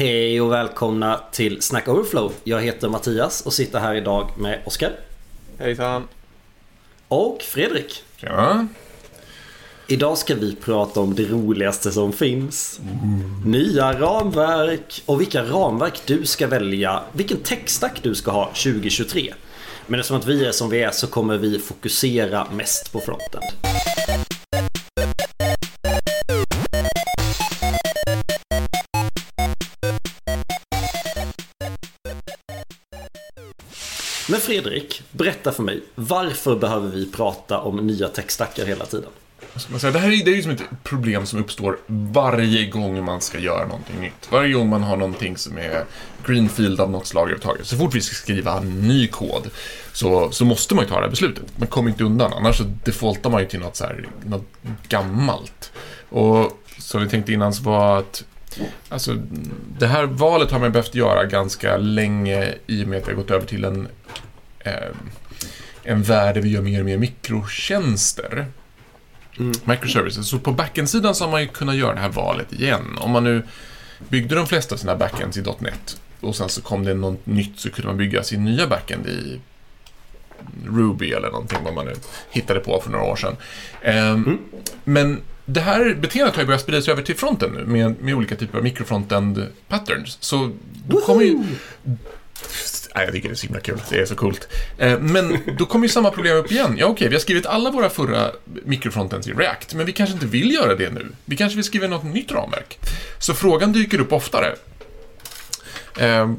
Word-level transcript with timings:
Hej 0.00 0.40
och 0.40 0.52
välkomna 0.52 1.20
till 1.32 1.62
Snack 1.62 1.88
Overflow. 1.88 2.32
Jag 2.44 2.60
heter 2.60 2.88
Mattias 2.88 3.46
och 3.46 3.52
sitter 3.52 3.78
här 3.78 3.94
idag 3.94 4.30
med 4.38 4.58
Oskar. 4.64 4.92
Hejsan. 5.58 6.08
Och 7.08 7.42
Fredrik. 7.42 8.04
Ja. 8.16 8.66
Idag 9.86 10.18
ska 10.18 10.34
vi 10.34 10.56
prata 10.56 11.00
om 11.00 11.14
det 11.14 11.24
roligaste 11.24 11.92
som 11.92 12.12
finns. 12.12 12.80
Nya 13.44 14.00
ramverk 14.00 15.02
och 15.06 15.20
vilka 15.20 15.42
ramverk 15.42 16.02
du 16.06 16.26
ska 16.26 16.46
välja. 16.46 17.02
Vilken 17.12 17.38
textstack 17.38 18.02
du 18.02 18.14
ska 18.14 18.30
ha 18.30 18.46
2023. 18.46 19.34
Men 19.86 20.00
eftersom 20.00 20.16
att 20.16 20.26
vi 20.26 20.46
är 20.46 20.52
som 20.52 20.70
vi 20.70 20.82
är 20.82 20.90
så 20.90 21.06
kommer 21.06 21.38
vi 21.38 21.58
fokusera 21.58 22.46
mest 22.52 22.92
på 22.92 23.00
frontend. 23.00 23.44
Fredrik, 34.50 35.02
berätta 35.10 35.52
för 35.52 35.62
mig. 35.62 35.82
Varför 35.94 36.56
behöver 36.56 36.88
vi 36.88 37.12
prata 37.12 37.58
om 37.58 37.76
nya 37.76 38.08
techstackar 38.08 38.66
hela 38.66 38.86
tiden? 38.86 39.10
Alltså, 39.52 39.78
Säga, 39.78 39.92
det 39.92 39.98
här 39.98 40.08
är, 40.08 40.24
det 40.24 40.30
är 40.30 40.36
ju 40.36 40.42
som 40.42 40.52
ett 40.52 40.62
problem 40.82 41.26
som 41.26 41.40
uppstår 41.40 41.78
varje 41.86 42.66
gång 42.66 43.04
man 43.04 43.20
ska 43.20 43.38
göra 43.38 43.66
någonting 43.66 44.00
nytt. 44.00 44.28
Varje 44.30 44.52
gång 44.52 44.68
man 44.68 44.82
har 44.82 44.96
någonting 44.96 45.36
som 45.36 45.58
är 45.58 45.84
greenfield 46.26 46.80
av 46.80 46.90
något 46.90 47.06
slag 47.06 47.22
överhuvudtaget. 47.22 47.66
Så 47.66 47.76
fort 47.76 47.94
vi 47.94 48.00
ska 48.00 48.14
skriva 48.14 48.60
ny 48.60 49.06
kod 49.06 49.50
så, 49.92 50.30
så 50.30 50.44
måste 50.44 50.74
man 50.74 50.84
ju 50.84 50.90
ta 50.90 50.96
det 50.96 51.02
här 51.02 51.10
beslutet. 51.10 51.44
Man 51.56 51.68
kommer 51.68 51.90
inte 51.90 52.04
undan, 52.04 52.32
annars 52.32 52.56
så 52.58 52.64
defaultar 52.84 53.30
man 53.30 53.40
ju 53.40 53.48
till 53.48 53.60
något, 53.60 53.76
så 53.76 53.84
här, 53.84 54.08
något 54.24 54.46
gammalt. 54.88 55.72
Och 56.08 56.52
som 56.78 57.02
vi 57.02 57.08
tänkte 57.08 57.32
innan 57.32 57.54
så 57.54 57.62
var 57.62 57.98
att 57.98 58.24
Alltså, 58.88 59.16
det 59.78 59.86
här 59.86 60.04
valet 60.04 60.50
har 60.50 60.58
man 60.58 60.72
behövt 60.72 60.94
göra 60.94 61.24
ganska 61.24 61.76
länge 61.76 62.54
i 62.66 62.84
och 62.84 62.88
med 62.88 62.98
att 62.98 63.06
jag 63.06 63.14
har 63.14 63.22
gått 63.22 63.30
över 63.30 63.46
till 63.46 63.64
en, 63.64 63.88
eh, 64.60 64.72
en 65.82 66.02
värld 66.02 66.34
där 66.34 66.42
vi 66.42 66.48
gör 66.48 66.62
mer 66.62 66.80
och 66.80 66.86
mer 66.86 66.98
mikrotjänster. 66.98 68.46
Mm. 69.38 69.52
Microservices. 69.64 70.28
Så 70.28 70.38
på 70.38 70.52
backend-sidan 70.52 71.14
så 71.14 71.24
har 71.24 71.30
man 71.30 71.42
ju 71.42 71.48
kunnat 71.48 71.76
göra 71.76 71.94
det 71.94 72.00
här 72.00 72.08
valet 72.08 72.52
igen. 72.52 72.98
Om 73.00 73.10
man 73.10 73.24
nu 73.24 73.42
byggde 74.08 74.34
de 74.34 74.46
flesta 74.46 74.74
av 74.74 74.78
sina 74.78 74.96
backends 74.96 75.36
i 75.36 75.44
.NET 75.58 76.00
och 76.20 76.36
sen 76.36 76.48
så 76.48 76.62
kom 76.62 76.84
det 76.84 76.94
något 76.94 77.26
nytt 77.26 77.60
så 77.60 77.70
kunde 77.70 77.88
man 77.88 77.96
bygga 77.96 78.22
sin 78.22 78.44
nya 78.44 78.66
backend 78.66 79.06
i 79.06 79.40
Ruby 80.66 81.12
eller 81.12 81.30
någonting 81.30 81.58
vad 81.64 81.74
man 81.74 81.86
nu 81.86 81.94
hittade 82.30 82.60
på 82.60 82.80
för 82.80 82.90
några 82.90 83.04
år 83.04 83.16
sedan. 83.16 83.36
Ehm, 83.82 84.24
Mm. 84.24 84.38
Men 84.84 85.20
det 85.44 85.60
här 85.60 85.94
beteendet 85.94 86.34
har 86.34 86.42
ju 86.42 86.46
börjat 86.46 86.60
sprida 86.60 86.82
sig 86.82 86.92
över 86.92 87.02
till 87.02 87.16
fronten 87.16 87.50
nu 87.52 87.64
med, 87.66 88.00
med 88.00 88.14
olika 88.14 88.36
typer 88.36 88.58
av 88.58 88.64
mikrofrontend 88.64 89.46
patterns. 89.68 90.18
Så 90.20 90.50
då 90.86 91.00
kommer 91.00 91.22
ju... 91.22 91.38
Nej, 92.94 93.04
jag 93.04 93.14
tycker 93.14 93.28
det 93.28 93.32
är 93.32 93.36
så 93.36 93.46
himla 93.46 93.60
kul. 93.60 93.80
Det 93.90 94.00
är 94.00 94.06
så 94.06 94.14
coolt. 94.14 94.48
Eh, 94.78 94.98
men 94.98 95.38
då 95.58 95.66
kommer 95.66 95.84
ju 95.84 95.88
samma 95.88 96.10
problem 96.10 96.36
upp 96.36 96.52
igen. 96.52 96.76
Ja, 96.78 96.86
okej, 96.86 97.08
vi 97.08 97.14
har 97.14 97.20
skrivit 97.20 97.46
alla 97.46 97.70
våra 97.70 97.90
förra 97.90 98.30
mikrofrontends 98.64 99.28
i 99.28 99.32
React, 99.32 99.74
men 99.74 99.86
vi 99.86 99.92
kanske 99.92 100.12
inte 100.12 100.26
vill 100.26 100.54
göra 100.54 100.74
det 100.74 100.90
nu. 100.90 101.06
Vi 101.24 101.36
kanske 101.36 101.56
vill 101.56 101.64
skriva 101.64 101.86
något 101.86 102.04
nytt 102.04 102.32
ramverk. 102.32 102.78
Så 103.18 103.34
frågan 103.34 103.72
dyker 103.72 104.00
upp 104.00 104.12
oftare. 104.12 104.54
Ehm, 105.98 106.38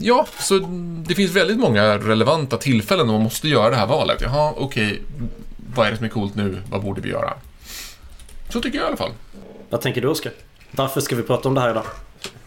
ja, 0.00 0.26
så 0.38 0.58
det 1.06 1.14
finns 1.14 1.32
väldigt 1.32 1.58
många 1.58 1.98
relevanta 1.98 2.56
tillfällen 2.56 3.06
då 3.06 3.12
man 3.12 3.22
måste 3.22 3.48
göra 3.48 3.70
det 3.70 3.76
här 3.76 3.86
valet. 3.86 4.20
Jaha, 4.20 4.52
okej, 4.56 5.02
vad 5.74 5.86
är 5.86 5.90
det 5.90 5.96
som 5.96 6.06
är 6.06 6.10
coolt 6.10 6.34
nu? 6.34 6.62
Vad 6.70 6.82
borde 6.82 7.00
vi 7.00 7.08
göra? 7.08 7.32
Så 8.48 8.60
tycker 8.60 8.78
jag 8.78 8.84
i 8.84 8.88
alla 8.88 8.96
fall. 8.96 9.12
Vad 9.70 9.80
tänker 9.80 10.00
du 10.00 10.08
Oskar? 10.08 10.32
Varför 10.70 11.00
ska 11.00 11.16
vi 11.16 11.22
prata 11.22 11.48
om 11.48 11.54
det 11.54 11.60
här 11.60 11.70
idag? 11.70 11.84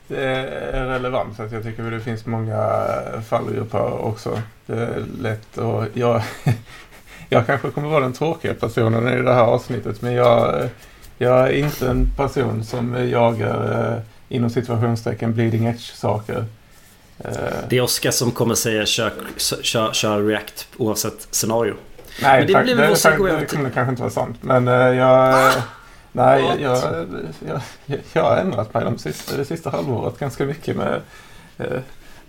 Det 0.09 0.25
är 0.25 0.85
relevant 0.85 1.35
så 1.37 1.43
att 1.43 1.51
jag 1.51 1.63
tycker 1.63 1.83
att 1.83 1.91
det 1.91 1.99
finns 1.99 2.25
många 2.25 2.65
fallgrupper 3.29 4.05
också. 4.05 4.41
Det 4.65 4.73
är 4.73 5.03
lätt 5.21 5.57
och 5.57 5.85
jag, 5.93 6.21
jag 7.29 7.45
kanske 7.45 7.69
kommer 7.71 7.89
vara 7.89 7.99
den 8.03 8.13
tråkiga 8.13 8.53
personen 8.53 9.07
i 9.19 9.21
det 9.21 9.33
här 9.33 9.41
avsnittet 9.43 10.01
men 10.01 10.13
jag, 10.13 10.69
jag 11.17 11.39
är 11.47 11.51
inte 11.51 11.89
en 11.89 12.07
person 12.17 12.63
som 12.63 13.09
jagar 13.09 13.91
eh, 13.93 14.01
inom 14.29 14.49
situationstecken 14.49 15.33
bleeding 15.33 15.65
edge-saker. 15.67 16.45
Eh, 17.19 17.31
Det 17.69 17.77
är 17.77 17.81
Oskar 17.81 18.11
som 18.11 18.31
kommer 18.31 18.55
säga 18.55 18.85
kör, 18.85 19.11
kör, 19.61 19.93
kör 19.93 20.23
React 20.23 20.67
oavsett 20.77 21.27
scenario. 21.31 21.73
Nej, 22.21 22.37
Men 22.39 22.47
det 22.47 22.53
tack, 22.53 22.65
det, 22.65 22.73
det, 22.75 22.87
det 23.31 23.39
till- 23.39 23.47
kunde 23.47 23.69
kanske 23.69 23.89
inte 23.89 24.01
vara 24.01 24.11
sant. 24.11 24.37
Men 24.41 24.67
eh, 24.67 24.73
jag... 24.73 25.51
Nej, 26.19 26.43
jag, 26.43 26.61
jag, 26.61 27.61
jag, 27.85 27.99
jag 28.13 28.23
har 28.23 28.37
ändrat 28.37 28.73
mig 28.73 28.83
de 28.83 28.97
sista, 28.97 29.37
det 29.37 29.45
sista 29.45 29.69
halvåret 29.69 30.19
ganska 30.19 30.45
mycket 30.45 30.77
med 30.77 31.01
eh, 31.57 31.79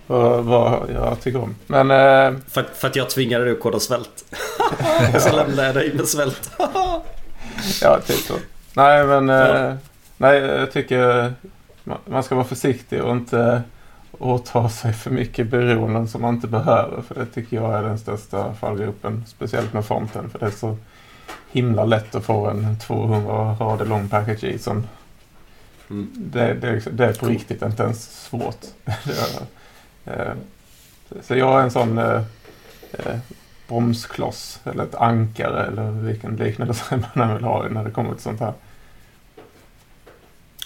vad, 0.06 0.44
vad 0.44 0.90
jag 0.94 1.20
tycker 1.20 1.42
om. 1.42 1.54
Men 1.66 1.90
eh, 1.90 2.40
För, 2.48 2.62
för 2.74 2.88
att 2.88 2.96
jag 2.96 3.10
tvingade 3.10 3.44
dig 3.44 3.52
att 3.52 3.60
koda 3.60 3.80
svält. 3.80 4.24
Och 5.14 5.20
så 5.20 5.36
lämnade 5.36 5.66
jag 5.66 5.74
dig 5.74 5.94
med 5.94 6.08
svält. 6.08 6.50
ja, 7.82 8.00
typ 8.06 8.16
så. 8.16 8.34
Nej, 8.74 9.06
men 9.06 9.30
eh, 9.30 9.74
nej, 10.16 10.38
jag 10.38 10.72
tycker 10.72 11.32
man, 12.04 12.22
ska 12.22 12.34
vara 12.34 12.46
försiktig 12.46 13.02
och 13.02 13.12
inte 13.12 13.62
åta 14.18 14.68
sig 14.68 14.92
för 14.92 15.10
mycket 15.10 15.46
beroenden 15.46 16.08
som 16.08 16.22
man 16.22 16.34
inte 16.34 16.48
behöver. 16.48 17.02
För 17.02 17.14
det 17.14 17.26
tycker 17.26 17.56
jag 17.56 17.78
är 17.78 17.82
den 17.82 17.98
största 17.98 18.54
fallgruppen. 18.54 19.24
Speciellt 19.26 19.72
med 19.72 19.84
fronten. 19.84 20.30
För 20.30 20.38
det 20.38 20.46
är 20.46 20.50
så 20.50 20.76
himla 21.50 21.84
lätt 21.84 22.14
att 22.14 22.24
få 22.24 22.46
en 22.46 22.78
200 22.78 23.56
rader 23.60 23.86
lång 23.86 24.08
package 24.08 24.44
i 24.44 24.58
som 24.58 24.86
Mm. 25.90 26.10
det, 26.16 26.54
det, 26.54 26.68
är 26.68 26.74
liksom- 26.74 26.96
det 26.96 27.04
är 27.06 27.12
på 27.12 27.26
riktigt 27.26 27.62
inte 27.62 27.82
ens 27.82 28.24
svårt. 28.24 28.64
Eh, 30.04 30.32
så 31.22 31.36
jag 31.36 31.58
är 31.60 31.62
en 31.62 31.70
sån 31.70 31.98
eh, 31.98 32.22
eh, 32.92 33.18
bromskloss 33.68 34.60
eller 34.64 34.84
ett 34.84 34.94
ankare 34.94 35.66
eller 35.66 35.90
vilken 35.90 36.36
liknelse 36.36 37.02
man 37.14 37.34
vill 37.34 37.44
ha 37.44 37.68
när 37.68 37.84
det 37.84 37.90
kommer 37.90 38.12
till 38.12 38.22
sånt 38.22 38.40
här. 38.40 38.52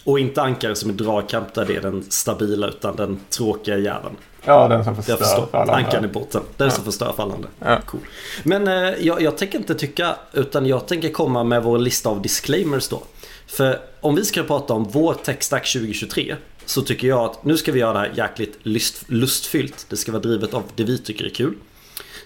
Och 0.05 0.19
inte 0.19 0.43
ankare 0.43 0.77
som 0.77 0.91
är 0.91 0.95
dragkamp 0.95 1.55
där 1.55 1.65
det 1.67 1.77
är 1.77 1.81
den 1.81 2.03
stabila 2.03 2.67
utan 2.67 2.97
den 2.97 3.21
tråkiga 3.31 3.79
jäveln. 3.79 4.17
Ja, 4.45 4.69
den 4.69 4.85
som 4.85 4.95
Jag 4.95 5.05
förstör 5.05 5.17
förstår. 5.17 5.47
för 5.47 5.59
alla 5.59 5.73
Ankan 5.73 6.05
i 6.05 6.09
botten. 6.09 6.43
Den 6.57 6.69
Ja. 6.69 6.75
som 6.75 6.85
förstör 6.85 7.13
för 7.17 7.23
alla 7.23 7.35
andra. 7.35 7.49
Ja. 7.59 7.79
Cool. 7.87 8.01
Men 8.43 8.69
eh, 8.69 8.95
jag, 9.01 9.23
jag 9.23 9.39
tänker 9.39 9.59
inte 9.59 9.75
tycka 9.75 10.17
utan 10.33 10.67
jag 10.67 10.87
tänker 10.89 11.09
komma 11.09 11.45
med 11.45 11.63
vår 11.63 11.79
lista 11.79 12.09
av 12.09 12.23
disclaimers 12.23 12.89
då. 12.89 13.03
För 13.47 13.81
om 14.01 14.15
vi 14.15 14.25
ska 14.25 14.43
prata 14.43 14.73
om 14.75 14.85
vår 14.85 15.15
techstack 15.15 15.73
2023 15.73 16.37
så 16.67 16.83
tycker 16.83 17.09
jag 17.09 17.19
att 17.25 17.45
nu 17.45 17.57
ska 17.57 17.73
vi 17.73 17.81
göra 17.81 17.93
det 17.93 17.99
här 17.99 18.13
jäkligt 18.17 18.59
lust, 18.63 19.03
lustfyllt. 19.07 19.87
Det 19.89 19.97
ska 19.97 20.13
vara 20.13 20.23
drivet 20.23 20.55
av 20.55 20.63
det 20.75 20.85
vi 20.85 20.99
tycker 20.99 21.25
är 21.25 21.29
kul. 21.31 21.55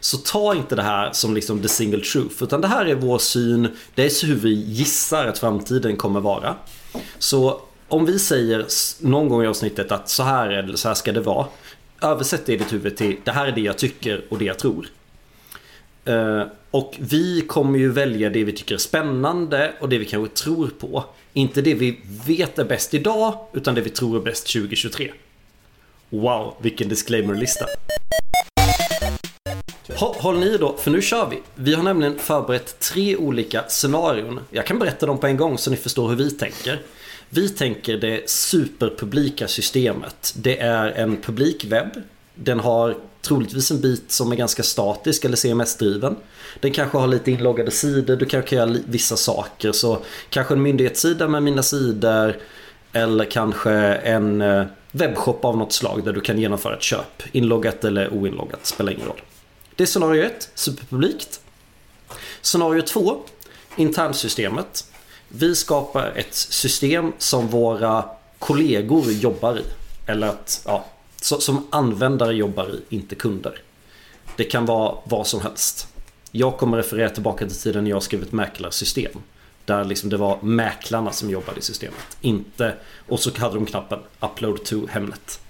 Så 0.01 0.17
ta 0.17 0.55
inte 0.55 0.77
det 0.77 0.83
här 0.83 1.11
som 1.13 1.35
liksom 1.35 1.63
the 1.63 1.69
single 1.69 2.01
truth. 2.01 2.43
Utan 2.43 2.61
det 2.61 2.69
här 2.69 2.87
är 2.87 2.95
vår 2.95 3.19
syn. 3.19 3.69
Det 3.95 4.05
är 4.05 4.09
så 4.09 4.27
hur 4.27 4.35
vi 4.37 4.55
gissar 4.55 5.27
att 5.27 5.39
framtiden 5.39 5.97
kommer 5.97 6.21
vara. 6.21 6.55
Så 7.19 7.61
om 7.89 8.05
vi 8.07 8.19
säger 8.19 8.67
någon 9.01 9.29
gång 9.29 9.45
i 9.45 9.47
avsnittet 9.47 9.93
att 9.93 10.09
så 10.09 10.23
här, 10.23 10.49
är 10.49 10.63
det, 10.63 10.77
så 10.77 10.89
här 10.89 10.95
ska 10.95 11.13
det 11.13 11.21
vara. 11.21 11.47
Översätt 12.01 12.47
det 12.47 12.53
i 12.53 12.57
ditt 12.57 12.73
huvud 12.73 12.97
till 12.97 13.17
det 13.25 13.31
här 13.31 13.47
är 13.47 13.53
det 13.53 13.61
jag 13.61 13.79
tycker 13.79 14.25
och 14.29 14.39
det 14.39 14.45
jag 14.45 14.59
tror. 14.59 14.87
Eh, 16.05 16.43
och 16.71 16.97
vi 16.99 17.41
kommer 17.41 17.79
ju 17.79 17.93
välja 17.93 18.31
det 18.31 18.45
vi 18.45 18.53
tycker 18.53 18.75
är 18.75 18.79
spännande 18.79 19.73
och 19.81 19.89
det 19.89 19.99
vi 19.99 20.05
kanske 20.05 20.35
tror 20.35 20.71
på. 20.79 21.05
Inte 21.33 21.63
det 21.63 21.75
vi 21.75 22.01
vet 22.27 22.59
är 22.59 22.65
bäst 22.65 22.95
idag 22.95 23.47
utan 23.53 23.75
det 23.75 23.81
vi 23.81 23.91
tror 23.91 24.17
är 24.17 24.21
bäst 24.21 24.53
2023. 24.53 25.13
Wow, 26.11 26.55
vilken 26.61 26.89
disclaimer-lista. 26.89 27.67
Håll 29.97 30.39
ni 30.39 30.57
då, 30.57 30.77
för 30.77 30.91
nu 30.91 31.03
kör 31.03 31.29
vi. 31.31 31.43
Vi 31.55 31.75
har 31.75 31.83
nämligen 31.83 32.19
förberett 32.19 32.79
tre 32.79 33.17
olika 33.17 33.65
scenarion. 33.69 34.41
Jag 34.51 34.67
kan 34.67 34.79
berätta 34.79 35.07
dem 35.07 35.19
på 35.19 35.27
en 35.27 35.37
gång 35.37 35.59
så 35.59 35.71
ni 35.71 35.77
förstår 35.77 36.09
hur 36.09 36.17
vi 36.17 36.31
tänker. 36.31 36.81
Vi 37.31 37.49
tänker 37.49 37.97
det 37.97 38.31
superpublika 38.31 39.49
systemet. 39.49 40.35
Det 40.37 40.59
är 40.59 40.91
en 40.91 41.17
publik 41.17 41.65
webb. 41.65 42.03
Den 42.35 42.61
har 42.61 42.97
troligtvis 43.23 43.71
en 43.71 43.81
bit 43.81 44.13
som 44.13 44.33
är 44.33 44.37
ganska 44.37 44.63
statisk 44.63 45.25
eller 45.25 45.37
CMS-driven. 45.37 46.17
Den 46.61 46.73
kanske 46.73 46.99
har 46.99 47.07
lite 47.07 47.31
inloggade 47.31 47.71
sidor, 47.71 48.17
du 48.17 48.27
kanske 48.27 48.49
kan 48.49 48.59
göra 48.59 48.81
vissa 48.87 49.17
saker. 49.17 49.73
Så 49.73 49.99
kanske 50.31 50.55
en 50.55 50.63
myndighetssida 50.63 51.29
med 51.29 51.43
mina 51.43 51.63
sidor. 51.63 52.37
Eller 52.93 53.25
kanske 53.25 53.73
en 53.95 54.41
eh, 54.41 54.65
webbshop 54.93 55.45
av 55.45 55.57
något 55.57 55.73
slag 55.73 56.05
där 56.05 56.13
du 56.13 56.21
kan 56.21 56.39
genomföra 56.39 56.77
ett 56.77 56.83
köp. 56.83 57.23
Inloggat 57.33 57.85
eller 57.85 58.13
oinloggat, 58.13 58.67
spelar 58.67 58.93
ingen 58.93 59.07
roll. 59.07 59.21
Det 59.77 59.85
är 59.85 59.87
scenario 59.87 60.23
1, 60.23 60.51
superpublikt. 60.55 61.41
Scenario 62.43 62.83
2, 62.83 63.23
internsystemet. 63.77 64.85
Vi 65.29 65.55
skapar 65.55 66.13
ett 66.17 66.35
system 66.35 67.13
som 67.19 67.49
våra 67.49 68.05
kollegor 68.39 69.13
jobbar 69.13 69.59
i. 69.59 69.63
Eller 70.07 70.27
att, 70.29 70.63
ja, 70.65 70.85
som 71.21 71.67
användare 71.71 72.35
jobbar 72.35 72.71
i, 72.71 72.95
inte 72.95 73.15
kunder. 73.15 73.63
Det 74.37 74.45
kan 74.45 74.67
vara 74.67 74.99
vad 75.05 75.27
som 75.27 75.41
helst. 75.41 75.89
Jag 76.31 76.59
kommer 76.59 76.77
referera 76.77 77.11
tillbaka 77.11 77.47
till 77.47 77.57
tiden 77.57 77.85
när 77.85 77.91
jag 77.91 78.03
skrev 78.03 78.23
ett 78.23 78.33
mäklarsystem. 78.33 79.13
Där 79.65 79.85
liksom 79.85 80.11
det 80.11 80.17
var 80.17 80.39
mäklarna 80.43 81.13
som 81.13 81.31
jobbade 81.31 81.59
i 81.59 81.63
systemet. 81.63 82.17
Inte... 82.21 82.75
Och 83.09 83.21
så 83.21 83.39
hade 83.39 83.55
de 83.55 83.67
knappen 83.67 83.99
Upload 84.21 84.65
to 84.65 84.87
Hemnet. 84.87 85.41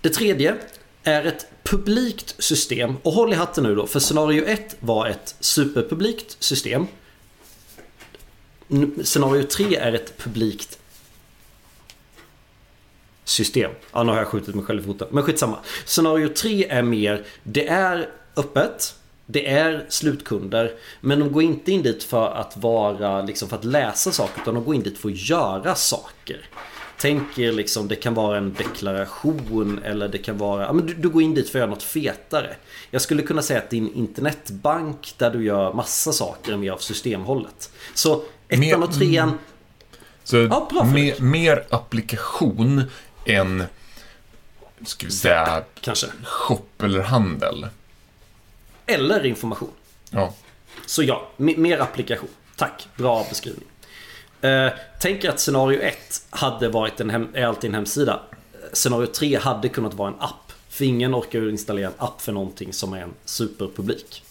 Det 0.00 0.08
tredje 0.08 0.56
är 1.02 1.24
ett 1.24 1.46
publikt 1.62 2.34
system. 2.38 2.96
Och 3.02 3.12
håll 3.12 3.32
i 3.32 3.36
hatten 3.36 3.64
nu 3.64 3.74
då, 3.74 3.86
för 3.86 4.00
scenario 4.00 4.44
1 4.44 4.76
var 4.80 5.06
ett 5.06 5.36
superpublikt 5.40 6.36
system. 6.42 6.86
Scenario 9.04 9.42
3 9.42 9.76
är 9.76 9.92
ett 9.92 10.18
publikt 10.18 10.78
system. 13.24 13.70
Ja, 13.92 14.02
nu 14.02 14.12
har 14.12 14.18
jag 14.18 14.26
skjutit 14.26 14.54
mig 14.54 14.64
själv 14.64 14.82
i 14.82 14.84
foten. 14.86 15.08
Men 15.10 15.22
skitsamma. 15.22 15.58
Scenario 15.84 16.28
3 16.28 16.68
är 16.68 16.82
mer, 16.82 17.24
det 17.42 17.68
är 17.68 18.08
öppet. 18.36 18.94
Det 19.28 19.50
är 19.50 19.86
slutkunder. 19.88 20.74
Men 21.00 21.20
de 21.20 21.32
går 21.32 21.42
inte 21.42 21.72
in 21.72 21.82
dit 21.82 22.02
för 22.02 22.28
att 22.28 22.56
vara, 22.56 23.22
liksom 23.22 23.48
för 23.48 23.56
att 23.56 23.64
läsa 23.64 24.12
saker. 24.12 24.42
Utan 24.42 24.54
de 24.54 24.64
går 24.64 24.74
in 24.74 24.82
dit 24.82 24.98
för 24.98 25.08
att 25.08 25.28
göra 25.28 25.74
saker. 25.74 26.48
Tänk 26.98 27.38
er 27.38 27.52
liksom, 27.52 27.88
det 27.88 27.96
kan 27.96 28.14
vara 28.14 28.38
en 28.38 28.54
deklaration 28.54 29.80
eller 29.84 30.08
det 30.08 30.18
kan 30.18 30.38
vara, 30.38 30.62
ja 30.62 30.72
men 30.72 30.86
du, 30.86 30.94
du 30.94 31.08
går 31.08 31.22
in 31.22 31.34
dit 31.34 31.48
för 31.48 31.58
att 31.58 31.60
göra 31.60 31.70
något 31.70 31.82
fetare. 31.82 32.56
Jag 32.90 33.02
skulle 33.02 33.22
kunna 33.22 33.42
säga 33.42 33.58
att 33.58 33.70
din 33.70 33.94
internetbank 33.94 35.14
där 35.18 35.30
du 35.30 35.44
gör 35.44 35.72
massa 35.72 36.12
saker 36.12 36.52
är 36.52 36.56
mer 36.56 36.70
av 36.70 36.78
systemhållet. 36.78 37.70
Så 37.94 38.22
ettan 38.48 38.60
Mer- 38.60 38.82
och 38.82 38.92
trean, 38.94 39.38
Så 40.24 40.36
Ja, 40.36 40.68
bra, 40.72 40.84
me, 40.84 40.92
Fredrik. 40.92 41.20
mer 41.20 41.64
applikation 41.70 42.82
än, 43.26 43.64
ska 44.86 45.06
vi 45.06 45.12
säga, 45.12 45.64
kanske. 45.80 46.06
shop 46.24 46.62
eller 46.82 47.02
handel. 47.02 47.66
Eller 48.86 49.26
information. 49.26 49.70
Ja. 50.10 50.34
Så 50.86 51.02
ja, 51.02 51.28
me- 51.36 51.58
mer 51.58 51.78
applikation. 51.78 52.28
Tack, 52.56 52.88
bra 52.96 53.26
beskrivning. 53.28 53.64
Eh, 54.40 54.72
tänk 55.00 55.24
er 55.24 55.28
att 55.30 55.40
scenario 55.40 55.80
1 55.80 55.96
hade 56.30 56.68
varit 56.68 57.00
en 57.00 57.10
hem, 57.10 57.28
är 57.34 57.46
alltid 57.46 57.68
en 57.70 57.74
hemsida. 57.74 58.20
Scenario 58.72 59.06
3 59.06 59.36
hade 59.38 59.68
kunnat 59.68 59.94
vara 59.94 60.08
en 60.08 60.20
app. 60.20 60.52
För 60.68 60.84
ingen 60.84 61.14
orkar 61.14 61.50
installera 61.50 61.86
en 61.86 61.94
app 61.98 62.20
för 62.22 62.32
någonting 62.32 62.72
som 62.72 62.92
är 62.92 63.00
en 63.02 63.14
superpublik. 63.24 64.22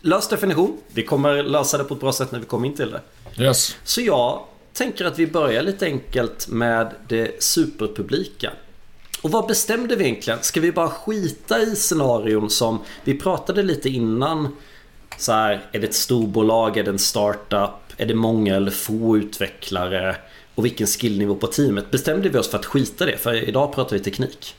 Lös 0.00 0.28
definition. 0.28 0.78
Vi 0.88 1.02
kommer 1.02 1.42
lösa 1.42 1.78
det 1.78 1.84
på 1.84 1.94
ett 1.94 2.00
bra 2.00 2.12
sätt 2.12 2.32
när 2.32 2.38
vi 2.38 2.46
kommer 2.46 2.66
in 2.66 2.76
till 2.76 2.90
det. 2.90 3.00
Yes. 3.44 3.76
Så 3.84 4.00
jag 4.00 4.44
tänker 4.72 5.04
att 5.04 5.18
vi 5.18 5.26
börjar 5.26 5.62
lite 5.62 5.86
enkelt 5.86 6.48
med 6.48 6.90
det 7.08 7.42
superpublika. 7.42 8.52
Och 9.22 9.30
vad 9.30 9.46
bestämde 9.46 9.96
vi 9.96 10.04
egentligen? 10.04 10.38
Ska 10.42 10.60
vi 10.60 10.72
bara 10.72 10.88
skita 10.88 11.62
i 11.62 11.76
scenarion 11.76 12.50
som 12.50 12.78
vi 13.04 13.18
pratade 13.18 13.62
lite 13.62 13.88
innan? 13.88 14.56
Så 15.18 15.32
här, 15.32 15.64
är 15.72 15.80
det 15.80 15.86
ett 15.86 15.94
storbolag? 15.94 16.76
Är 16.76 16.84
det 16.84 16.90
en 16.90 16.98
startup? 16.98 17.70
Är 17.96 18.06
det 18.06 18.14
många 18.14 18.56
eller 18.56 18.70
få 18.70 19.16
utvecklare? 19.16 20.16
Och 20.54 20.64
vilken 20.64 20.86
skillnivå 20.86 21.34
på 21.34 21.46
teamet? 21.46 21.90
Bestämde 21.90 22.28
vi 22.28 22.38
oss 22.38 22.50
för 22.50 22.58
att 22.58 22.66
skita 22.66 23.06
det? 23.06 23.16
För 23.16 23.48
idag 23.48 23.74
pratar 23.74 23.96
vi 23.96 24.02
teknik. 24.02 24.56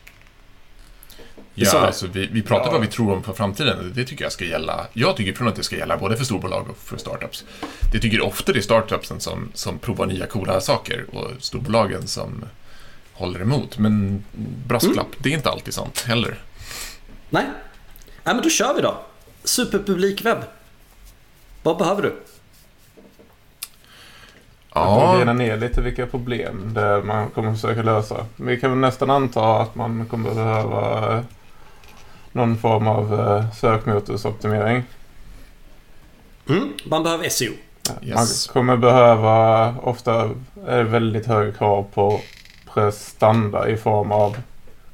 Ja, 1.66 1.80
alltså, 1.80 2.08
vi, 2.08 2.28
vi 2.28 2.42
pratar 2.42 2.66
Ja. 2.66 2.72
vad 2.72 2.82
vi 2.82 2.88
tror 2.88 3.14
om 3.14 3.24
för 3.24 3.34
framtiden. 3.34 3.92
Det 3.96 4.06
tycker 4.06 4.26
jag 4.26 4.32
ska 4.32 4.46
gälla. 4.46 4.88
Jag 4.94 5.16
tycker 5.18 5.34
från 5.34 5.48
att 5.48 5.56
det 5.56 5.64
ska 5.64 5.76
gälla 5.76 5.98
både 5.98 6.18
för 6.18 6.26
storbolag 6.26 6.70
och 6.70 6.78
för 6.78 6.98
startups. 6.98 7.46
Det 7.92 8.00
tycker 8.00 8.22
ofta 8.22 8.52
det 8.52 8.60
är 8.60 8.62
startupsen 8.62 9.20
som, 9.20 9.52
som 9.54 9.80
provar 9.80 10.06
nya 10.06 10.28
coola 10.28 10.62
saker 10.62 11.06
och 11.16 11.28
storbolagen 11.40 12.08
som 12.08 12.46
håller 13.14 13.42
emot. 13.42 13.78
Men 13.78 14.24
brasklapp, 14.68 15.06
Mm. 15.08 15.18
det 15.20 15.30
är 15.30 15.34
inte 15.34 15.50
alltid 15.50 15.74
sant 15.74 16.04
heller. 16.08 16.38
Nej? 17.30 17.46
Nej 18.24 18.36
men 18.36 18.44
då 18.44 18.50
kör 18.50 18.74
vi 18.76 18.82
då. 18.82 19.02
Superpublik 19.44 20.26
webb. 20.26 20.44
Vad 21.64 21.78
behöver 21.78 22.02
du? 22.02 22.16
Jag 24.74 24.86
får 24.86 25.04
Ja, 25.04 25.18
bena 25.20 25.34
ner 25.34 25.58
lite 25.58 25.82
vilka 25.82 26.06
problem 26.08 26.74
det 26.74 27.04
man 27.04 27.30
kommer 27.30 27.54
försöka 27.54 27.84
lösa. 27.84 28.26
Vi 28.36 28.60
kan 28.60 28.70
väl 28.70 28.80
nästan 28.80 29.10
anta 29.10 29.56
att 29.62 29.76
man 29.76 30.06
kommer 30.06 30.34
behöva 30.36 31.14
eh, 31.18 31.24
någon 32.32 32.58
form 32.58 32.88
av 32.88 33.20
eh, 33.20 33.52
sökmotorsoptimering. 33.54 34.84
Mm, 36.50 36.74
man 36.86 37.04
behöver 37.04 37.30
SEO. 37.30 37.52
Yes. 38.02 38.16
Man 38.16 38.54
kommer 38.54 38.78
behöva, 38.78 39.70
ofta 39.84 40.30
är 40.68 40.78
det 40.78 40.84
väldigt 40.84 41.26
höga 41.26 41.52
krav 41.52 41.86
på 41.94 42.20
prestanda 42.74 43.70
i 43.70 43.78
form 43.78 44.12
av 44.12 44.38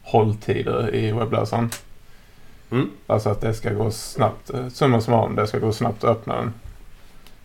hålltider 0.03 0.95
i 0.95 1.11
webbläsaren. 1.11 1.69
Mm. 2.71 2.89
Alltså 3.07 3.29
att 3.29 3.41
det 3.41 3.53
ska 3.53 3.73
gå 3.73 3.91
snabbt. 3.91 4.49
eh, 4.49 4.67
Summa 4.67 5.01
summarum, 5.01 5.35
det 5.35 5.47
ska 5.47 5.59
gå 5.59 5.71
snabbt 5.73 6.03
att 6.03 6.09
öppna 6.09 6.35
den. 6.35 6.53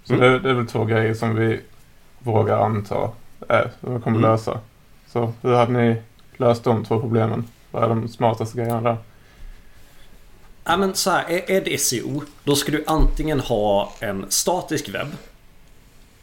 Så 0.04 0.14
Mm. 0.14 0.32
det, 0.32 0.38
det 0.38 0.50
är 0.50 0.54
väl 0.54 0.66
två 0.66 0.84
grejer 0.84 1.14
som 1.14 1.34
vi 1.34 1.60
vågar 2.18 2.58
anta 2.58 3.10
är, 3.48 3.70
som 3.80 3.94
vi 3.94 4.00
kommer 4.00 4.18
Mm. 4.18 4.30
lösa. 4.30 4.60
Så 5.08 5.32
hur 5.42 5.54
hade 5.54 5.72
ni 5.72 6.02
löst 6.36 6.64
de 6.64 6.84
två 6.84 7.00
problemen? 7.00 7.44
Vad 7.70 7.84
är 7.84 7.88
de 7.88 8.08
smartaste 8.08 8.56
grejerna 8.56 8.80
där? 8.80 8.96
Ja 10.64 10.76
men 10.76 10.94
så 10.94 11.10
här, 11.10 11.24
är, 11.30 11.50
är 11.50 11.60
det 11.64 11.78
SEO 11.80 12.22
då 12.44 12.56
ska 12.56 12.72
du 12.72 12.84
antingen 12.86 13.40
ha 13.40 13.94
en 14.00 14.26
statisk 14.28 14.88
webb 14.88 15.08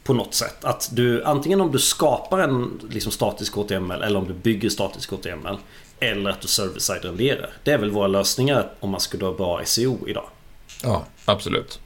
på 0.03 0.13
något 0.13 0.33
sätt. 0.33 0.65
Att 0.65 0.89
du 0.93 1.23
antingen 1.23 1.61
om 1.61 1.71
du 1.71 1.79
skapar 1.79 2.39
en 2.39 2.81
liksom, 2.89 3.11
statisk 3.11 3.53
HTML 3.53 4.01
eller 4.01 4.19
om 4.19 4.27
du 4.27 4.33
bygger 4.33 4.69
statisk 4.69 5.11
HTML 5.11 5.57
eller 5.99 6.29
att 6.29 6.41
du 6.41 6.47
server-side 6.47 7.05
renderar. 7.05 7.49
Det 7.63 7.71
är 7.71 7.77
väl 7.77 7.91
våra 7.91 8.07
lösningar 8.07 8.71
om 8.79 8.89
man 8.89 8.99
skulle 8.99 9.25
ha 9.25 9.33
bra 9.33 9.61
SEO 9.65 10.07
idag. 10.07 10.29
ja 10.83 11.05
absolut. 11.25 11.79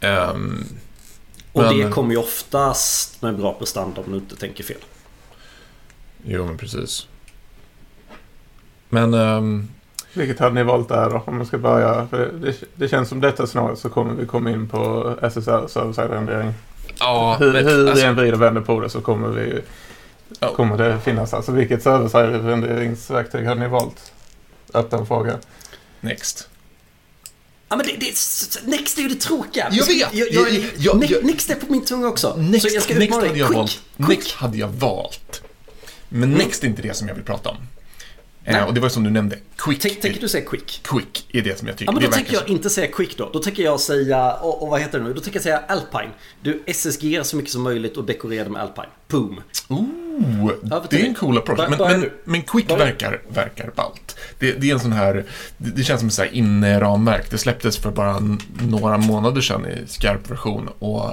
Ehm, 0.00 0.64
Och 1.52 1.62
Men- 1.62 1.78
det 1.78 1.90
kommer 1.90 2.10
ju 2.10 2.16
oftast 2.16 3.22
med 3.22 3.36
bra 3.36 3.52
prestanda 3.54 4.00
om 4.00 4.12
du 4.12 4.18
inte 4.18 4.36
tänker 4.36 4.64
fel. 4.64 4.80
jo, 6.24 6.44
men 6.46 6.58
precis. 6.58 7.06
Men 8.88 9.14
ehm, 9.14 9.68
Vilket 10.12 10.38
hade 10.38 10.54
ni 10.54 10.62
valt 10.62 10.88
där 10.88 11.10
då? 11.10 11.22
Om 11.26 11.36
man 11.36 11.46
ska 11.46 11.58
börja. 11.58 12.06
För 12.10 12.32
det, 12.32 12.54
det 12.74 12.88
känns 12.88 13.08
som 13.08 13.20
detta 13.20 13.46
snarare 13.46 13.76
så 13.76 13.88
kommer 13.88 14.14
vi 14.14 14.26
komma 14.26 14.50
in 14.50 14.68
på 14.68 15.14
SSR, 15.22 15.66
server-side 15.68 16.10
rendering. 16.10 16.52
ja, 16.98 17.36
hur 17.40 17.52
men, 17.52 17.64
hur 17.66 17.84
vi 17.84 17.90
alltså, 17.90 18.06
än 18.06 18.16
vrider 18.16 18.32
och 18.34 18.42
vänder 18.42 18.60
på 18.60 18.80
det 18.80 18.90
så 18.90 19.00
kommer, 19.00 19.28
vi, 19.28 19.60
Ja. 20.40 20.54
kommer 20.54 20.78
det 20.78 20.98
finnas. 21.00 21.34
Alltså 21.34 21.52
vilket 21.52 21.82
server-side 21.82 22.44
renderingsverktyg 22.46 23.46
hade 23.46 23.60
ni 23.60 23.68
valt? 23.68 24.12
Öppen 24.74 25.06
fråga. 25.06 25.38
next. 26.00 26.48
Ja 27.68 27.76
men 27.76 27.86
det, 27.86 27.92
det, 28.00 28.06
Next 28.66 28.98
är 28.98 29.02
ju 29.02 29.08
det 29.08 29.14
tråkiga. 29.20 29.68
Jag 29.70 29.86
vet! 29.86 29.96
Jag, 30.14 30.28
jag, 30.32 30.50
Jag- 30.52 30.64
jag- 30.76 30.96
Ne- 31.02 31.06
jag- 31.12 31.24
Next 31.24 31.50
är 31.50 31.54
på 31.54 31.72
min 31.72 31.84
tunga 31.84 32.08
också. 32.08 32.36
Next, 32.36 32.68
så 32.68 32.74
jag 32.74 32.82
ska 32.82 32.94
next 32.94 33.14
hade 33.14 33.26
jag 33.26 33.34
Quick, 33.48 33.56
valt. 33.56 33.70
quick. 33.96 34.08
Next 34.08 34.32
hade 34.32 34.58
jag 34.58 34.68
valt. 34.68 35.42
Men 36.08 36.22
Mm. 36.22 36.38
Next 36.38 36.64
är 36.64 36.68
inte 36.68 36.82
det 36.82 36.96
som 36.96 37.08
jag 37.08 37.14
vill 37.14 37.24
prata 37.24 37.48
om. 37.50 37.56
Eh, 38.44 38.64
och 38.64 38.74
det 38.74 38.80
var 38.80 38.86
ju 38.88 38.90
som 38.92 39.04
du 39.04 39.10
nämnde, 39.10 39.36
Quick. 39.56 39.80
Tänk- 39.80 40.00
Tänker 40.00 40.20
du 40.20 40.28
säga 40.28 40.44
quick? 40.44 40.80
Quick 40.84 41.26
är 41.32 41.42
det 41.42 41.58
som 41.58 41.68
jag 41.68 41.76
tycker. 41.76 41.92
Ja 41.92 42.00
men 42.00 42.02
då 42.04 42.10
tänker 42.10 42.32
jag 42.34 42.42
som- 42.42 42.52
inte 42.52 42.70
säga 42.70 42.86
quick 42.86 43.16
då. 43.18 43.30
Då 43.32 43.38
tänker 43.38 43.62
jag 43.62 43.80
säga, 43.80 44.32
och, 44.32 44.62
och 44.62 44.68
vad 44.68 44.80
heter 44.80 44.98
det 44.98 45.04
nu? 45.04 45.14
Då 45.14 45.20
tänker 45.20 45.36
jag 45.36 45.42
säga 45.42 45.58
alpine. 45.68 46.10
Du 46.42 46.62
SSG 46.66 47.20
så 47.24 47.36
mycket 47.36 47.52
som 47.52 47.62
möjligt 47.62 47.96
och 47.96 48.04
dekorera 48.04 48.44
det 48.44 48.50
med 48.50 48.62
alpine. 48.62 48.86
Boom. 49.08 49.40
Ooh, 49.68 50.52
Ja, 50.70 50.84
det 50.90 51.00
är 51.02 51.06
en 51.06 51.14
cool 51.14 51.38
approach. 51.38 51.60
Men, 51.70 51.78
men, 52.00 52.10
men 52.24 52.42
Quick 52.42 52.68
Börjar- 52.68 52.84
verkar, 52.84 53.20
verkar 53.28 53.70
ballt. 53.76 54.16
Det, 54.38 54.52
det 54.52 54.70
är 54.70 54.74
en 54.74 54.80
sån 54.80 54.92
här, 54.92 55.24
det, 55.56 55.70
det 55.70 55.82
känns 55.82 56.00
som 56.00 56.08
ett 56.08 56.14
så 56.14 56.22
här 56.22 56.34
inne-ramverk. 56.34 57.30
Det 57.30 57.38
släpptes 57.38 57.76
för 57.78 57.90
bara 57.90 58.22
några 58.68 58.98
månader 58.98 59.40
sedan 59.40 59.66
i 59.66 59.86
skarp 59.88 60.30
version. 60.30 60.68
Och 60.78 61.10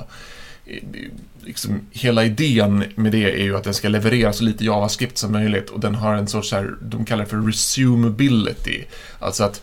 liksom, 1.48 1.82
hela 1.92 2.26
idén 2.26 2.84
med 2.96 3.12
det 3.12 3.42
är 3.42 3.44
ju 3.44 3.58
att 3.58 3.64
den 3.64 3.74
ska 3.74 3.90
leverera 3.90 4.34
så 4.34 4.44
lite 4.44 4.66
JavaScript 4.66 5.18
som 5.18 5.32
möjligt. 5.32 5.70
Och 5.70 5.80
den 5.80 5.96
har 5.96 6.14
en 6.14 6.28
sorts, 6.28 6.50
så 6.50 6.56
här, 6.56 6.76
de 6.82 7.06
kallar 7.06 7.24
det 7.24 7.30
för 7.30 7.38
resumability. 7.38 8.84
Alltså 9.20 9.44
att 9.44 9.62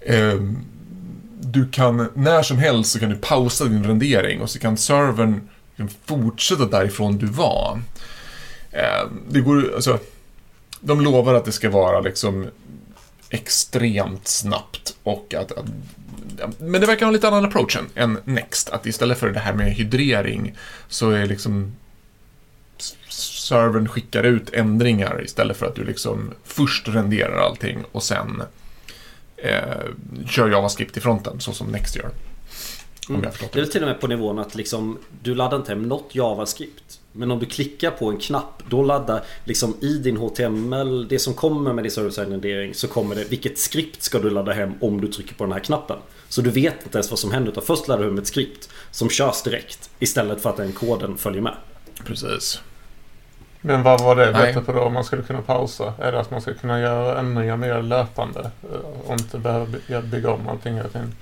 eh, 0.00 0.34
du 1.40 1.68
kan, 1.68 2.08
när 2.14 2.42
som 2.42 2.58
helst 2.58 2.92
så 2.92 2.98
kan 2.98 3.10
du 3.10 3.16
pausa 3.16 3.64
din 3.64 3.84
rendering 3.84 4.40
och 4.40 4.50
så 4.50 4.58
kan 4.58 4.76
servern 4.76 5.48
fortsätta 6.04 6.66
därifrån 6.66 7.18
du 7.18 7.26
var. 7.26 7.80
Eh, 8.70 9.08
det 9.28 9.40
går 9.40 9.74
alltså, 9.74 9.98
de 10.80 11.00
lovar 11.00 11.34
att 11.34 11.44
det 11.44 11.52
ska 11.52 11.70
vara 11.70 12.00
liksom 12.00 12.46
extremt 13.30 14.28
snabbt 14.28 14.96
och 15.02 15.34
att, 15.34 15.52
att 15.52 15.66
men 16.58 16.80
det 16.80 16.86
verkar 16.86 17.00
ha 17.00 17.08
en 17.08 17.12
lite 17.12 17.28
annan 17.28 17.44
approach 17.44 17.76
än, 17.76 17.86
än 17.94 18.18
Next. 18.24 18.70
Att 18.70 18.86
istället 18.86 19.18
för 19.18 19.30
det 19.30 19.40
här 19.40 19.52
med 19.52 19.72
hydrering 19.72 20.56
så 20.88 21.10
är 21.10 21.26
liksom 21.26 21.76
servern 23.08 23.88
skickar 23.88 24.22
ut 24.22 24.50
ändringar 24.52 25.24
istället 25.24 25.56
för 25.56 25.66
att 25.66 25.74
du 25.74 25.84
liksom 25.84 26.30
först 26.44 26.88
renderar 26.88 27.36
allting 27.36 27.84
och 27.92 28.02
sen 28.02 28.42
eh, 29.36 29.60
kör 30.26 30.50
JavaScript 30.50 30.96
i 30.96 31.00
fronten 31.00 31.40
så 31.40 31.52
som 31.52 31.66
Next 31.66 31.96
gör. 31.96 32.10
Mm. 33.08 33.20
Det 33.52 33.60
är 33.60 33.66
till 33.66 33.82
och 33.82 33.88
med 33.88 34.00
på 34.00 34.06
nivån 34.06 34.38
att 34.38 34.54
liksom, 34.54 34.98
du 35.22 35.34
laddar 35.34 35.56
inte 35.56 35.72
hem 35.72 35.82
något 35.82 36.14
JavaScript. 36.14 36.99
Men 37.12 37.30
om 37.30 37.38
du 37.38 37.46
klickar 37.46 37.90
på 37.90 38.10
en 38.10 38.18
knapp, 38.18 38.62
då 38.68 38.82
laddar 38.82 39.22
liksom 39.44 39.74
i 39.80 39.98
din 39.98 40.16
HTML, 40.16 41.08
det 41.08 41.18
som 41.18 41.34
kommer 41.34 41.72
med 41.72 41.84
din 41.84 41.90
server-side 41.90 42.76
så 42.76 42.88
kommer 42.88 43.14
det 43.14 43.24
vilket 43.30 43.58
skript 43.58 44.02
ska 44.02 44.18
du 44.18 44.30
ladda 44.30 44.52
hem 44.52 44.72
om 44.80 45.00
du 45.00 45.08
trycker 45.08 45.34
på 45.34 45.44
den 45.44 45.52
här 45.52 45.60
knappen. 45.60 45.98
Så 46.28 46.40
du 46.40 46.50
vet 46.50 46.74
inte 46.84 46.98
ens 46.98 47.10
vad 47.10 47.18
som 47.18 47.30
händer 47.32 47.52
utan 47.52 47.64
först 47.64 47.88
lär 47.88 47.98
du 47.98 48.08
om 48.08 48.18
ett 48.18 48.26
skript 48.26 48.68
som 48.90 49.08
körs 49.10 49.42
direkt 49.42 49.90
istället 49.98 50.42
för 50.42 50.50
att 50.50 50.56
den 50.56 50.72
koden 50.72 51.18
följer 51.18 51.42
med. 51.42 51.54
Precis. 52.06 52.60
Men 53.60 53.82
vad 53.82 54.00
var 54.00 54.16
det 54.16 54.32
bättre 54.32 54.60
på 54.60 54.72
då 54.72 54.80
om 54.80 54.92
man 54.92 55.04
skulle 55.04 55.22
kunna 55.22 55.42
pausa? 55.42 55.94
Är 55.98 56.12
det 56.12 56.20
att 56.20 56.30
man 56.30 56.40
ska 56.40 56.54
kunna 56.54 56.80
göra 56.80 57.18
ändringar 57.20 57.56
mer 57.56 57.82
löpande? 57.82 58.40
eh, 58.72 58.78
Och 59.06 59.12
inte 59.12 59.38
behöva 59.38 59.66
by- 59.66 60.00
bygga 60.02 60.30
om 60.30 60.48
allting 60.48 60.74
hela 60.74 60.88
tiden? 60.88 61.14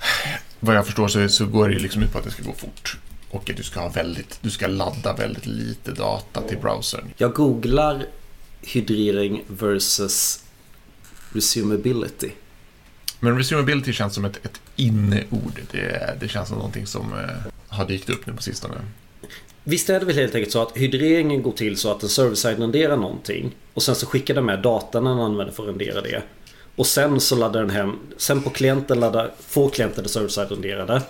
Vad 0.61 0.77
jag 0.77 0.87
förstår 0.87 1.09
så, 1.09 1.29
så 1.29 1.47
går 1.47 1.69
det 1.69 1.75
ju 1.75 1.81
liksom 1.81 2.03
ut 2.03 2.13
på 2.13 2.19
att 2.19 2.25
det 2.25 2.31
ska 2.31 2.43
gå 2.43 2.53
fort. 2.53 2.99
Och 3.31 3.53
du 3.57 3.63
ska 3.63 3.81
ha 3.81 3.89
väldigt, 3.89 4.39
du 4.43 4.51
ska 4.51 4.67
ladda 4.67 5.13
väldigt 5.13 5.47
lite 5.47 5.93
data 5.93 6.43
till 6.43 6.59
browsern. 6.59 7.05
Jag 7.17 7.33
googlar 7.35 8.07
hydrering 8.61 9.45
versus 9.47 10.45
resumability. 11.33 12.31
Men 13.21 13.39
resumability 13.39 13.93
känns 13.93 14.15
som 14.15 14.25
ett, 14.25 14.47
ett 14.47 14.61
inneord. 14.77 15.61
Det, 15.71 16.17
det 16.21 16.29
känns 16.29 16.49
som 16.49 16.57
någonting 16.57 16.87
som 16.87 17.13
eh, 17.13 17.53
har 17.69 17.87
dykt 17.87 18.11
upp 18.11 18.27
nu 18.27 18.33
på 18.33 18.43
sistone. 18.43 18.75
Visst 19.65 19.91
är 19.91 20.01
det 20.01 20.07
väl 20.07 20.17
helt 20.17 20.35
enkelt 20.35 20.53
så 20.53 20.63
att 20.63 20.77
hydreringen 20.77 21.43
går 21.43 21.53
till 21.53 21.77
så 21.77 21.91
att 21.91 22.03
en 22.03 22.09
server-side 22.09 22.59
renderar 22.59 22.97
någonting 22.97 23.57
och 23.75 23.83
sen 23.83 23.95
så 23.95 24.07
skickar 24.07 24.35
den 24.35 24.45
med 24.45 24.63
datan 24.63 25.05
den 25.05 25.19
använder 25.19 25.53
för 25.55 25.63
att 25.63 25.69
rendera 25.69 26.01
det. 26.01 26.23
Och 26.77 26.87
sen 26.87 27.21
så 27.21 27.37
laddar 27.37 27.61
den 27.61 27.71
hem, 27.71 27.99
sen 28.17 28.43
på 28.43 28.51
klienten 28.51 29.01
laddar, 29.01 29.33
får 29.41 29.71
klienten 29.71 30.03
det 30.03 30.09
server-side 30.09 30.51
renderade. 30.51 31.03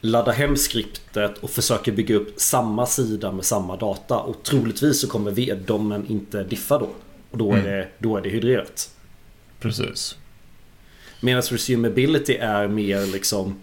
Laddar 0.00 0.32
hem 0.32 0.56
skriptet 0.56 1.38
och 1.38 1.50
försöker 1.50 1.92
bygga 1.92 2.14
upp 2.14 2.34
samma 2.40 2.86
sida 2.86 3.32
med 3.32 3.44
samma 3.44 3.76
data. 3.76 4.18
Och 4.18 4.42
troligtvis 4.42 5.00
så 5.00 5.08
kommer 5.08 5.30
VDOMen 5.30 6.06
inte 6.06 6.44
diffa 6.44 6.78
då. 6.78 6.88
Och 7.30 7.38
då 7.38 7.52
är, 7.52 7.58
Mm. 7.58 7.64
det, 7.70 7.88
då 7.98 8.16
är 8.16 8.20
det 8.22 8.28
hydrerat. 8.28 8.90
Precis. 9.60 10.16
Medan 11.20 11.42
resumability 11.42 12.34
är 12.34 12.68
mer 12.68 13.06
liksom 13.06 13.56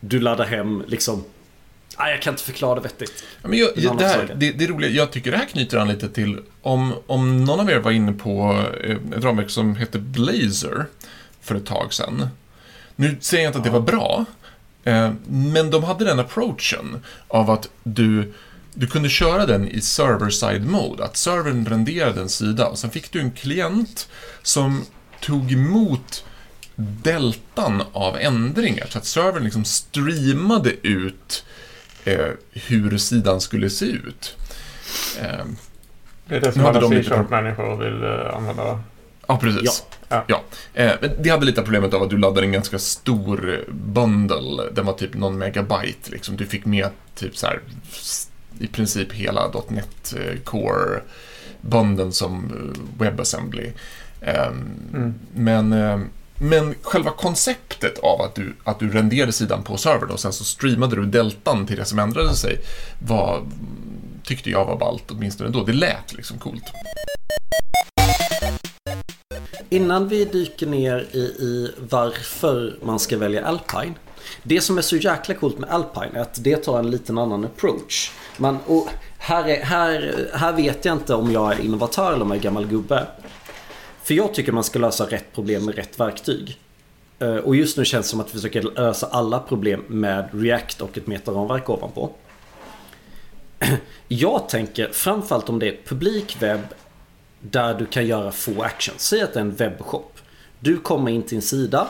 Du 0.00 0.20
laddar 0.20 0.44
hem 0.46 0.84
liksom 0.86 1.24
Nej 1.98 2.10
jag 2.12 2.22
kan 2.22 2.34
inte 2.34 2.42
förklara 2.42 2.74
det 2.74 2.80
vettigt. 2.80 3.24
Men 3.42 3.58
jag, 3.58 3.78
annan 3.78 3.96
det, 3.96 4.04
här, 4.04 4.34
det, 4.36 4.52
det 4.52 4.64
är 4.64 4.68
roliga, 4.68 4.90
jag 4.90 5.12
tycker 5.12 5.30
det 5.30 5.36
här 5.36 5.46
knyter 5.46 5.78
an 5.78 5.88
lite 5.88 6.08
till 6.08 6.38
om, 6.62 6.94
om 7.06 7.44
någon 7.44 7.60
av 7.60 7.70
er 7.70 7.78
var 7.78 7.90
inne 7.90 8.12
på 8.12 8.64
eh, 8.84 8.96
ett 9.16 9.24
ramverk 9.24 9.50
som 9.50 9.76
hette 9.76 9.98
Blazer 9.98 10.86
för 11.40 11.54
ett 11.54 11.66
tag 11.66 11.94
sedan. 11.94 12.28
Nu 12.96 13.16
säger 13.20 13.44
jag 13.44 13.48
inte 13.48 13.58
att 13.58 13.64
det 13.64 13.70
var 13.70 13.80
bra, 13.80 14.24
men 15.26 15.70
de 15.70 15.84
hade 15.84 16.04
den 16.04 16.18
approachen 16.20 17.02
av 17.28 17.50
att 17.50 17.68
du, 17.82 18.32
du 18.74 18.86
kunde 18.86 19.08
köra 19.08 19.46
den 19.46 19.68
i 19.68 19.80
server-side 19.80 20.66
mode, 20.66 21.04
att 21.04 21.16
servern 21.16 21.66
renderade 21.66 22.20
en 22.20 22.28
sida 22.28 22.66
och 22.66 22.78
sen 22.78 22.90
fick 22.90 23.12
du 23.12 23.20
en 23.20 23.30
klient 23.30 24.08
som 24.42 24.84
tog 25.20 25.52
emot 25.52 26.24
deltan 26.76 27.82
av 27.92 28.16
ändringar 28.16 28.86
så 28.90 28.98
att 28.98 29.04
servern 29.04 29.44
liksom 29.44 29.64
streamade 29.64 30.70
ut 30.82 31.44
eh, 32.04 32.26
hur 32.52 32.98
sidan 32.98 33.40
skulle 33.40 33.70
se 33.70 33.84
ut. 33.86 34.36
Eh, 35.20 35.44
Det 36.26 36.36
är 36.36 36.40
det 36.40 36.52
som 36.52 36.64
alla 36.66 36.80
de 36.80 36.90
C-sharp-människor 36.90 37.76
vill 37.76 38.02
eh, 38.02 38.36
använda. 38.36 38.80
Ja, 39.30 39.38
precis. 39.40 39.84
Ja. 40.08 40.24
Ja. 40.28 40.42
Eh, 40.74 40.92
det 41.18 41.30
hade 41.30 41.46
lite 41.46 41.62
problemet 41.62 41.94
av 41.94 42.02
att 42.02 42.10
du 42.10 42.18
laddade 42.18 42.46
en 42.46 42.52
ganska 42.52 42.78
stor 42.78 43.64
bundle. 43.70 44.62
Den 44.72 44.86
var 44.86 44.92
typ 44.92 45.14
någon 45.14 45.38
megabyte. 45.38 46.10
Liksom. 46.10 46.36
Du 46.36 46.46
fick 46.46 46.64
med 46.64 46.88
typ 47.14 47.36
så 47.36 47.46
här 47.46 47.60
i 48.58 48.66
princip 48.66 49.12
hela 49.12 49.50
.NET 49.68 50.14
eh, 50.16 50.40
Core 50.44 51.00
bundeln 51.60 52.12
som 52.12 52.44
eh, 52.44 53.00
WebAssembly. 53.04 53.72
Ehm, 54.20 54.64
Mm. 54.92 55.14
Men, 55.34 55.72
eh, 55.72 56.00
men 56.42 56.74
själva 56.82 57.10
konceptet 57.10 57.98
av 57.98 58.20
att 58.22 58.34
du, 58.34 58.54
att 58.64 58.78
du 58.78 58.90
renderade 58.90 59.32
sidan 59.32 59.62
på 59.62 59.76
servern 59.76 60.10
och 60.10 60.20
sen 60.20 60.32
så 60.32 60.44
streamade 60.44 60.96
du 60.96 61.06
deltan 61.06 61.66
till 61.66 61.76
det 61.76 61.84
som 61.84 61.98
ändrade 61.98 62.34
sig 62.34 62.58
var, 62.98 63.46
tyckte 64.24 64.50
jag 64.50 64.64
var 64.64 64.76
ballt, 64.78 65.10
åtminstone 65.10 65.50
då. 65.50 65.64
Det 65.64 65.72
lät 65.72 66.12
liksom 66.12 66.38
coolt. 66.38 66.64
Innan 69.68 70.08
vi 70.08 70.24
dyker 70.24 70.66
ner 70.66 71.08
i, 71.12 71.18
i 71.18 71.70
varför 71.90 72.76
man 72.82 72.98
ska 72.98 73.18
välja 73.18 73.46
Alpine. 73.46 73.94
Det 74.42 74.60
som 74.60 74.78
är 74.78 74.82
så 74.82 74.96
jäkla 74.96 75.34
coolt 75.34 75.58
med 75.58 75.70
Alpine 75.70 76.18
är 76.18 76.20
att 76.20 76.44
det 76.44 76.56
tar 76.56 76.78
en 76.78 76.90
liten 76.90 77.18
annan 77.18 77.44
approach. 77.44 78.12
Man, 78.36 78.58
och 78.66 78.88
här, 79.18 79.48
är, 79.48 79.64
här, 79.64 80.30
här 80.34 80.52
vet 80.52 80.84
jag 80.84 80.96
inte 80.96 81.14
om 81.14 81.32
jag 81.32 81.52
är 81.52 81.60
innovatör 81.60 82.12
eller 82.12 82.22
om 82.22 82.28
jag 82.28 82.38
är 82.38 82.42
gammal 82.42 82.66
gubbe. 82.66 83.06
För 84.02 84.14
jag 84.14 84.34
tycker 84.34 84.52
man 84.52 84.64
ska 84.64 84.78
lösa 84.78 85.04
rätt 85.04 85.32
problem 85.34 85.64
med 85.64 85.74
rätt 85.74 86.00
verktyg. 86.00 86.58
Eh, 87.18 87.36
och 87.36 87.56
just 87.56 87.76
nu 87.76 87.84
känns 87.84 88.06
det 88.06 88.10
som 88.10 88.20
att 88.20 88.28
vi 88.28 88.32
försöker 88.32 88.62
lösa 88.62 89.06
alla 89.06 89.38
problem 89.38 89.84
med 89.88 90.28
React 90.32 90.80
och 90.80 90.98
ett 90.98 91.06
metaramverk 91.06 91.70
ovanpå. 91.70 92.10
Jag 94.08 94.48
tänker 94.48 94.88
framförallt 94.92 95.48
om 95.48 95.58
det 95.58 95.68
är 95.68 95.76
publik 95.86 96.36
webb 96.40 96.60
där 97.40 97.74
du 97.74 97.86
kan 97.86 98.06
göra 98.06 98.32
få 98.32 98.62
actions. 98.62 99.02
Säg 99.02 99.22
att 99.22 99.32
det 99.32 99.40
är 99.40 99.44
en 99.44 99.54
webbshop. 99.54 100.18
Du 100.60 100.78
kommer 100.78 101.10
in 101.10 101.22
till 101.22 101.36
en 101.36 101.42
sida. 101.42 101.88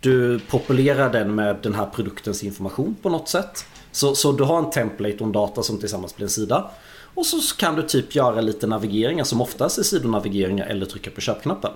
Du 0.00 0.38
populerar 0.38 1.12
den 1.12 1.34
med 1.34 1.56
den 1.62 1.74
här 1.74 1.86
produktens 1.86 2.44
information 2.44 2.96
på 3.02 3.08
något 3.08 3.28
sätt. 3.28 3.66
Så, 3.92 4.14
så 4.14 4.32
du 4.32 4.44
har 4.44 4.58
en 4.58 4.70
template 4.70 5.16
och 5.16 5.26
en 5.26 5.32
data 5.32 5.62
som 5.62 5.78
tillsammans 5.78 6.16
blir 6.16 6.24
en 6.24 6.30
sida. 6.30 6.70
Och 7.14 7.26
så 7.26 7.56
kan 7.56 7.74
du 7.74 7.82
typ 7.82 8.14
göra 8.14 8.40
lite 8.40 8.66
navigeringar 8.66 9.24
som 9.24 9.40
oftast 9.40 9.78
är 9.78 9.82
sidonavigeringar 9.82 10.66
eller 10.66 10.86
trycka 10.86 11.10
på 11.10 11.20
köpknappen. 11.20 11.72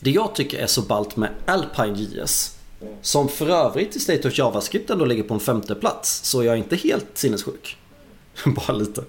Det 0.00 0.10
jag 0.10 0.34
tycker 0.34 0.58
är 0.58 0.66
så 0.66 0.82
ballt 0.82 1.16
med 1.16 1.30
Alpine 1.46 1.98
JS 1.98 2.56
som 3.02 3.28
för 3.28 3.48
övrigt 3.48 3.96
i 3.96 4.00
State 4.00 4.28
of 4.28 4.38
JavaScript 4.38 4.90
ändå 4.90 5.04
ligger 5.04 5.22
på 5.22 5.34
en 5.34 5.40
femte 5.40 5.74
plats 5.74 6.20
så 6.24 6.44
jag 6.44 6.54
är 6.54 6.58
inte 6.58 6.76
helt 6.76 7.06
sinnessjuk. 7.14 7.76
Bara 8.44 8.72
lite. 8.72 9.04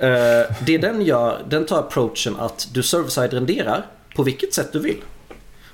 Eh, 0.00 0.56
det 0.66 0.78
den 0.78 1.02
gör, 1.02 1.42
den 1.48 1.66
tar 1.66 1.78
approachen 1.78 2.36
att 2.38 2.68
du 2.72 2.82
server-side 2.82 3.32
renderar 3.34 3.86
på 4.16 4.22
vilket 4.22 4.54
sätt 4.54 4.72
du 4.72 4.78
vill. 4.78 4.96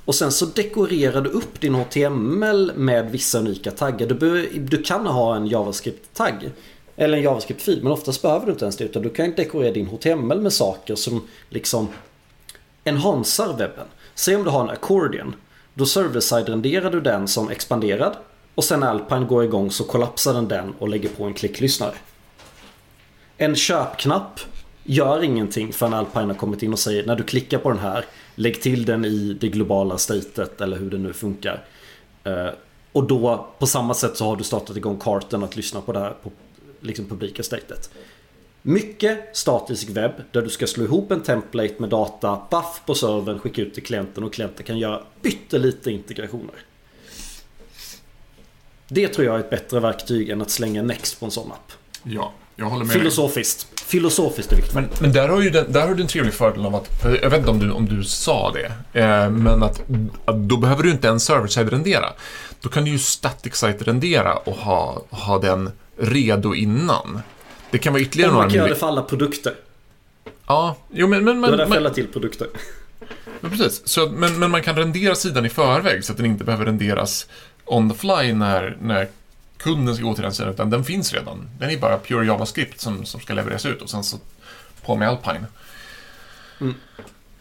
Och 0.04 0.14
sen 0.14 0.32
så 0.32 0.46
dekorerar 0.46 1.20
du 1.20 1.30
upp 1.30 1.60
din 1.60 1.74
HTML 1.74 2.72
med 2.76 3.10
vissa 3.10 3.38
unika 3.38 3.70
taggar. 3.70 4.06
Du, 4.06 4.14
be- 4.14 4.58
du 4.58 4.82
kan 4.82 5.06
ha 5.06 5.36
en 5.36 5.46
JavaScript-tagg. 5.46 6.50
Eller 6.96 7.16
en 7.18 7.22
JavaScript-fil, 7.24 7.80
men 7.82 7.92
oftast 7.92 8.22
behöver 8.22 8.46
du 8.46 8.52
inte 8.52 8.64
ens 8.64 8.76
det. 8.76 8.84
Utan 8.84 9.02
du 9.02 9.10
kan 9.10 9.34
dekorera 9.36 9.72
din 9.72 9.86
HTML 9.86 10.40
med 10.40 10.52
saker 10.52 10.94
som 10.94 11.22
liksom 11.48 11.88
enhansar 12.84 13.48
webben. 13.48 13.86
Säg 14.14 14.36
om 14.36 14.44
du 14.44 14.50
har 14.50 14.60
en 14.60 14.70
accordion. 14.70 15.34
Då 15.74 15.86
server-side 15.86 16.48
renderar 16.48 16.90
du 16.90 17.00
den 17.00 17.28
som 17.28 17.50
expanderad. 17.50 18.16
Och 18.54 18.64
sen 18.64 18.80
när 18.80 18.86
Alpine 18.86 19.24
går 19.26 19.44
igång 19.44 19.70
så 19.70 19.84
kollapsar 19.84 20.34
den 20.34 20.48
den 20.48 20.74
och 20.78 20.88
lägger 20.88 21.08
på 21.08 21.24
en 21.24 21.34
klicklyssnare. 21.34 21.94
En 23.36 23.56
köpknapp 23.56 24.40
gör 24.84 25.22
ingenting 25.22 25.72
förrän 25.72 25.94
Alpine 25.94 26.26
har 26.26 26.34
kommit 26.34 26.62
in 26.62 26.72
och 26.72 26.78
säger 26.78 27.06
när 27.06 27.16
du 27.16 27.24
klickar 27.24 27.58
på 27.58 27.68
den 27.68 27.78
här 27.78 28.04
Lägg 28.34 28.62
till 28.62 28.84
den 28.84 29.04
i 29.04 29.36
det 29.40 29.48
globala 29.48 29.98
statet 29.98 30.60
eller 30.60 30.76
hur 30.76 30.90
det 30.90 30.98
nu 30.98 31.12
funkar. 31.12 31.64
Eh, 32.24 32.48
och 32.92 33.04
då 33.04 33.48
på 33.58 33.66
samma 33.66 33.94
sätt 33.94 34.16
så 34.16 34.24
har 34.24 34.36
du 34.36 34.44
startat 34.44 34.76
igång 34.76 34.98
kartan 34.98 35.44
att 35.44 35.56
lyssna 35.56 35.80
på 35.80 35.92
det 35.92 35.98
här 35.98 36.10
på 36.22 36.32
liksom 36.80 37.08
publika 37.08 37.42
statet. 37.42 37.90
Mycket 38.62 39.36
statisk 39.36 39.88
webb 39.88 40.12
där 40.32 40.42
du 40.42 40.50
ska 40.50 40.66
slå 40.66 40.84
ihop 40.84 41.12
en 41.12 41.22
template 41.22 41.74
med 41.78 41.88
data, 41.88 42.42
baff 42.50 42.82
på 42.86 42.94
servern, 42.94 43.38
skicka 43.38 43.62
ut 43.62 43.74
till 43.74 43.82
klienten 43.82 44.24
och 44.24 44.32
klienten 44.32 44.66
kan 44.66 44.78
göra 44.78 45.02
pyttelite 45.22 45.90
integrationer. 45.90 46.54
Det 48.88 49.08
tror 49.08 49.26
jag 49.26 49.34
är 49.34 49.40
ett 49.40 49.50
bättre 49.50 49.80
verktyg 49.80 50.28
än 50.28 50.42
att 50.42 50.50
slänga 50.50 50.82
Next 50.82 51.20
på 51.20 51.24
en 51.24 51.30
sån 51.30 51.52
app. 51.52 51.72
Ja, 52.02 52.32
jag 52.56 52.66
håller 52.66 52.84
med 52.84 52.94
dig. 52.94 53.00
Filosofiskt. 53.00 53.80
Filosofiskt 53.80 54.52
är 54.52 54.56
viktigt. 54.56 54.74
Men, 54.74 54.88
men 55.00 55.12
där 55.12 55.28
har 55.28 55.40
ju 55.40 55.50
den, 55.50 55.72
där 55.72 55.86
har 55.86 55.94
du 55.94 56.02
en 56.02 56.08
trevlig 56.08 56.34
fördel 56.34 56.66
av 56.66 56.74
att, 56.74 57.04
jag 57.22 57.30
vet 57.30 57.38
inte 57.38 57.50
om 57.50 57.58
du, 57.58 57.70
om 57.70 57.86
du 57.86 58.04
sa 58.04 58.52
det, 58.52 59.00
eh, 59.00 59.30
men 59.30 59.62
att, 59.62 59.82
att 60.24 60.36
då 60.36 60.56
behöver 60.56 60.82
du 60.82 60.90
inte 60.90 61.08
en 61.08 61.20
server-side 61.20 61.70
rendera. 61.70 62.12
Då 62.60 62.68
kan 62.68 62.84
du 62.84 62.90
ju 62.90 62.98
static 62.98 63.54
site 63.54 63.84
rendera 63.84 64.36
och 64.36 64.56
ha, 64.56 65.02
ha 65.10 65.38
den 65.38 65.70
redo 65.96 66.54
innan. 66.54 67.20
Det 67.70 67.78
kan 67.78 67.92
vara 67.92 68.02
ytterligare 68.02 68.30
Om 68.30 68.34
några 68.34 68.44
man 68.44 68.50
kan 68.50 68.58
göra 68.58 68.68
det 68.68 68.74
för 68.74 68.86
alla 68.86 69.02
produkter. 69.02 69.54
Ja, 70.46 70.76
jo 70.92 71.08
men, 71.08 71.24
men, 71.24 71.34
Det 71.36 71.40
var 71.40 71.48
men, 71.48 71.58
därför 71.58 71.74
jag 71.74 71.82
men, 71.82 71.94
till 71.94 72.06
produkter. 72.06 72.48
men 73.40 73.50
precis. 73.50 73.88
Så, 73.88 74.06
men, 74.06 74.38
men 74.38 74.50
man 74.50 74.62
kan 74.62 74.76
rendera 74.76 75.14
sidan 75.14 75.46
i 75.46 75.48
förväg 75.48 76.04
så 76.04 76.12
att 76.12 76.16
den 76.16 76.26
inte 76.26 76.44
behöver 76.44 76.64
renderas 76.64 77.26
on 77.64 77.90
the 77.90 77.96
fly 77.96 78.32
när, 78.32 78.76
när 78.80 79.08
kunden 79.58 79.94
ska 79.96 80.04
gå 80.04 80.14
till 80.14 80.22
den 80.22 80.34
sidan, 80.34 80.52
utan 80.52 80.70
den 80.70 80.84
finns 80.84 81.12
redan. 81.12 81.48
Den 81.58 81.70
är 81.70 81.78
bara 81.78 81.98
pure 81.98 82.26
JavaScript 82.26 82.80
som, 82.80 83.04
som 83.04 83.20
ska 83.20 83.34
levereras 83.34 83.66
ut 83.66 83.82
och 83.82 83.90
sen 83.90 84.04
så 84.04 84.18
på 84.82 84.96
med 84.96 85.08
Alpine. 85.08 85.46
Mm. 86.60 86.74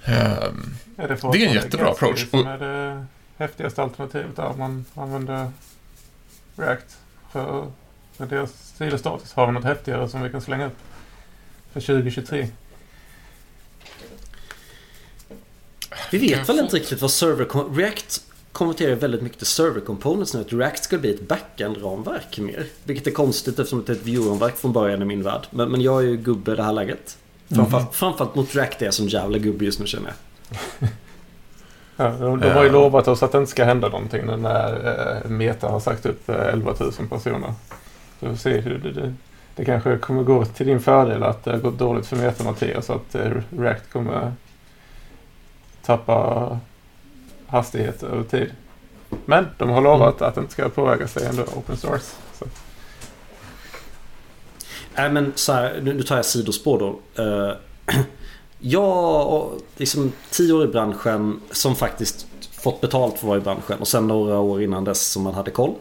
Ehm, 0.04 0.76
Är 0.98 1.08
det, 1.08 1.20
Det 1.32 1.44
är 1.44 1.48
en 1.48 1.54
jättebra 1.54 1.90
approach. 1.92 2.30
som 2.30 2.48
är 2.48 2.58
det 2.58 3.06
häftigaste 3.38 3.84
alternativet 3.84 4.36
där 4.36 4.54
man 4.58 4.86
använder 4.96 5.52
React 6.56 6.98
för, 7.32 7.72
för 8.18 8.26
deras 8.26 8.52
stil 8.76 8.94
och 8.94 9.00
status. 9.00 9.34
Har 9.34 9.48
vi 9.48 9.54
något 9.54 9.64
häftigare 9.64 10.10
som 10.10 10.22
vi 10.22 10.30
kan 10.30 10.42
slänga 10.42 10.66
upp 10.66 10.78
för 11.74 11.82
2023? 11.82 12.48
Vi 16.12 16.18
vet 16.18 16.50
väl 16.50 16.60
inte 16.60 16.76
riktigt 16.76 17.02
vad 17.02 17.12
server... 17.12 17.76
React 17.76 18.24
konverterar 18.56 18.96
väldigt 18.96 19.22
mycket 19.22 19.38
till 19.38 19.48
server 19.48 19.82
components 19.82 20.34
nu. 20.34 20.42
Att 20.42 20.54
React 20.54 20.84
ska 20.84 20.98
bli 20.98 21.14
ett 21.14 21.22
backend-ramverk 21.22 22.40
mer. 22.40 22.66
Vilket 22.84 23.08
är 23.08 23.12
konstigt 23.12 23.60
eftersom 23.60 23.84
det 23.86 23.92
är 23.92 23.96
ett 23.96 24.06
view-ramverk 24.06 24.56
från 24.56 24.74
början 24.74 25.02
i 25.02 25.06
min 25.06 25.24
värld. 25.24 25.48
Men, 25.50 25.72
men 25.72 25.82
jag 25.82 26.04
är 26.04 26.08
ju 26.08 26.18
gubbe 26.18 26.52
i 26.52 26.56
det 26.56 26.64
här 26.64 26.74
läget. 26.74 27.18
Framförallt, 27.50 27.96
framförallt 27.96 28.36
mot 28.36 28.56
React 28.56 28.82
är 28.82 28.86
jag 28.86 28.94
som 28.94 29.08
jävla 29.08 29.38
gubbe 29.38 29.66
just 29.66 29.80
nu 29.80 29.86
känner 29.86 30.14
jag. 30.80 30.90
Ja, 31.98 32.10
de, 32.10 32.40
de 32.40 32.50
har 32.50 32.64
ju 32.64 32.70
lovat 32.70 33.08
oss 33.08 33.24
att 33.24 33.32
det 33.32 33.38
inte 33.38 33.52
ska 33.52 33.64
hända 33.64 33.90
någonting 33.90 34.26
när 34.26 35.22
eh, 35.24 35.30
Meta 35.30 35.68
har 35.68 35.80
sagt 35.80 36.06
upp 36.06 36.30
eh, 36.30 36.36
11 36.36 36.74
000 36.80 36.92
personer. 37.10 37.54
Så 38.20 38.26
vi 38.26 38.30
får 38.30 38.36
se 38.36 38.60
hur 38.60 38.78
det, 38.78 38.92
det, 38.92 39.14
det 39.56 39.66
kanske 39.66 39.98
kommer 39.98 40.24
gå 40.24 40.46
till 40.46 40.68
din 40.68 40.80
fördel 40.80 41.24
att 41.24 41.44
det 41.44 41.52
har 41.52 41.58
gått 41.58 41.80
dåligt 41.80 42.08
för 42.08 42.16
Meta 42.16 42.44
Mattias 42.44 42.86
så 42.86 42.94
att 42.94 43.16
eh, 43.16 43.32
React 43.58 43.92
kommer 43.92 44.34
tappa 45.86 46.60
hastighet 47.48 48.04
över 48.04 48.24
tid. 48.24 48.52
Men 49.26 49.48
de 49.58 49.70
har 49.70 49.82
lovat 49.82 50.22
att 50.22 50.36
det 50.36 50.42
inte 50.42 50.54
ska 50.54 50.70
påverka 50.70 51.08
sig 51.08 51.26
ändå 51.26 51.44
open 51.44 51.78
source. 51.78 52.16
Så. 52.40 52.46
Nej 54.96 55.10
men 55.10 55.32
så 55.36 55.54
här, 55.54 55.80
nu, 55.82 55.94
nu 55.94 56.04
tar 56.04 56.16
jag 56.16 56.26
sidospår 56.26 56.80
då. 56.80 57.24
Uh, 57.24 57.54
jag 58.60 59.28
och 59.28 59.62
liksom 59.78 60.12
tio 60.32 60.54
år 60.54 60.64
i 60.64 60.68
branschen 60.68 61.42
som 61.52 61.76
faktiskt 61.76 62.28
fått 62.52 62.82
betalt 62.82 63.14
för 63.14 63.20
att 63.20 63.24
vara 63.24 63.38
i 63.38 63.42
branschen 63.42 63.80
och 63.80 63.88
sen 63.88 64.08
några 64.08 64.40
år 64.40 64.64
innan 64.64 64.84
dess 64.84 65.08
som 65.08 65.24
man 65.24 65.34
hade 65.34 65.52
koll. 65.52 65.74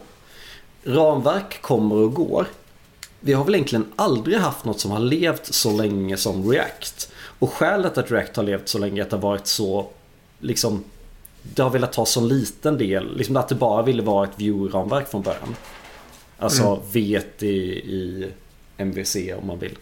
Ramverk 0.83 1.61
kommer 1.61 1.95
och 1.95 2.13
går. 2.13 2.47
Vi 3.19 3.33
har 3.33 3.43
väl 3.43 3.55
egentligen 3.55 3.85
aldrig 3.95 4.37
haft 4.37 4.65
något 4.65 4.79
som 4.79 4.91
har 4.91 4.99
levt 4.99 5.53
så 5.53 5.77
länge 5.77 6.17
som 6.17 6.51
React. 6.51 7.11
Och 7.39 7.53
skälet 7.53 7.97
att 7.97 8.11
React 8.11 8.35
har 8.35 8.43
levt 8.43 8.69
så 8.69 8.77
länge 8.77 9.01
är 9.01 9.05
att 9.05 9.09
det 9.09 9.15
har 9.15 9.21
varit 9.21 9.47
så 9.47 9.87
liksom 10.39 10.83
det 11.53 11.61
har 11.61 11.69
velat 11.69 11.93
ta 11.93 12.05
så 12.05 12.21
liten 12.21 12.77
del, 12.77 13.17
liksom 13.17 13.37
att 13.37 13.49
det 13.49 13.55
bara 13.55 13.83
ville 13.83 14.03
vara 14.03 14.27
ett 14.27 14.37
view-ramverk 14.37 15.05
från 15.05 15.21
början. 15.21 15.55
Alltså 16.37 16.63
Mm. 16.63 16.79
V1 16.91 17.43
i, 17.43 17.47
i 17.47 18.31
MVC 18.77 19.15
om 19.41 19.47
man 19.47 19.59
vill. 19.59 19.77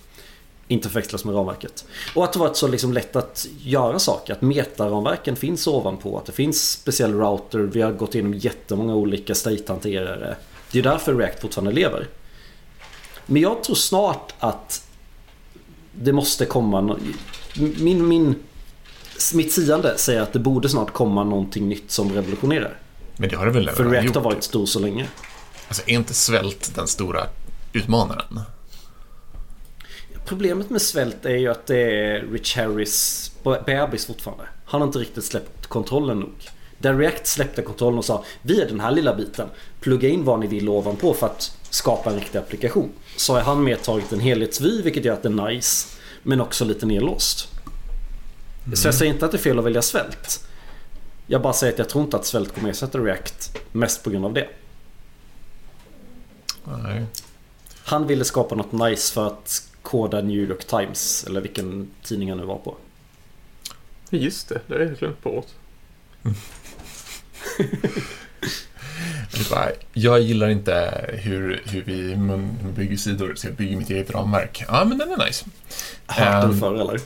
Inte 0.67 0.89
förväxlas 0.89 1.25
med 1.25 1.35
ramverket. 1.35 1.85
Och 2.15 2.23
att 2.23 2.33
det 2.33 2.39
varit 2.39 2.55
så 2.55 2.67
liksom 2.67 2.93
lätt 2.93 3.15
att 3.15 3.47
göra 3.59 3.99
saker. 3.99 4.33
Att 4.33 4.41
metaramverken 4.41 5.35
finns 5.35 5.67
ovanpå. 5.67 6.17
Att 6.17 6.25
det 6.25 6.31
finns 6.31 6.71
speciell 6.71 7.13
router. 7.13 7.59
Vi 7.59 7.81
har 7.81 7.91
gått 7.91 8.15
igenom 8.15 8.33
jättemånga 8.33 8.95
olika 8.95 9.35
state-hanterare. 9.35 10.35
Det 10.71 10.79
är 10.79 10.83
därför 10.83 11.15
React 11.15 11.41
fortfarande 11.41 11.71
lever. 11.71 12.07
Men 13.25 13.41
jag 13.41 13.63
tror 13.63 13.75
snart 13.75 14.33
att 14.39 14.87
det 15.91 16.13
måste 16.13 16.45
komma... 16.45 16.97
Min, 17.79 18.07
min, 18.07 18.35
mitt 19.33 19.53
siande 19.53 19.97
säger 19.97 20.21
att 20.21 20.33
det 20.33 20.39
borde 20.39 20.69
snart 20.69 20.93
komma 20.93 21.23
någonting 21.23 21.69
nytt 21.69 21.91
som 21.91 22.13
revolutionerar. 22.13 22.77
Men 23.17 23.29
det 23.29 23.35
har 23.35 23.45
det 23.45 23.51
väl 23.51 23.69
För 23.69 23.85
React 23.85 24.05
gjort? 24.05 24.15
har 24.15 24.23
varit 24.23 24.43
stor 24.43 24.65
så 24.65 24.79
länge. 24.79 25.07
Alltså, 25.67 25.83
är 25.85 25.93
inte 25.93 26.13
svält 26.13 26.75
den 26.75 26.87
stora 26.87 27.27
utmanaren? 27.73 28.39
Problemet 30.25 30.69
med 30.69 30.81
svält 30.81 31.25
är 31.25 31.35
ju 31.35 31.47
att 31.47 31.65
det 31.65 31.77
är 31.77 32.21
Rich 32.31 32.55
Harris 32.55 33.31
bebis 33.65 34.05
fortfarande. 34.05 34.43
Han 34.65 34.81
har 34.81 34.87
inte 34.87 34.99
riktigt 34.99 35.23
släppt 35.23 35.67
kontrollen 35.67 36.19
nog. 36.19 36.33
Där 36.77 36.93
React 36.93 37.27
släppte 37.27 37.61
kontrollen 37.61 37.97
och 37.99 38.05
sa 38.05 38.23
Vi 38.41 38.61
är 38.61 38.67
den 38.67 38.79
här 38.79 38.91
lilla 38.91 39.15
biten. 39.15 39.47
Plugga 39.79 40.09
in 40.09 40.23
vad 40.23 40.39
ni 40.39 40.47
vill 40.47 40.69
ovanpå 40.69 41.13
för 41.13 41.25
att 41.25 41.57
skapa 41.69 42.09
en 42.09 42.19
riktig 42.19 42.39
applikation. 42.39 42.89
Så 43.17 43.33
har 43.33 43.41
han 43.41 43.63
mer 43.63 43.75
tagit 43.75 44.11
en 44.11 44.19
helhetsvy 44.19 44.81
vilket 44.81 45.05
gör 45.05 45.13
att 45.13 45.23
det 45.23 45.29
är 45.29 45.47
nice. 45.47 45.87
Men 46.23 46.41
också 46.41 46.65
lite 46.65 46.85
nedlåst. 46.85 47.52
Så 48.73 48.87
jag 48.87 48.95
säger 48.95 49.13
inte 49.13 49.25
att 49.25 49.31
det 49.31 49.37
är 49.37 49.39
fel 49.39 49.59
att 49.59 49.65
välja 49.65 49.81
svält. 49.81 50.47
Jag 51.27 51.41
bara 51.41 51.53
säger 51.53 51.73
att 51.73 51.79
jag 51.79 51.89
tror 51.89 52.03
inte 52.03 52.17
att 52.17 52.25
svält 52.25 52.55
kommer 52.55 52.69
ersätta 52.69 52.97
React. 52.99 53.57
Mest 53.71 54.03
på 54.03 54.09
grund 54.09 54.25
av 54.25 54.33
det. 54.33 54.47
Nej. 56.63 57.05
Han 57.83 58.07
ville 58.07 58.25
skapa 58.25 58.55
något 58.55 58.71
nice 58.71 59.13
för 59.13 59.27
att 59.27 59.67
koda 59.81 60.21
New 60.21 60.37
York 60.49 60.65
Times. 60.67 61.23
Eller 61.27 61.41
vilken 61.41 61.89
tidning 62.03 62.29
han 62.29 62.37
nu 62.37 62.45
var 62.45 62.57
på. 62.57 62.75
Just 64.09 64.49
det, 64.49 64.61
det 64.67 64.75
är 64.75 64.79
jag 64.79 64.97
glömt 64.97 65.17
vad? 69.51 69.71
Jag 69.93 70.21
gillar 70.21 70.49
inte 70.49 71.05
hur, 71.23 71.61
hur 71.65 71.81
vi 71.83 72.15
bygger 72.75 72.97
sidor, 72.97 73.35
så 73.35 73.47
jag 73.47 73.53
bygger 73.55 73.77
mitt 73.77 73.89
eget 73.89 74.11
ramverk. 74.11 74.63
Ja, 74.67 74.85
men 74.85 74.97
den 74.97 75.11
är 75.11 75.25
nice. 75.25 75.45
Hörde 76.07 76.47
du 76.47 76.53
Ehm. 76.53 76.59
förr 76.59 76.75
eller? 76.75 76.99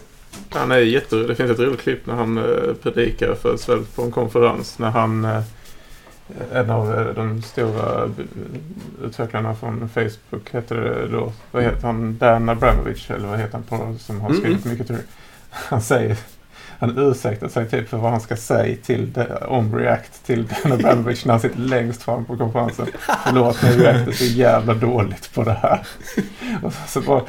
Han 0.49 0.71
är 0.71 0.77
jätterolig. 0.77 1.27
Det 1.29 1.35
finns 1.35 1.51
ett 1.51 1.59
roligt 1.59 1.81
klipp 1.81 2.05
när 2.05 2.13
han 2.15 2.37
eh, 2.37 2.73
predikar 2.83 3.35
för 3.35 3.57
svält 3.57 3.95
på 3.95 4.01
en 4.01 4.11
konferens. 4.11 4.79
När 4.79 4.89
han, 4.89 5.25
eh, 5.25 5.41
en 6.51 6.69
av 6.69 6.93
eh, 6.99 7.15
de 7.15 7.41
stora 7.41 8.09
utvecklarna 9.03 9.55
från 9.55 9.89
Facebook 9.89 10.49
heter 10.51 10.75
det 10.75 11.07
då. 11.07 11.33
Vad 11.51 11.63
heter 11.63 11.87
han? 11.87 12.17
Dan 12.17 12.49
Abramovic 12.49 13.09
eller 13.09 13.27
vad 13.27 13.39
heter 13.39 13.53
han 13.53 13.63
på, 13.63 13.95
som 13.99 14.21
har 14.21 14.29
Mm, 14.29 14.41
skrivit 14.41 14.65
mycket 14.65 14.87
till 14.87 14.95
det. 14.95 15.03
Han 15.49 15.81
säger 15.81 16.17
han 16.79 16.97
ursäktar 16.97 17.47
sig 17.47 17.69
typ 17.69 17.89
för 17.89 17.97
vad 17.97 18.11
han 18.11 18.21
ska 18.21 18.35
säga 18.35 18.77
till 18.83 19.13
det, 19.13 19.35
om 19.47 19.75
React 19.75 20.25
till 20.25 20.47
Dan 20.47 20.71
Abramovic 20.71 21.25
när 21.25 21.33
han 21.33 21.41
sitter 21.41 21.59
längst 21.59 22.03
fram 22.03 22.25
på 22.25 22.37
konferensen. 22.37 22.87
Förlåt 23.25 23.61
men 23.61 23.73
React 23.73 24.07
är 24.07 24.11
så 24.11 24.25
jävla 24.25 24.73
dåligt 24.73 25.33
på 25.33 25.43
det 25.43 25.53
här. 25.61 25.87
Och 26.63 26.73
så, 26.73 26.79
så, 26.87 27.01
bara, 27.01 27.21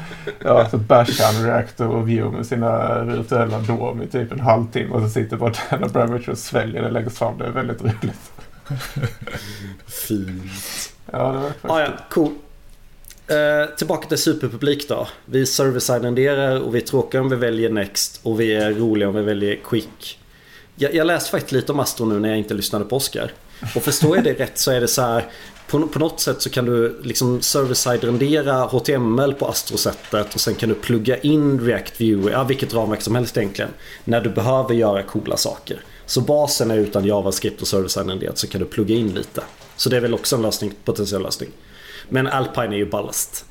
ja, 0.43 0.69
så 0.69 0.77
bashar 0.77 1.25
han 1.33 1.45
React 1.45 1.79
och 1.79 2.09
Vue 2.09 2.31
med 2.31 2.45
sina 2.45 3.03
virtuella 3.03 3.59
dom 3.59 4.01
i 4.01 4.07
typ 4.07 4.31
en 4.31 4.39
halvtimme 4.39 4.93
och 4.93 5.01
så 5.01 5.09
sitter 5.09 5.37
bara 5.37 5.53
Dan 5.69 5.83
Abramovic 5.83 6.27
och 6.27 6.37
sväljer 6.37 6.81
det 6.81 6.89
längst 6.91 7.17
fram. 7.17 7.37
Det 7.37 7.45
är 7.45 7.51
väldigt 7.51 7.81
roligt. 7.81 8.31
Fint. 10.07 10.93
Ja, 11.11 11.31
det 11.31 11.37
var 11.37 11.41
faktiskt 11.41 11.71
Ah, 11.71 11.79
ja, 11.79 11.89
cool. 12.09 12.31
Eh, 13.29 13.75
tillbaka 13.77 14.07
till 14.07 14.17
superpublik 14.17 14.87
då. 14.87 15.07
Vi 15.25 15.45
serviceidenderar 15.45 16.59
och 16.59 16.75
vi 16.75 16.79
är 16.79 16.85
tråkiga 16.85 17.21
om 17.21 17.29
vi 17.29 17.35
väljer 17.35 17.69
Next 17.69 18.19
och 18.23 18.39
vi 18.39 18.53
är 18.53 18.73
roliga 18.73 19.09
om 19.09 19.15
vi 19.15 19.21
väljer 19.21 19.59
Quick. 19.63 20.19
Jag, 20.75 20.95
jag 20.95 21.07
läste 21.07 21.31
faktiskt 21.31 21.51
lite 21.51 21.71
om 21.71 21.79
Astro 21.79 22.05
nu 22.05 22.19
när 22.19 22.29
jag 22.29 22.37
inte 22.37 22.53
lyssnade 22.53 22.85
på 22.85 22.95
Oscar. 22.95 23.31
Och 23.75 23.83
förstår 23.83 24.15
jag 24.15 24.23
det 24.25 24.33
rätt 24.33 24.57
så 24.57 24.71
är 24.71 24.81
det 24.81 24.87
så 24.87 25.01
här. 25.01 25.25
På, 25.67 25.87
på 25.87 25.99
något 25.99 26.19
sätt 26.19 26.41
så 26.41 26.49
kan 26.49 26.65
du 26.65 26.99
liksom 27.03 27.41
server-side 27.41 28.03
rendera 28.03 28.53
HTML 28.53 29.33
på 29.33 29.47
Astro-sättet 29.47 30.33
och 30.33 30.41
sen 30.41 30.55
kan 30.55 30.69
du 30.69 30.75
plugga 30.75 31.17
in 31.17 31.59
React 31.59 32.01
View, 32.01 32.31
ja 32.31 32.43
vilket 32.43 32.73
ramverk 32.73 33.01
som 33.01 33.15
helst 33.15 33.37
egentligen. 33.37 33.71
När 34.03 34.21
du 34.21 34.29
behöver 34.29 34.73
göra 34.73 35.03
coola 35.03 35.37
saker. 35.37 35.81
Så 36.05 36.21
basen 36.21 36.71
är 36.71 36.77
utan 36.77 37.05
JavaScript 37.05 37.61
och 37.61 37.67
server-side 37.67 38.07
renderat 38.07 38.37
så 38.37 38.47
kan 38.47 38.61
du 38.61 38.67
plugga 38.67 38.95
in 38.95 39.13
lite. 39.13 39.43
Så 39.75 39.89
det 39.89 39.97
är 39.97 40.01
väl 40.01 40.13
också 40.13 40.35
en 40.35 40.41
lösning, 40.41 40.73
potentiell 40.83 41.21
lösning. 41.21 41.49
Men 42.09 42.27
Alpine 42.27 42.73
är 42.73 42.77
ju 42.77 42.85
ballast. 42.89 43.45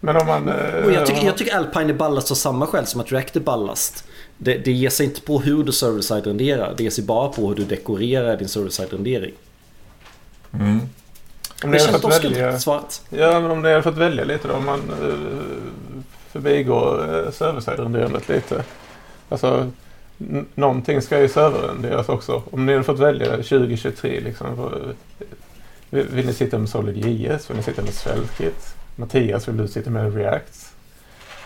Men 0.00 0.16
om 0.16 0.26
man... 0.26 0.48
eh, 0.48 0.84
Och 0.84 0.92
jag 0.92 1.06
tycker, 1.06 1.26
jag 1.26 1.36
tycker 1.38 1.56
Alpine 1.56 1.90
är 1.90 1.94
ballast 1.94 2.30
av 2.30 2.34
samma 2.34 2.66
skäl 2.66 2.86
som 2.86 3.00
att 3.00 3.12
React 3.12 3.36
är 3.36 3.40
ballast. 3.40 4.04
Det, 4.38 4.58
det 4.58 4.72
ger 4.72 4.90
sig 4.90 5.06
inte 5.06 5.20
på 5.20 5.40
hur 5.40 5.64
du 5.64 5.72
server-side 5.72 6.26
renderar. 6.26 6.74
Det 6.76 6.82
ger 6.82 6.90
sig 6.90 7.04
bara 7.04 7.28
på 7.28 7.48
hur 7.48 7.54
du 7.54 7.64
dekorerar 7.64 8.36
din 8.36 8.48
server-side 8.48 8.92
rendering. 8.92 9.32
Mm. 10.52 10.80
om 11.64 11.70
Det 11.70 11.78
känns 11.78 12.04
Oskar 12.04 12.28
välja... 12.28 12.48
inte 12.48 12.60
svarat. 12.60 13.02
Ja, 13.10 13.40
men 13.40 13.50
om 13.50 13.62
ni 13.62 13.68
hade 13.68 13.82
fått 13.82 13.96
välja 13.96 14.24
lite 14.24 14.48
då. 14.48 14.54
Om 14.54 14.64
man 14.66 14.80
uh, 15.02 15.14
förbigår 16.32 17.14
uh, 17.14 17.30
server-side-renderandet 17.30 18.28
lite. 18.28 18.64
Alltså, 19.28 19.70
någonting 20.54 21.02
ska 21.02 21.20
ju 21.20 21.28
serverrenderas 21.28 22.08
också. 22.08 22.42
Om 22.50 22.66
ni 22.66 22.72
hade 22.72 22.84
fått 22.84 22.98
välja 22.98 23.30
2023 23.30 24.20
liksom. 24.20 24.70
Vill, 26.00 26.26
ni 26.26 26.32
sitta 26.32 26.58
med 26.58 26.68
SolidJS? 26.68 27.50
Vill 27.50 27.56
ni 27.56 27.62
sitta 27.62 27.82
med 27.82 27.94
SvelteKit? 27.94 28.74
Mattias, 28.96 29.48
vill 29.48 29.56
du 29.56 29.68
sitta 29.68 29.90
med 29.90 30.14
React? 30.16 30.72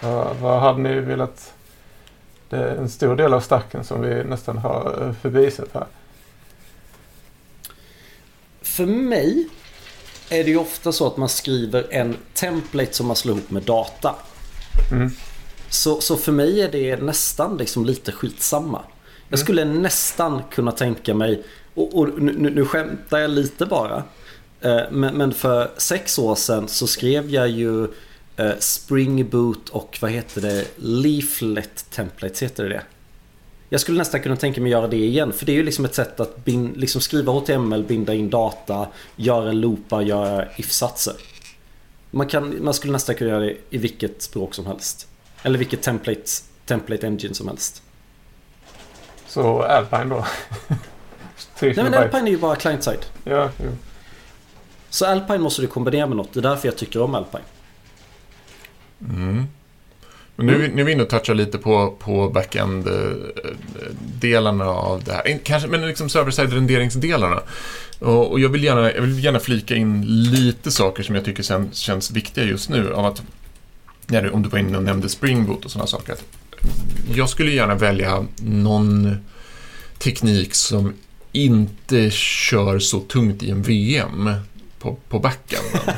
Vad- 0.02 0.36
vad 0.36 0.60
hade 0.60 0.78
ni 0.78 1.00
velat? 1.00 1.52
Det 2.48 2.56
är 2.56 2.76
en 2.76 2.88
stor 2.90 3.16
del 3.16 3.34
av 3.34 3.40
stacken 3.40 3.84
som 3.84 4.00
vi 4.00 4.24
nästan 4.24 4.58
har 4.58 5.02
eh, 5.02 5.12
förbisett 5.12 5.68
här. 5.74 5.86
För 8.62 8.86
mig 8.86 9.48
är 10.30 10.44
det 10.44 10.50
ju 10.50 10.56
ofta 10.56 10.92
så 10.92 11.06
att 11.06 11.16
man 11.16 11.28
skriver 11.28 11.86
en 11.90 12.16
template 12.34 12.92
som 12.92 13.06
man 13.06 13.16
slår 13.16 13.36
ihop 13.36 13.50
med 13.50 13.62
data. 13.62 14.14
Mm. 14.92 15.10
Så, 15.68 16.00
så 16.00 16.16
för 16.16 16.32
mig 16.32 16.60
är 16.62 16.72
det 16.72 16.96
nästan 16.96 17.56
liksom 17.56 17.84
lite 17.84 18.12
skitsamma. 18.12 18.82
Jag 19.28 19.38
skulle 19.38 19.64
nästan 19.64 20.42
kunna 20.50 20.72
tänka 20.72 21.14
mig, 21.14 21.42
och, 21.74 21.98
och 21.98 22.22
nu- 22.22 22.50
nu 22.50 22.64
skämtar 22.64 23.18
jag 23.18 23.30
lite 23.30 23.66
bara. 23.66 24.02
Eh, 24.66 24.90
Men, 24.90 25.34
för 25.34 25.70
sex 25.76 26.18
år 26.18 26.34
sedan 26.34 26.68
så 26.68 26.86
skrev 26.86 27.30
jag 27.30 27.48
ju 27.48 27.84
eh, 28.36 28.52
Spring 28.58 29.28
Boot 29.28 29.68
och 29.68 29.98
vad 30.00 30.10
heter 30.10 30.40
det? 30.40 30.64
Leaflet 30.76 31.90
Templates, 31.90 32.42
heter 32.42 32.62
det 32.62 32.68
det? 32.68 32.82
Jag 33.68 33.80
skulle 33.80 33.98
nästan 33.98 34.22
kunna 34.22 34.36
tänka 34.36 34.60
mig 34.60 34.70
göra 34.70 34.88
det 34.88 34.96
igen. 34.96 35.32
För 35.32 35.46
det 35.46 35.52
är 35.52 35.56
ju 35.56 35.62
liksom 35.62 35.84
ett 35.84 35.94
sätt 35.94 36.20
att 36.20 36.44
bin, 36.44 36.72
liksom 36.76 37.00
skriva 37.00 37.32
HTML, 37.32 37.84
binda 37.84 38.14
in 38.14 38.30
data, 38.30 38.88
göra 39.16 39.52
loopar, 39.52 40.00
göra 40.00 40.46
if-satser. 40.56 41.14
Man, 42.10 42.26
kan, 42.26 42.64
man 42.64 42.74
skulle 42.74 42.92
nästan 42.92 43.14
kunna 43.14 43.30
göra 43.30 43.40
det 43.40 43.56
i 43.70 43.78
vilket 43.78 44.22
språk 44.22 44.54
som 44.54 44.66
helst. 44.66 45.08
Eller 45.42 45.58
vilket 45.58 45.82
template, 45.82 46.30
template 46.66 47.06
engine 47.06 47.34
som 47.34 47.48
helst. 47.48 47.82
Så 49.28 49.62
Alpine 49.62 50.04
då. 50.14 50.26
3 51.58 51.72
Nej 51.76 51.84
men. 51.84 51.94
Alpine 51.94 52.26
är 52.26 52.30
ju 52.30 52.38
bara 52.38 52.56
client-side. 52.56 53.04
Ja, 53.24 53.50
jo. 53.64 53.70
Så 54.96 55.06
Alpine 55.06 55.38
måste 55.38 55.62
du 55.62 55.68
kombinera 55.68 56.06
med 56.06 56.16
något. 56.16 56.32
Det 56.32 56.40
är 56.40 56.42
därför 56.42 56.68
jag 56.68 56.76
tycker 56.76 57.02
om 57.02 57.14
Alpine. 57.14 57.42
Mm. 59.00 59.44
Men 60.36 60.46
nu, 60.46 60.58
vi- 60.58 60.68
nu 60.68 60.80
är 60.80 60.84
vi 60.86 60.92
inne 60.92 61.02
och 61.02 61.08
touchar 61.08 61.34
lite 61.34 61.58
på, 61.58 61.90
på 61.98 62.28
backend-delarna 62.30 64.64
av 64.64 65.04
det 65.04 65.12
här. 65.12 65.38
Kanske, 65.44 65.68
men 65.68 65.86
liksom 65.86 66.08
server-side-renderingsdelarna. 66.08 67.40
Och, 67.98 68.30
och 68.30 68.40
jag, 68.40 68.48
vill 68.48 68.64
gärna, 68.64 68.92
jag 68.92 69.02
vill 69.02 69.24
gärna 69.24 69.38
flika 69.38 69.74
in 69.76 70.02
lite 70.06 70.70
saker 70.70 71.02
som 71.02 71.14
jag 71.14 71.24
tycker 71.24 71.42
sen, 71.42 71.68
känns 71.72 72.10
viktiga 72.10 72.44
just 72.44 72.68
nu. 72.70 72.92
Av 72.94 73.06
att, 73.06 73.22
när 74.06 74.22
du, 74.22 74.30
om 74.30 74.42
du 74.42 74.48
var 74.48 74.58
inne 74.58 74.76
och 74.78 74.84
nämnde 74.84 75.08
Spring 75.08 75.46
Boot 75.46 75.64
och 75.64 75.70
sådana 75.70 75.86
saker. 75.86 76.16
Jag 77.14 77.28
skulle 77.28 77.50
gärna 77.50 77.74
välja 77.74 78.24
någon 78.42 79.16
teknik 79.98 80.54
som 80.54 80.94
inte 81.32 82.10
kör 82.10 82.78
så 82.78 83.00
tungt 83.00 83.42
i 83.42 83.50
en 83.50 83.62
VM 83.62 84.30
på, 84.78 84.96
på 85.08 85.18
backenden. 85.18 85.94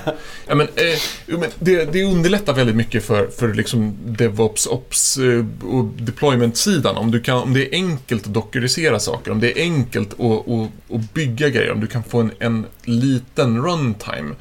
ja, 0.46 0.54
men, 0.54 0.68
eh, 0.74 1.38
men 1.38 1.50
det, 1.58 1.84
det 1.92 2.04
underlättar 2.04 2.54
väldigt 2.54 2.76
mycket 2.76 3.04
för, 3.04 3.26
för 3.26 3.54
liksom 3.54 3.96
DevOps, 4.04 4.66
Ops 4.66 5.16
eh, 5.16 5.44
och 5.68 5.84
deployment-sidan. 5.84 6.96
Om, 6.96 7.10
du 7.10 7.20
kan, 7.20 7.38
om 7.38 7.54
det 7.54 7.68
är 7.68 7.72
enkelt 7.72 8.26
att 8.26 8.34
doktorisera 8.34 9.00
saker, 9.00 9.30
om 9.30 9.40
det 9.40 9.58
är 9.58 9.62
enkelt 9.62 10.12
att, 10.12 10.48
att, 10.48 10.70
att 10.96 11.14
bygga 11.14 11.48
grejer, 11.48 11.72
om 11.72 11.80
du 11.80 11.86
kan 11.86 12.04
få 12.04 12.20
en, 12.20 12.32
en 12.38 12.66
liten 12.84 13.64
runtime. 13.64 14.34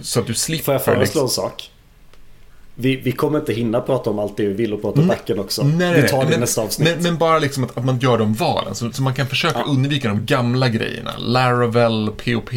Så 0.00 0.20
att 0.20 0.26
du 0.26 0.34
slipper... 0.34 0.64
Får 0.64 0.74
jag 0.74 0.84
föreslå 0.84 1.02
liksom- 1.02 1.22
en 1.22 1.28
sak? 1.28 1.70
Vi, 2.80 2.96
vi 2.96 3.12
kommer 3.12 3.38
inte 3.38 3.52
hinna 3.52 3.80
prata 3.80 4.10
om 4.10 4.18
allt 4.18 4.36
det 4.36 4.46
vi 4.46 4.52
vill 4.52 4.72
och 4.74 4.82
prata 4.82 5.00
om 5.00 5.06
backen 5.08 5.38
också. 5.38 5.62
Nej, 5.64 6.02
vi 6.02 6.08
tar 6.08 6.20
det 6.20 6.26
i 6.26 6.30
men, 6.30 6.40
nästa 6.40 6.62
avsnitt. 6.62 6.88
Men, 6.94 7.02
men 7.02 7.18
bara 7.18 7.38
liksom 7.38 7.64
att, 7.64 7.78
att 7.78 7.84
man 7.84 7.98
gör 7.98 8.18
de 8.18 8.34
valen, 8.34 8.74
så, 8.74 8.92
så 8.92 9.02
man 9.02 9.14
kan 9.14 9.26
försöka 9.26 9.58
Ja. 9.58 9.64
undvika 9.72 10.08
de 10.08 10.26
gamla 10.26 10.68
grejerna. 10.68 11.10
Laravel, 11.18 12.10
POP, 12.24 12.50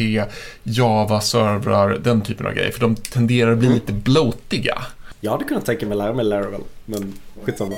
Java-servrar, 0.62 1.98
den 2.04 2.20
typen 2.20 2.46
av 2.46 2.52
grejer. 2.52 2.70
För 2.70 2.80
de 2.80 2.96
tenderar 2.96 3.52
att 3.52 3.58
bli 3.58 3.66
Mm. 3.66 3.78
lite 3.78 3.92
bloatiga. 3.92 4.82
Jag 5.20 5.30
hade 5.30 5.44
kunnat 5.44 5.66
tänka 5.66 5.86
mig 5.86 5.92
att 5.92 5.98
lära 6.04 6.12
mig 6.12 6.24
Laravel. 6.24 6.60
Men 6.84 7.12
skitsamma. 7.44 7.72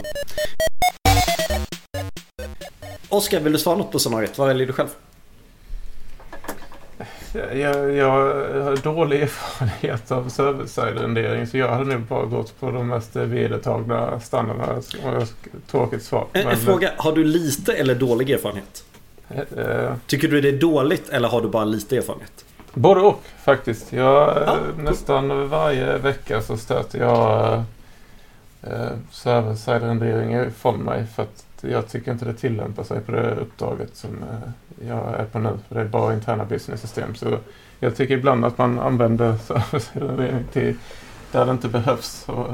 Oskar, 3.09 3.41
vill 3.41 3.53
du 3.53 3.59
svara 3.59 3.77
något 3.79 3.93
på 3.93 3.99
scenariot? 3.99 4.39
Vad 4.39 4.49
väljer 4.49 4.67
du 4.67 4.73
själv? 4.73 4.89
Jag, 7.53 7.93
jag 7.95 8.11
har 8.65 8.77
dålig 8.83 9.23
erfarenhet 9.23 10.13
av 10.13 10.29
server-side-rendering 10.29 11.47
så 11.47 11.57
jag 11.59 11.69
hade 11.69 11.85
nog 11.85 12.01
bara 12.01 12.25
gått 12.25 12.61
på 12.61 12.71
de 12.71 12.89
mest 12.89 13.17
vedertagna 13.17 14.21
standarderna. 14.21 14.81
Tråkigt 15.71 16.03
svar. 16.03 16.27
En, 16.33 16.47
en 16.49 16.57
fråga. 16.57 16.91
Har 16.97 17.13
du 17.13 17.25
lite 17.25 17.73
eller 17.73 17.95
dålig 17.95 18.31
erfarenhet? 18.31 18.85
eh, 19.57 19.93
Tycker 20.07 20.29
du 20.29 20.41
det 20.41 20.49
är 20.49 20.59
dåligt 20.61 21.09
eller 21.09 21.29
har 21.29 21.41
du 21.41 21.49
bara 21.49 21.65
lite 21.65 21.97
erfarenhet? 21.97 22.45
Både 22.75 23.01
och 23.01 23.23
faktiskt. 23.45 23.93
Jag, 23.93 24.29
Ja, 24.47 24.57
cool. 24.75 24.85
Nästan 24.85 25.49
varje 25.49 25.99
vecka 25.99 26.43
så 26.43 26.57
stöter 26.57 26.99
jag 26.99 27.55
eh, 28.63 28.89
server-side-rendering 29.11 30.35
ifrån 30.47 30.79
mig 30.81 31.05
för 31.17 31.23
att 31.23 31.46
jag 31.61 31.89
tycker 31.89 32.13
inte 32.13 32.25
det 32.25 32.35
tillämpar 32.35 32.85
sig 32.85 33.01
på 33.01 33.13
det 33.13 33.35
uppdraget 33.35 33.97
som 33.97 34.11
eh, 34.11 34.89
jag 34.89 35.15
är 35.15 35.25
på 35.25 35.39
nu. 35.39 35.59
Det 35.69 35.81
är 35.81 35.85
bara 35.85 36.15
interna 36.15 36.45
business-system. 36.45 37.15
Så 37.15 37.39
jag 37.81 37.97
tycker 37.97 38.15
ibland 38.15 38.45
att 38.45 38.59
man 38.59 38.79
använder 38.79 39.27
översidorening 39.51 40.45
till 40.53 40.77
där 41.33 41.47
det 41.47 41.53
inte 41.53 41.69
behövs 41.69 42.29
och 42.29 42.47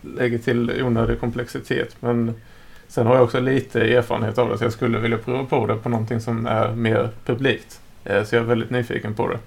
lägger 0.00 0.38
till 0.38 0.82
onödig 0.82 1.20
komplexitet. 1.20 1.96
Men 2.00 2.34
sen 2.88 3.06
har 3.06 3.14
jag 3.14 3.24
också 3.24 3.40
lite 3.40 3.80
erfarenhet 3.80 4.38
av 4.38 4.48
det 4.48 4.58
så 4.58 4.64
jag 4.64 4.72
skulle 4.72 4.98
vilja 4.98 5.18
prova 5.18 5.44
på 5.44 5.66
det 5.66 5.76
på 5.76 5.88
någonting 5.88 6.20
som 6.20 6.46
är 6.46 6.72
mer 6.72 7.10
publikt. 7.24 7.80
Eh, 8.04 8.24
så 8.24 8.34
jag 8.36 8.42
är 8.42 8.46
väldigt 8.46 8.70
nyfiken 8.70 9.14
på 9.14 9.28
det. 9.28 9.38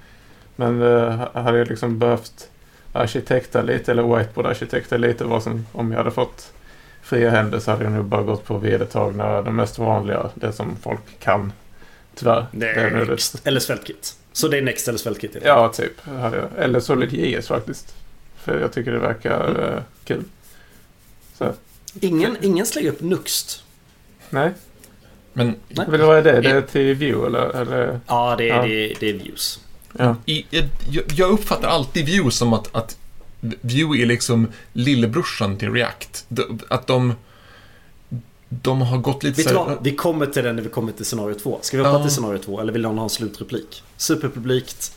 Men 0.55 0.81
eh, 0.81 1.27
hade 1.33 1.57
jag 1.57 1.67
liksom 1.67 1.99
behövt 1.99 2.49
arkitekta 2.93 3.61
lite 3.61 3.91
eller 3.91 4.03
whiteboard-arkitekta 4.03 4.97
lite 4.97 5.23
vad 5.23 5.43
som, 5.43 5.65
om 5.71 5.91
jag 5.91 5.97
hade 5.97 6.11
fått 6.11 6.53
fria 7.11 7.29
händer 7.29 7.59
så 7.59 7.71
hade 7.71 7.83
jag 7.83 7.93
nog 7.93 8.05
bara 8.05 8.23
gått 8.23 8.45
på 8.45 8.57
vedertagna, 8.57 9.41
de 9.41 9.55
mest 9.55 9.79
vanliga, 9.79 10.29
det 10.35 10.53
som 10.53 10.75
folk 10.83 10.99
kan. 11.19 11.53
Tyvärr. 12.15 12.45
Det 12.51 12.69
är 12.69 13.05
Next 13.05 13.47
eller 13.47 13.59
svältkit. 13.59 14.15
Så 14.33 14.47
det 14.47 14.57
är 14.57 14.61
Next 14.61 14.87
eller 14.87 14.97
svältkit? 14.99 15.35
Ja, 15.45 15.69
typ. 15.69 16.01
Hade 16.01 16.37
jag. 16.37 16.47
Eller 16.57 16.79
SolidJS 16.79 17.47
faktiskt. 17.47 17.95
För 18.35 18.59
jag 18.59 18.73
tycker 18.73 18.91
det 18.91 18.99
verkar 18.99 19.49
Mm. 19.49 19.61
eh, 19.73 19.81
kul. 20.05 20.23
Så, 21.37 21.53
Ingen, 21.99 22.37
ingen 22.41 22.65
slänger 22.65 22.89
upp 22.89 23.01
Nuxt. 23.01 23.63
nej. 24.29 24.51
Men 25.33 25.55
Nej. 25.67 25.85
Vill 25.89 26.01
vad 26.01 26.17
är 26.17 26.21
det? 26.23 26.41
Det 26.41 26.49
är 26.49 26.61
till 26.61 26.95
View 26.95 27.27
eller? 27.27 27.61
eller? 27.61 27.99
Ja, 28.07 28.35
det 28.37 28.49
är, 28.49 28.55
Ja. 28.55 28.61
Det, 28.63 28.91
är- 28.91 28.95
det 28.99 29.09
är 29.09 29.13
views. 29.13 29.59
Ja. 29.97 30.15
i, 30.25 30.45
jag, 30.89 31.03
jag 31.15 31.29
uppfattar 31.31 31.67
alltid 31.67 32.05
Vue 32.05 32.31
som 32.31 32.53
att, 32.53 32.75
att 32.75 32.97
Vue 33.61 34.01
är 34.01 34.05
liksom 34.05 34.47
lillebrorsan 34.73 35.57
till 35.57 35.71
React. 35.73 36.25
Att 36.67 36.87
de... 36.87 37.13
De 38.49 38.81
har 38.81 38.97
gått 38.97 39.23
lite 39.23 39.41
Vet 39.41 39.51
så 39.51 39.67
här-? 39.69 39.77
Vi 39.81 39.95
kommer 39.95 40.25
till 40.25 40.43
den 40.43 40.55
när 40.55 40.63
vi 40.63 40.69
kommer 40.69 40.91
till 40.91 41.05
scenario 41.05 41.33
2. 41.35 41.59
Ska 41.61 41.77
vi 41.77 41.83
hoppa 41.83 41.97
Ja. 41.97 42.03
till 42.03 42.11
scenario 42.15 42.37
2 42.37 42.59
eller 42.61 42.73
vill 42.73 42.81
någon 42.81 42.97
ha 42.97 43.03
en 43.03 43.09
slutreplik? 43.09 43.83
Superpublikt. 43.97 44.95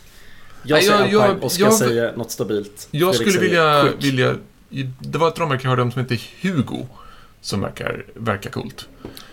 Jag 0.63 0.77
Nej, 0.77 0.83
säger 0.85 0.99
jag- 0.99 1.05
Alpine, 1.23 1.39
jag- 1.39 1.45
Oskar 1.45 1.65
jag- 1.65 1.75
säger 1.75 2.17
något 2.17 2.31
stabilt. 2.31 2.89
Jag 2.91 3.15
Fredrik 3.17 3.33
skulle 3.35 3.49
vilja, 3.49 3.93
vilja... 4.01 4.35
Det 4.99 5.19
var 5.19 5.29
ett 5.29 5.39
ramverk 5.39 5.65
jag 5.65 5.69
hörde 5.71 5.83
om 5.83 5.93
som 5.93 6.01
heter 6.03 6.21
Hugo. 6.41 6.87
Som 7.41 7.61
verkar, 7.61 8.05
verkar 8.15 8.51
coolt. 8.51 8.89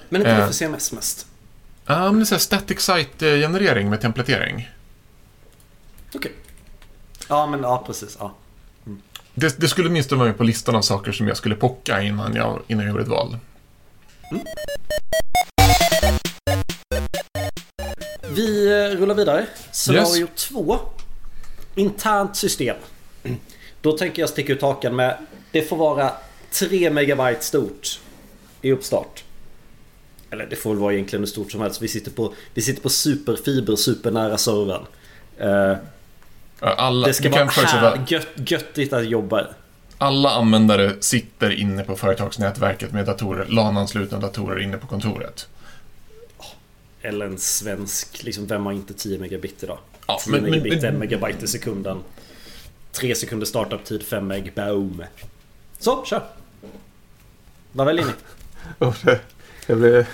Men 0.09 0.21
inte 0.21 0.33
det 0.35 0.41
eh. 0.41 0.45
för 0.47 0.53
CMS 0.53 0.91
mest. 0.91 1.27
Ja, 1.85 2.05
men 2.05 2.15
det 2.15 2.23
är 2.23 2.25
så 2.25 2.35
här 2.35 2.39
static 2.39 2.79
site-generering 2.81 3.89
med 3.89 4.01
templatering. 4.01 4.69
Okej. 6.13 6.31
Ja, 7.27 7.47
men 7.47 7.61
ja, 7.61 7.83
precis. 7.87 8.17
Ja. 8.19 8.35
Det, 9.33 9.59
det 9.59 9.67
skulle 9.67 9.89
åtminstone 9.89 10.19
vara 10.19 10.29
med 10.29 10.37
på 10.37 10.43
listan 10.43 10.75
av 10.75 10.81
saker 10.81 11.11
som 11.11 11.27
jag 11.27 11.37
skulle 11.37 11.55
pocka 11.55 12.01
innan 12.01 12.35
jag, 12.35 12.61
innan 12.67 12.85
jag 12.85 12.91
gjorde 12.91 13.03
ett 13.03 13.09
val. 13.09 13.37
Vi 18.29 18.67
eh, 18.67 18.97
rullar 18.97 19.15
vidare. 19.15 19.45
Scenario 19.71 20.27
2. 20.35 20.79
Internt 21.75 22.35
system. 22.35 22.75
Då 23.81 23.97
tänker 23.97 24.21
jag 24.21 24.29
sticka 24.29 24.53
ut 24.53 24.61
hakan 24.61 24.95
med 24.95 25.17
det 25.51 25.61
får 25.61 25.77
vara 25.77 26.11
3 26.51 26.89
megabyte 26.89 27.45
stort 27.45 27.99
i 28.61 28.71
uppstart. 28.71 29.23
Eller 30.29 30.45
det 30.45 30.55
får 30.55 30.69
väl 30.69 30.79
vara 30.79 30.93
egentligen 30.93 31.21
hur 31.21 31.27
stort 31.27 31.51
som 31.51 31.61
helst. 31.61 31.81
Vi 31.81 31.87
sitter 31.87 32.11
på, 32.11 32.33
vi 32.53 32.61
sitter 32.61 32.81
på 32.81 32.89
superfiber 32.89 33.75
supernära 33.75 34.37
servern. 34.37 34.85
Alla, 36.61 37.07
det 37.07 37.13
ska 37.13 37.29
vara 37.29 37.45
här, 37.45 37.93
att 37.93 38.11
gött, 38.11 38.27
göttigt 38.35 38.93
att 38.93 39.05
jobba 39.05 39.41
i. 39.41 39.45
alla 39.97 40.29
användare 40.29 40.95
sitter 40.99 41.51
inne 41.51 41.83
på 41.83 41.95
företagsnätverket 41.95 42.91
med 42.91 43.05
datorer, 43.05 43.45
LAN-anslutna 43.45 44.19
datorer 44.19 44.59
inne 44.59 44.77
på 44.77 44.87
kontoret. 44.87 45.47
Eller 47.01 47.25
en 47.25 47.37
svensk, 47.37 48.23
liksom 48.23 48.47
vem 48.47 48.65
har 48.65 48.73
inte 48.73 48.93
10 48.93 49.19
megabit 49.19 49.63
idag? 49.63 49.77
Ja, 50.07 50.19
10 50.23 50.31
men- 50.31 50.43
megabit, 50.43 50.81
men- 50.81 50.93
1 50.93 50.99
megabyte 50.99 51.45
i 51.45 51.47
sekunden. 51.47 51.97
3 52.91 53.15
sekunder 53.15 53.45
startup-tid, 53.45 54.03
5 54.03 54.27
meg, 54.27 54.53
boom. 54.55 55.03
Så, 55.79 56.05
kör! 56.05 56.23
Vad 57.71 57.87
väljer 57.87 58.05
ni? 58.05 58.11
Och 58.85 58.95
det, 59.03 59.19
det 59.67 59.75
blir, 59.75 60.05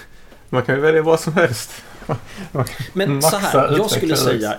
man 0.50 0.64
kan 0.64 0.76
ju 0.76 0.82
välja 0.82 1.02
vad 1.02 1.20
som 1.20 1.34
helst. 1.34 1.72
Man 2.52 2.66
Men 2.94 3.22
så 3.22 3.38
här, 3.38 3.78
jag 3.78 3.92
skulle 3.92 4.18
säga 4.18 4.58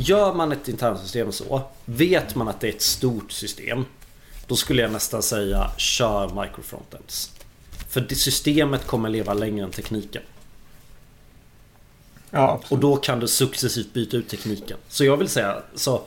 Gör 0.00 0.34
man 0.34 0.52
ett 0.52 0.68
internsystem 0.68 1.32
så 1.32 1.62
Vet 1.84 2.34
man 2.34 2.48
att 2.48 2.60
det 2.60 2.68
är 2.68 2.72
ett 2.72 2.82
stort 2.82 3.32
system 3.32 3.84
Då 4.46 4.56
skulle 4.56 4.82
jag 4.82 4.92
nästan 4.92 5.22
säga 5.22 5.70
Kör 5.76 6.42
microfrontends 6.42 7.32
För 7.88 8.00
det 8.00 8.14
systemet 8.14 8.86
kommer 8.86 9.08
leva 9.08 9.34
längre 9.34 9.64
än 9.64 9.70
tekniken 9.70 10.22
Ja, 12.30 12.50
absolut. 12.52 12.72
Och 12.72 12.78
då 12.78 12.96
kan 12.96 13.20
du 13.20 13.28
successivt 13.28 13.92
byta 13.92 14.16
ut 14.16 14.28
tekniken 14.28 14.76
Så 14.88 15.04
jag 15.04 15.16
vill 15.16 15.28
säga 15.28 15.62
så 15.74 16.02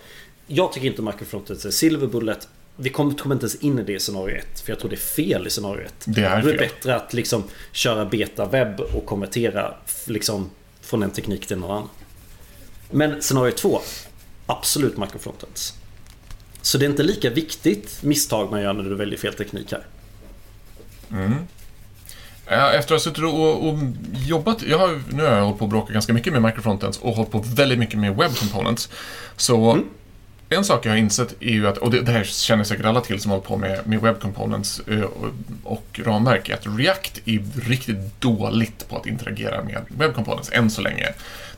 Jag 0.48 0.74
tycker 0.74 0.88
inte 0.88 1.02
microfrontends 1.02 1.66
är 1.66 1.72
silver 1.72 2.08
bullet 2.08 2.48
Vi 2.76 2.90
kommer, 2.90 3.14
kommer 3.14 3.36
inte 3.36 3.44
ens 3.46 3.56
in 3.56 3.80
i 3.80 3.84
det 3.84 3.94
i 3.94 4.00
scenario 4.00 4.36
1 4.36 4.60
För 4.60 4.72
jag 4.72 4.80
tror 4.80 4.90
det 4.90 4.96
är 4.96 4.98
fel 4.98 5.48
i 5.48 5.50
scenario 5.50 5.86
1 5.86 5.94
Det 6.06 6.22
är 6.24 6.38
är 6.38 6.42
det 6.42 6.50
fel. 6.50 6.58
bättre 6.58 6.96
att 6.96 7.14
liksom 7.14 7.44
köra 7.72 8.06
beta 8.06 8.46
webb 8.46 8.80
och 8.80 9.06
konvertera 9.06 9.74
liksom 10.06 10.50
från 10.82 11.04
en 11.04 11.12
teknik 11.12 11.48
till 11.48 11.58
en 11.58 11.64
annan. 11.64 11.90
Men 12.92 13.22
scenario 13.22 13.52
2 13.52 13.82
Absolut 14.46 14.98
microfrontends. 14.98 15.74
Så 16.62 16.78
det 16.78 16.86
är 16.86 16.90
inte 16.90 17.04
lika 17.04 17.30
viktigt 17.30 18.04
misstag 18.04 18.52
man 18.52 18.62
gör 18.62 18.74
när 18.74 18.84
du 18.84 18.96
väljer 18.96 19.18
fel 19.18 19.34
teknik 19.34 19.72
här. 19.72 19.86
Ja, 22.50 22.72
Efter 22.72 22.96
att 22.96 23.02
ha 23.02 23.12
suttit 23.12 23.24
och, 23.24 23.70
och 23.70 23.80
jobbat, 24.14 24.64
jag 24.64 24.78
har, 24.78 25.02
nu 25.10 25.24
har 25.24 25.32
jag 25.36 25.44
hållit 25.44 25.60
på 25.60 25.66
att 25.66 25.70
bråka 25.72 25.94
ganska 25.94 26.14
mycket 26.14 26.34
med 26.34 26.42
microfrontends 26.42 26.98
och 26.98 27.14
hållit 27.14 27.32
på 27.32 27.40
väldigt 27.40 27.80
mycket 27.80 28.00
med 28.00 28.16
web 28.16 28.36
components. 28.36 28.90
Så 29.38 29.72
Mm. 29.72 29.90
En 30.52 30.66
sak 30.66 30.86
jag 30.86 30.92
har 30.92 30.98
insett 30.98 31.36
är 31.40 31.52
ju 31.52 31.68
att, 31.68 31.78
och 31.78 31.92
det, 31.92 32.02
det 32.02 32.12
här 32.12 32.24
känner 32.24 32.64
säkert 32.64 32.86
alla 32.86 33.02
till 33.02 33.22
som 33.22 33.32
håller 33.32 33.44
på 33.44 33.58
med, 33.58 33.88
med 33.88 34.02
web 34.02 34.20
components 34.20 34.82
eh, 34.88 35.06
och, 35.64 36.00
ramverk, 36.04 36.50
är 36.50 36.54
att 36.54 36.68
React 36.80 37.22
är 37.26 37.44
riktigt 37.70 38.22
dåligt 38.22 38.90
på 38.90 38.98
att 38.98 39.06
interagera 39.06 39.64
med 39.64 39.82
web 39.88 40.14
components 40.14 40.50
än 40.54 40.70
så 40.70 40.82
länge. 40.82 41.08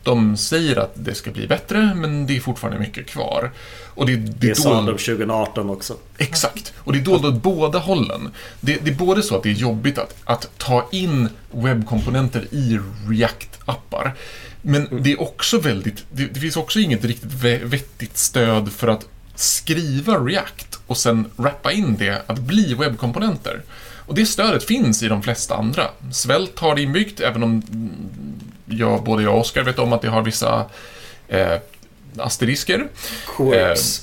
De 0.04 0.38
säger 0.38 0.76
att 0.76 0.92
det 0.96 1.16
ska 1.16 1.32
bli 1.32 1.48
bättre, 1.48 1.96
men 1.96 2.28
det 2.28 2.38
är 2.38 2.42
fortfarande 2.42 2.80
mycket 2.80 3.08
kvar. 3.08 3.52
Och 3.96 4.06
det, 4.06 4.16
det, 4.16 4.48
Det 4.48 4.56
sa 4.56 4.82
de 4.82 4.86
2018 4.86 5.70
också. 5.70 5.96
Exakt. 6.18 6.74
Och 6.78 6.94
det 6.94 7.00
är 7.00 7.04
dåligt 7.04 7.26
åt 7.26 7.42
båda 7.42 7.80
hållen. 7.80 8.30
Det, 8.60 8.86
det 8.86 8.92
är 8.92 8.96
både 8.96 9.24
så 9.24 9.36
att 9.36 9.44
det 9.44 9.50
är 9.50 9.54
jobbigt 9.54 9.98
att, 9.98 10.16
att 10.24 10.50
ta 10.58 10.88
in 10.92 11.30
webbkomponenter 11.52 12.48
i 12.52 12.80
React-appar. 13.08 14.12
Men 14.66 14.88
det 15.04 15.12
är 15.12 15.22
också 15.22 15.60
väldigt, 15.60 16.06
det, 16.12 16.26
det 16.26 16.40
finns 16.40 16.58
också 16.58 16.80
inget 16.80 17.06
riktigt 17.06 17.34
ve- 17.34 17.62
vettigt 17.64 18.18
stöd 18.18 18.72
för 18.72 18.88
att 18.88 19.06
skriva 19.36 20.14
React 20.18 20.80
och 20.88 20.98
sen 20.98 21.26
rappa 21.38 21.72
in 21.72 21.96
det 22.00 22.22
att 22.28 22.40
bli 22.40 22.74
webbkomponenter. 22.74 23.62
Och 24.06 24.16
det 24.16 24.26
stödet 24.26 24.64
finns 24.64 25.04
i 25.04 25.08
de 25.08 25.24
flesta 25.24 25.56
andra. 25.56 25.88
Svält 26.12 26.60
har 26.60 26.76
det 26.76 26.82
inbyggt, 26.82 27.20
även 27.20 27.44
om 27.44 27.64
jag, 28.66 29.04
både 29.04 29.24
jag 29.24 29.34
och 29.34 29.40
Oskar 29.40 29.64
vet 29.64 29.80
om 29.80 29.94
att 29.94 30.02
det 30.02 30.08
har 30.10 30.22
vissa 30.22 30.66
eh, 31.28 31.58
asterisker. 32.18 32.88
Quirks. 33.38 34.02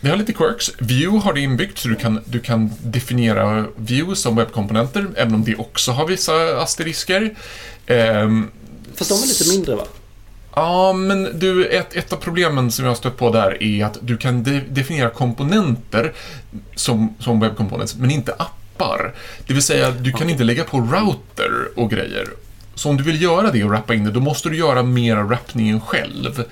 Det 0.00 0.08
har 0.08 0.16
lite 0.16 0.32
quirks. 0.32 0.70
Vue 0.78 1.18
har 1.20 1.32
det 1.32 1.40
inbyggt 1.40 1.78
så 1.78 1.88
du 1.88 1.96
kan, 1.96 2.20
du 2.24 2.40
kan 2.40 2.70
definiera 2.82 3.66
Vue 3.76 4.16
som 4.16 4.36
webbkomponenter, 4.36 5.06
även 5.16 5.34
om 5.34 5.44
det 5.44 5.56
också 5.56 5.92
har 5.92 6.06
vissa 6.06 6.60
asterisker. 6.62 7.34
Ehm, 7.86 8.50
Fast 9.00 9.10
de 9.10 9.22
är 9.22 9.26
lite 9.26 9.48
mindre 9.48 9.74
va? 9.74 9.82
Ja, 10.54 10.92
men 10.92 11.38
du, 11.38 11.66
ett, 11.66 11.96
ett 11.96 12.12
av 12.12 12.16
problemen 12.16 12.70
som 12.70 12.84
jag 12.84 12.90
har 12.90 12.96
stött 12.96 13.16
på 13.16 13.30
där 13.32 13.62
är 13.62 13.84
att 13.84 13.98
du 14.00 14.16
kan 14.16 14.42
de, 14.42 14.60
definiera 14.68 15.10
komponenter 15.10 16.12
som, 16.74 17.14
som 17.18 17.40
webbcomponents, 17.40 17.96
men 17.96 18.10
inte 18.10 18.32
appar. 18.32 19.14
Det 19.46 19.52
vill 19.52 19.62
säga, 19.62 19.90
du 19.90 20.12
kan 20.12 20.30
inte 20.30 20.44
lägga 20.44 20.64
på 20.64 20.80
router 20.80 21.50
och 21.76 21.90
grejer. 21.90 22.28
Så 22.74 22.88
om 22.88 22.96
du 22.96 23.02
vill 23.04 23.22
göra 23.22 23.50
det 23.50 23.64
och 23.64 23.70
rappa 23.70 23.94
in 23.94 24.04
det, 24.04 24.10
då 24.10 24.20
måste 24.20 24.48
du 24.48 24.56
göra 24.56 24.82
mera 24.82 25.22
rappningen 25.22 25.80
själv. 25.80 26.44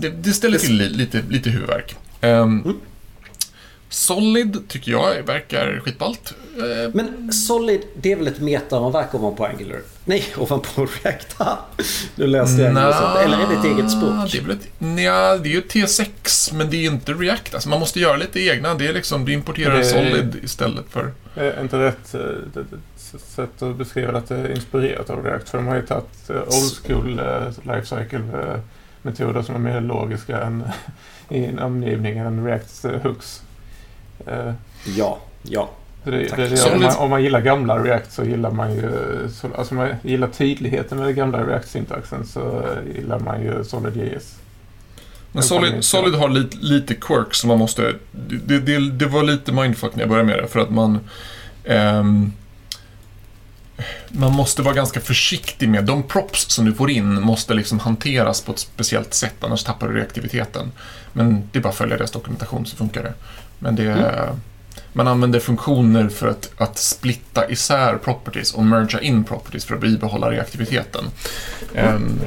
Det, 0.00 0.10
det 0.10 0.32
ställer 0.32 0.58
till 0.58 0.76
li- 0.76 0.88
lite, 0.88 1.22
lite 1.28 1.50
huvudvärk. 1.50 1.96
Ehm, 2.20 2.74
Solid 3.92 4.68
tycker 4.68 4.92
jag 4.92 5.22
verkar 5.22 5.80
skitballt. 5.84 6.34
Eh, 6.56 6.90
Men 6.94 7.32
Solid, 7.32 7.80
det 7.96 8.12
är 8.12 8.16
väl 8.16 8.26
ett 8.26 8.40
metaramverk 8.40 9.14
ovanpå 9.14 9.44
Angular? 9.46 9.80
Nej, 10.04 10.24
ovanpå 10.36 10.86
React. 11.02 11.32
Ha! 11.32 11.58
nu 12.14 12.26
läste 12.26 12.62
jag 12.62 12.68
Angular. 12.68 13.22
Eller 13.24 13.38
är 13.38 13.46
det 13.48 13.54
ett 13.54 13.64
eget 13.78 13.90
språk? 13.90 14.32
Det 14.32 14.38
är 14.38 14.42
väl 14.42 14.50
ett, 14.56 14.68
nja, 14.78 15.36
det 15.38 15.48
är 15.48 15.52
ju 15.52 15.60
T6, 15.60 16.54
men 16.54 16.70
det 16.70 16.76
är 16.76 16.90
inte 16.90 17.12
React. 17.12 17.54
Alltså, 17.54 17.68
man 17.68 17.80
måste 17.80 18.00
göra 18.00 18.16
lite 18.16 18.40
egna. 18.40 18.74
Det 18.74 18.86
är 18.86 18.92
liksom, 18.92 19.24
du 19.24 19.32
importerar 19.32 19.78
Det- 19.78 19.84
Solid 19.84 20.36
istället 20.42 20.84
för... 20.90 21.12
Är 21.34 21.60
inte 21.60 21.78
rätt 21.78 22.14
eh, 22.14 22.20
det- 22.20 22.62
det- 22.70 23.18
sätt 23.18 23.62
att 23.62 23.76
beskriva 23.76 24.18
att 24.18 24.28
det 24.28 24.36
är 24.36 24.50
inspirerat 24.54 25.10
av 25.10 25.24
React? 25.24 25.48
För 25.48 25.58
de 25.58 25.66
har 25.66 25.76
ju 25.76 25.86
tagit 25.86 26.30
eh, 26.30 26.36
old 26.36 26.72
school 26.86 27.18
eh, 27.18 27.48
lifecycle-metoder 27.62 29.42
som 29.42 29.54
är 29.54 29.58
mer 29.58 29.80
logiska 29.80 30.40
än 30.40 30.64
i 31.28 31.44
en 31.44 31.58
omgivning 31.58 32.18
än 32.18 32.46
Reacts 32.46 32.84
eh, 32.84 33.00
hooks. 33.02 33.42
Eh, 34.26 34.52
Ja, 34.84 35.18
ja. 35.42 35.70
Det, 36.04 36.10
det, 36.10 36.48
det, 36.48 36.72
om, 36.72 36.82
man, 36.82 36.96
om 36.96 37.10
man 37.10 37.22
gillar 37.22 37.40
gamla 37.40 37.78
React 37.84 38.12
så 38.12 38.24
gillar 38.24 38.50
man 38.50 38.74
ju... 38.74 38.90
Så, 39.34 39.48
alltså 39.58 39.74
man 39.74 39.88
gillar 40.02 40.28
tydligheten 40.28 40.98
med 40.98 41.06
den 41.06 41.16
gamla 41.16 41.38
React-syntaxen 41.38 42.26
så 42.26 42.62
gillar 42.94 43.18
man 43.18 43.42
ju 43.42 43.64
SolidJS. 43.64 44.34
Men 45.32 45.42
Solid, 45.42 45.84
Solid 45.84 46.14
har 46.14 46.28
lite, 46.28 46.56
lite 46.56 46.94
quirks 46.94 47.38
som 47.38 47.48
man 47.48 47.58
måste... 47.58 47.94
Det, 48.12 48.58
det, 48.58 48.90
det 48.90 49.06
var 49.06 49.22
lite 49.22 49.52
mindfuck 49.52 49.94
när 49.94 50.02
jag 50.02 50.08
började 50.08 50.28
med 50.28 50.38
det, 50.38 50.48
för 50.48 50.60
att 50.60 50.70
man... 50.70 51.00
ehm, 51.64 52.32
man 54.08 54.32
måste 54.32 54.62
vara 54.62 54.74
ganska 54.74 55.00
försiktig 55.00 55.68
med 55.68 55.84
de 55.84 56.02
props 56.02 56.50
som 56.50 56.64
du 56.64 56.74
får 56.74 56.90
in 56.90 57.20
måste 57.20 57.54
liksom 57.54 57.78
hanteras 57.78 58.40
på 58.40 58.52
ett 58.52 58.58
speciellt 58.58 59.14
sätt, 59.14 59.34
annars 59.40 59.64
tappar 59.64 59.88
du 59.88 59.94
reaktiviteten. 59.94 60.72
Men 61.12 61.48
det 61.52 61.58
är 61.58 61.62
bara 61.62 61.68
att 61.68 61.74
följa 61.74 61.96
deras 61.96 62.10
dokumentation 62.10 62.66
så 62.66 62.76
funkar 62.76 63.02
det. 63.02 63.14
Men 63.60 63.76
det... 63.76 64.36
Man 64.92 65.08
använder 65.08 65.40
funktioner 65.40 66.08
för 66.08 66.28
att, 66.28 66.50
att 66.56 66.78
splitta 66.78 67.50
isär 67.50 67.96
properties 67.96 68.54
och 68.54 68.64
mergea 68.64 69.00
in 69.00 69.24
properties 69.24 69.64
för 69.64 69.74
att 69.74 69.80
bibehålla 69.80 70.30
reaktiviteten. 70.30 71.04
Ehm, 71.74 72.20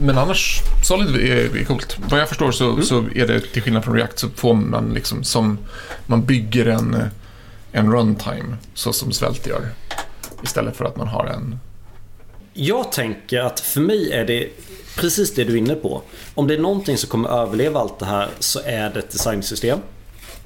men 0.00 0.18
annars, 0.18 0.60
Solid 0.84 1.16
är, 1.16 1.56
är 1.56 1.64
coolt. 1.64 1.98
Vad 2.10 2.20
jag 2.20 2.28
förstår 2.28 2.52
så, 2.52 2.82
så 2.82 3.04
är 3.14 3.26
det 3.26 3.40
till 3.40 3.62
skillnad 3.62 3.84
från 3.84 3.94
React 3.94 4.18
så 4.18 4.28
får 4.28 4.54
man 4.54 4.94
liksom 4.94 5.24
som 5.24 5.58
man 6.06 6.24
bygger 6.24 6.66
en, 6.66 6.96
en 7.72 7.92
runtime 7.92 8.56
så 8.74 8.92
som 8.92 9.12
Svelte 9.12 9.50
gör. 9.50 9.68
Istället 10.42 10.76
för 10.76 10.84
att 10.84 10.96
man 10.96 11.08
har 11.08 11.26
en... 11.26 11.58
Jag 12.52 12.92
tänker 12.92 13.40
att 13.40 13.60
för 13.60 13.80
mig 13.80 14.12
är 14.12 14.24
det 14.24 14.48
precis 14.96 15.34
det 15.34 15.44
du 15.44 15.52
är 15.52 15.56
inne 15.56 15.74
på. 15.74 16.02
Om 16.34 16.46
det 16.46 16.54
är 16.54 16.58
någonting 16.58 16.96
som 16.96 17.10
kommer 17.10 17.28
överleva 17.28 17.80
allt 17.80 17.98
det 17.98 18.06
här 18.06 18.28
så 18.38 18.60
är 18.64 18.90
det 18.90 18.98
ett 18.98 19.10
designsystem. 19.10 19.78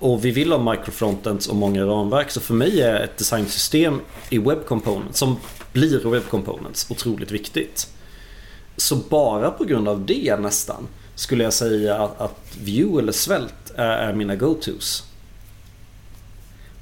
Och 0.01 0.25
vi 0.25 0.31
vill 0.31 0.53
ha 0.53 0.73
microfrontends 0.73 1.49
och 1.49 1.57
många 1.57 1.85
ramverk. 1.85 2.31
Så 2.31 2.41
för 2.41 2.55
mig 2.55 2.83
är 2.83 3.01
ett 3.01 3.19
designsystem 3.19 4.01
i 4.31 4.39
web 4.39 4.67
components, 4.67 5.19
som 5.19 5.37
blir 5.73 6.11
web 6.11 6.23
components, 6.31 6.91
otroligt 6.91 7.31
viktigt. 7.31 7.89
Så 8.77 8.97
bara 8.97 9.51
på 9.51 9.65
grund 9.65 9.89
av 9.89 10.07
det 10.07 10.37
nästan 10.41 10.89
skulle 11.15 11.45
jag 11.45 11.53
säga 11.53 12.03
att, 12.03 12.21
att 12.21 12.57
Vue 12.65 12.99
eller 12.99 13.13
svält 13.13 13.73
är, 13.77 13.99
är 13.99 14.13
mina 14.13 14.37
go-tos. 14.37 15.05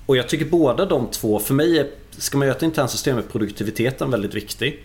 Och 0.06 0.16
jag 0.16 0.28
tycker 0.28 0.44
båda 0.44 0.86
de 0.86 1.06
två, 1.10 1.38
för 1.38 1.54
mig 1.54 1.78
är, 1.78 1.86
ska 2.10 2.38
man 2.38 2.46
göra 2.46 2.56
ett 2.56 2.62
internt 2.62 2.90
system 2.90 3.18
är 3.18 3.22
produktiviteten 3.22 4.10
väldigt 4.10 4.34
viktig. 4.34 4.84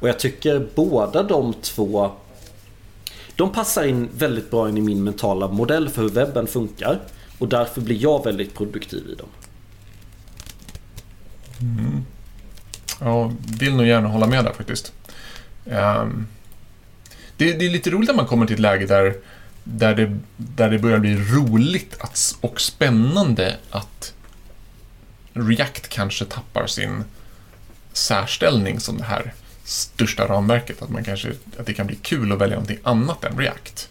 Och 0.00 0.08
jag 0.08 0.18
tycker 0.18 0.68
båda 0.74 1.22
de 1.22 1.54
två 1.54 2.10
De 3.36 3.52
passar 3.52 3.84
in 3.84 4.08
väldigt 4.18 4.50
bra 4.50 4.68
in 4.68 4.78
i 4.78 4.80
min 4.80 5.04
mentala 5.04 5.48
modell 5.48 5.88
för 5.88 6.02
hur 6.02 6.08
webben 6.08 6.46
funkar. 6.46 7.00
Och 7.38 7.48
därför 7.48 7.80
blir 7.80 8.02
jag 8.02 8.24
väldigt 8.24 8.54
produktiv 8.54 9.08
i 9.12 9.14
dem. 9.14 9.28
Ja, 13.00 13.32
vill 13.58 13.74
nog 13.74 13.86
gärna 13.86 14.08
hålla 14.08 14.26
med 14.26 14.44
där 14.44 14.52
faktiskt. 14.52 14.92
Ehm, 15.66 16.26
det, 17.36 17.52
det 17.52 17.66
är 17.66 17.70
lite 17.70 17.90
roligt 17.90 18.08
när 18.08 18.16
man 18.16 18.26
kommer 18.26 18.46
till 18.46 18.54
ett 18.54 18.60
läge 18.60 18.86
där, 18.86 19.16
där, 19.64 19.94
det, 19.94 20.18
där 20.36 20.70
det 20.70 20.78
börjar 20.78 20.98
bli 20.98 21.16
roligt 21.16 21.96
att, 22.00 22.36
och 22.40 22.60
spännande 22.60 23.56
att 23.70 24.14
React 25.32 25.88
kanske 25.88 26.24
tappar 26.24 26.66
sin 26.66 27.04
särställning 27.92 28.80
som 28.80 28.98
det 28.98 29.04
här 29.04 29.34
största 29.64 30.28
ramverket. 30.28 30.82
Att, 30.82 30.90
man 30.90 31.04
kanske, 31.04 31.32
att 31.58 31.66
det 31.66 31.74
kan 31.74 31.86
bli 31.86 31.96
kul 31.96 32.32
att 32.32 32.38
välja 32.38 32.56
någonting 32.56 32.78
annat 32.82 33.24
än 33.24 33.38
React. 33.38 33.88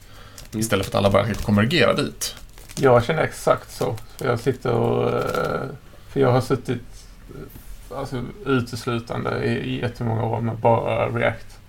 Istället 0.52 0.86
för 0.86 0.92
att 0.92 0.96
alla 0.96 1.10
bara 1.10 1.26
ska 1.26 1.44
konvergera 1.44 1.94
dit. 1.94 2.36
Jag 2.80 3.04
känner 3.04 3.24
exakt 3.24 3.72
så. 3.72 3.96
För 4.18 4.26
jag 4.26 4.40
sitter 4.40 4.72
och... 4.72 5.10
Eh, 5.10 5.70
för 6.10 6.20
jag 6.20 6.32
har 6.32 6.42
suttit 6.42 7.08
eh, 7.30 7.98
alltså, 7.98 8.24
uteslutande 8.46 9.44
i, 9.44 9.52
i 9.52 9.82
jättemånga 9.82 10.24
år 10.24 10.42
med 10.42 10.56
bara 10.56 11.10
React. 11.10 11.60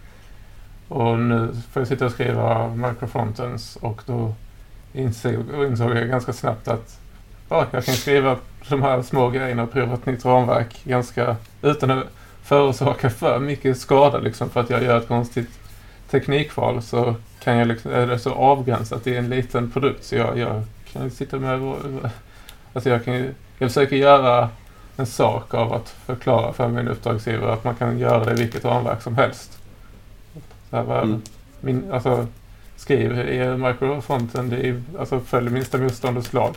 Och 0.88 1.18
nu 1.18 1.48
får 1.72 1.80
jag 1.80 1.88
sitta 1.88 2.06
och 2.06 2.12
skriva 2.12 2.68
microfrontends 2.68 3.76
och 3.76 4.02
då 4.06 4.34
insåg, 4.92 5.34
insåg 5.68 5.96
jag 5.96 6.08
ganska 6.08 6.32
snabbt 6.32 6.68
att 6.68 7.00
ja, 7.48 7.66
jag 7.70 7.84
kan 7.84 7.94
skriva 7.94 8.36
de 8.68 8.82
här 8.82 9.02
små 9.02 9.30
grejerna 9.30 9.62
och 9.62 9.72
prova 9.72 9.94
ett 9.94 10.06
nytt 10.06 10.24
ramverk 10.24 10.84
ganska 10.84 11.36
utan 11.62 11.90
att 11.90 12.04
förorsaka 12.42 13.10
för 13.10 13.38
mycket 13.38 13.78
skada 13.78 14.18
liksom 14.18 14.50
för 14.50 14.60
att 14.60 14.70
jag 14.70 14.82
gör 14.82 14.98
ett 14.98 15.08
konstigt 15.08 15.50
teknikval 16.10 16.82
så 16.82 17.14
kan 17.40 17.56
jag 17.56 17.68
liksom, 17.68 17.92
är 17.92 18.06
det 18.06 18.18
så 18.18 18.32
avgränsat 18.32 19.06
i 19.06 19.16
en 19.16 19.28
liten 19.28 19.70
produkt 19.70 20.04
så 20.04 20.14
jag, 20.14 20.38
gör 20.38 20.62
kan 20.96 21.10
sitta 21.10 21.36
med 21.38 21.60
alltså 22.72 22.90
jag 22.90 23.04
kan 23.04 23.14
jag 23.58 23.70
försöker 23.70 23.96
göra 23.96 24.48
en 24.96 25.06
sak 25.06 25.54
av 25.54 25.72
att 25.72 25.88
förklara 26.06 26.52
för 26.52 26.68
min 26.68 26.88
uppdragsgivare 26.88 27.52
att 27.52 27.64
man 27.64 27.74
kan 27.74 27.98
göra 27.98 28.24
det 28.24 28.32
i 28.32 28.34
vilket 28.34 28.64
ramverk 28.64 29.02
som 29.02 29.16
helst. 29.16 29.58
Så 30.70 30.76
här, 30.76 31.02
Mm. 31.02 31.22
min, 31.60 31.92
alltså, 31.92 32.26
skriv 32.76 33.18
i 33.18 33.56
microfronten, 33.56 34.50
det 34.50 34.56
är, 34.68 34.82
alltså 34.98 35.20
följ 35.20 35.50
minsta 35.50 35.78
motståndets 35.78 36.32
lag. 36.32 36.54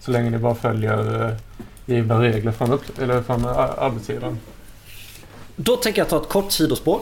Så 0.00 0.10
länge 0.10 0.30
ni 0.30 0.38
bara 0.38 0.54
följer 0.54 1.24
eh, 1.28 1.36
givna 1.86 2.22
regler 2.22 2.52
från, 2.52 2.72
upp, 2.72 2.98
eller 2.98 3.22
från 3.22 3.44
eh, 3.44 3.58
arbetsgivaren. 3.78 4.38
Då 5.56 5.76
tänker 5.76 6.00
jag 6.00 6.08
ta 6.08 6.16
ett 6.22 6.28
kort 6.28 6.52
sidospår. 6.52 7.00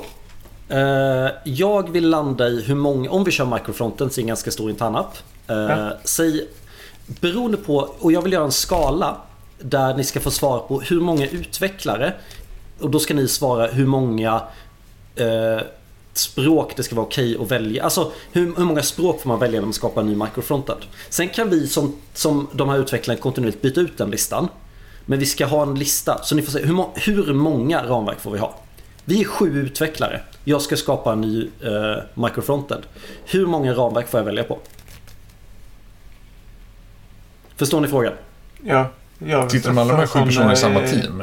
Eh, 0.69 1.29
Jag 1.45 1.91
vill 1.91 2.09
landa 2.11 2.49
i 2.49 2.63
hur 2.63 2.75
många, 2.75 3.11
om 3.11 3.25
vi 3.25 3.31
kör 3.31 3.45
microfrontends 3.45 4.19
i 4.19 4.21
en 4.21 4.27
ganska 4.27 4.51
stor 4.51 4.71
internapp. 4.71 5.17
Eh, 5.49 5.57
Ja. 5.57 5.93
Säg, 6.05 6.49
beroende 7.21 7.57
på, 7.57 7.95
och 7.99 8.13
jag 8.13 8.23
vill 8.23 8.33
göra 8.33 8.45
en 8.45 8.53
skala 8.53 9.17
där 9.59 9.97
ni 9.97 10.05
ska 10.05 10.21
få 10.21 10.31
svara 10.31 10.59
på 10.61 10.81
hur 10.81 11.01
många 11.01 11.27
utvecklare 11.27 12.15
och 12.81 12.91
då 12.91 12.99
ska 12.99 13.15
ni 13.15 13.29
svara 13.29 13.67
hur 13.67 13.87
många 13.87 14.43
eh, 15.17 15.61
språk 16.13 16.73
det 16.77 16.83
ska 16.83 16.97
vara 16.97 17.07
okej 17.07 17.37
att 17.41 17.51
välja. 17.51 17.85
Alltså 17.85 18.13
hur, 18.33 18.57
hur 18.57 18.65
många 18.65 18.83
språk 18.83 19.21
får 19.23 19.29
man 19.29 19.39
välja 19.39 19.61
när 19.61 19.67
man 19.67 19.73
skapar 19.73 20.01
en 20.01 20.07
ny 20.07 20.15
microfrontend? 20.15 20.81
Sen 21.09 21.29
kan 21.29 21.51
vi 21.51 21.67
som, 21.67 21.97
som 22.15 22.49
de 22.53 22.69
här 22.69 22.79
utvecklarna 22.79 23.21
kontinuerligt 23.21 23.63
byta 23.63 23.81
ut 23.81 23.99
den 23.99 24.11
listan. 24.11 24.49
Men 25.07 25.19
vi 25.19 25.27
ska 25.27 25.47
ha 25.47 25.63
en 25.63 25.75
lista. 25.75 26.23
Så 26.23 26.35
ni 26.35 26.43
får 26.43 26.53
se 26.53 26.65
hur, 26.65 27.27
hur 27.27 27.35
många 27.35 27.87
ramverk 27.87 28.21
får 28.21 28.31
vi 28.31 28.39
ha? 28.39 28.55
Vi 29.05 29.21
är 29.21 29.25
sju 29.25 29.61
utvecklare. 29.61 30.21
Jag 30.45 30.63
ska 30.63 30.77
skapa 30.77 31.13
en 31.13 31.21
ny 31.21 31.43
eh, 31.63 31.97
microfrontend. 32.15 32.83
Hur 33.25 33.47
många 33.47 33.75
ramverk 33.75 34.09
får 34.09 34.21
jag 34.21 34.25
välja 34.25 34.45
på? 34.45 34.59
Förstår 37.61 37.81
ni 37.81 37.89
frågan? 37.89 38.13
Ja. 38.65 38.91
Jag 39.19 39.51
Sitter 39.51 39.69
de 39.69 39.79
alla 39.79 39.93
de 39.93 39.99
här 39.99 40.07
sju 40.07 40.25
personerna 40.25 40.53
i 40.53 40.57
samma 40.57 40.81
team? 40.81 41.23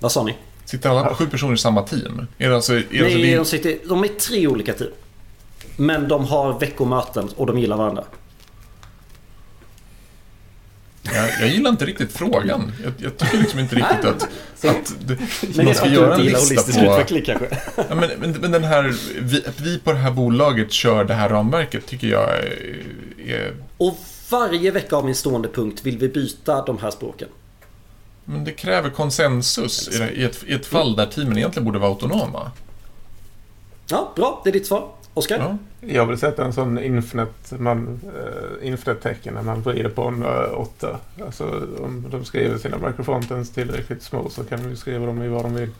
Vad 0.00 0.12
sa 0.12 0.22
ni? 0.24 0.36
Sitter 0.64 0.90
alla 0.90 1.14
sju 1.14 1.26
personer 1.26 1.54
i 1.54 1.58
samma 1.58 1.82
team? 1.82 2.26
Är 2.38 2.48
det 2.48 2.54
alltså, 2.54 2.72
är 2.72 2.76
det 2.76 3.04
alltså 3.04 3.18
Nej, 3.18 3.30
det- 3.30 3.36
de, 3.36 3.44
sitter, 3.44 3.78
de 3.88 4.04
är 4.04 4.08
tre 4.08 4.46
olika 4.46 4.72
team. 4.72 4.90
Men 5.76 6.08
de 6.08 6.24
har 6.24 6.58
veckomöten 6.60 7.28
och 7.36 7.46
de 7.46 7.58
gillar 7.58 7.76
varandra. 7.76 8.04
jag, 11.02 11.28
jag 11.40 11.48
gillar 11.48 11.70
inte 11.70 11.86
riktigt 11.86 12.12
frågan. 12.12 12.72
Jag, 12.84 12.92
jag 12.98 13.16
tycker 13.16 13.38
liksom 13.38 13.58
inte 13.58 13.76
riktigt 13.76 14.04
att, 14.04 14.22
att 14.64 14.94
det, 15.00 15.18
Men 15.56 15.64
man 15.66 15.74
ska 15.74 15.86
göra 15.88 16.14
en 16.14 16.20
lista 16.22 16.72
på... 16.72 16.80
utveckling 16.80 17.22
kanske? 17.24 17.48
Ja, 17.76 17.94
men, 17.94 18.10
men, 18.18 18.32
men 18.32 18.50
den 18.50 18.64
här, 18.64 18.94
vi, 19.20 19.44
att 19.46 19.60
vi 19.60 19.78
på 19.78 19.92
det 19.92 19.98
här 19.98 20.10
bolaget 20.10 20.72
kör 20.72 21.04
det 21.04 21.14
här 21.14 21.28
ramverket 21.28 21.86
tycker 21.86 22.06
jag 22.06 22.30
är... 23.26 23.52
Och 23.82 23.96
varje 24.30 24.70
vecka 24.70 24.96
av 24.96 25.04
min 25.04 25.14
stående 25.14 25.48
punkt 25.48 25.80
vill 25.82 25.98
vi 25.98 26.08
byta 26.08 26.64
de 26.64 26.78
här 26.78 26.90
språken. 26.90 27.28
men 28.24 28.44
det 28.44 28.52
kräver 28.52 28.90
konsensus 28.90 30.00
i, 30.00 30.24
ett, 30.24 30.44
i 30.46 30.52
ett 30.52 30.66
fall 30.66 30.96
där 30.96 31.06
teamen 31.06 31.38
egentligen 31.38 31.64
borde 31.64 31.78
vara 31.78 31.90
autonoma. 31.90 32.50
Ja, 33.86 34.12
bra. 34.16 34.40
Det 34.44 34.50
är 34.50 34.52
ditt 34.52 34.66
svar. 34.66 34.88
Oskar? 35.14 35.38
Ja. 35.38 35.58
Jag 35.88 36.06
vill 36.06 36.18
sätta 36.18 36.44
en 36.44 36.52
sån 36.52 36.78
infinite, 36.78 37.58
man, 37.58 38.00
uh, 38.04 38.68
infinite-tecken 38.68 39.34
när 39.34 39.42
man 39.42 39.62
vrider 39.62 39.90
på 39.90 40.02
en 40.02 40.22
uh, 40.22 40.60
åtta. 40.60 40.98
Alltså 41.24 41.44
om 41.84 42.06
de 42.10 42.24
skriver 42.24 42.58
sina 42.58 42.78
microfrontends 42.78 43.50
tillräckligt 43.50 44.02
små 44.02 44.28
så 44.28 44.44
kan 44.44 44.62
de 44.62 44.70
ju 44.70 44.76
skriva 44.76 45.06
dem 45.06 45.22
i 45.22 45.28
vad 45.28 45.44
de 45.44 45.54
vill. 45.54 45.70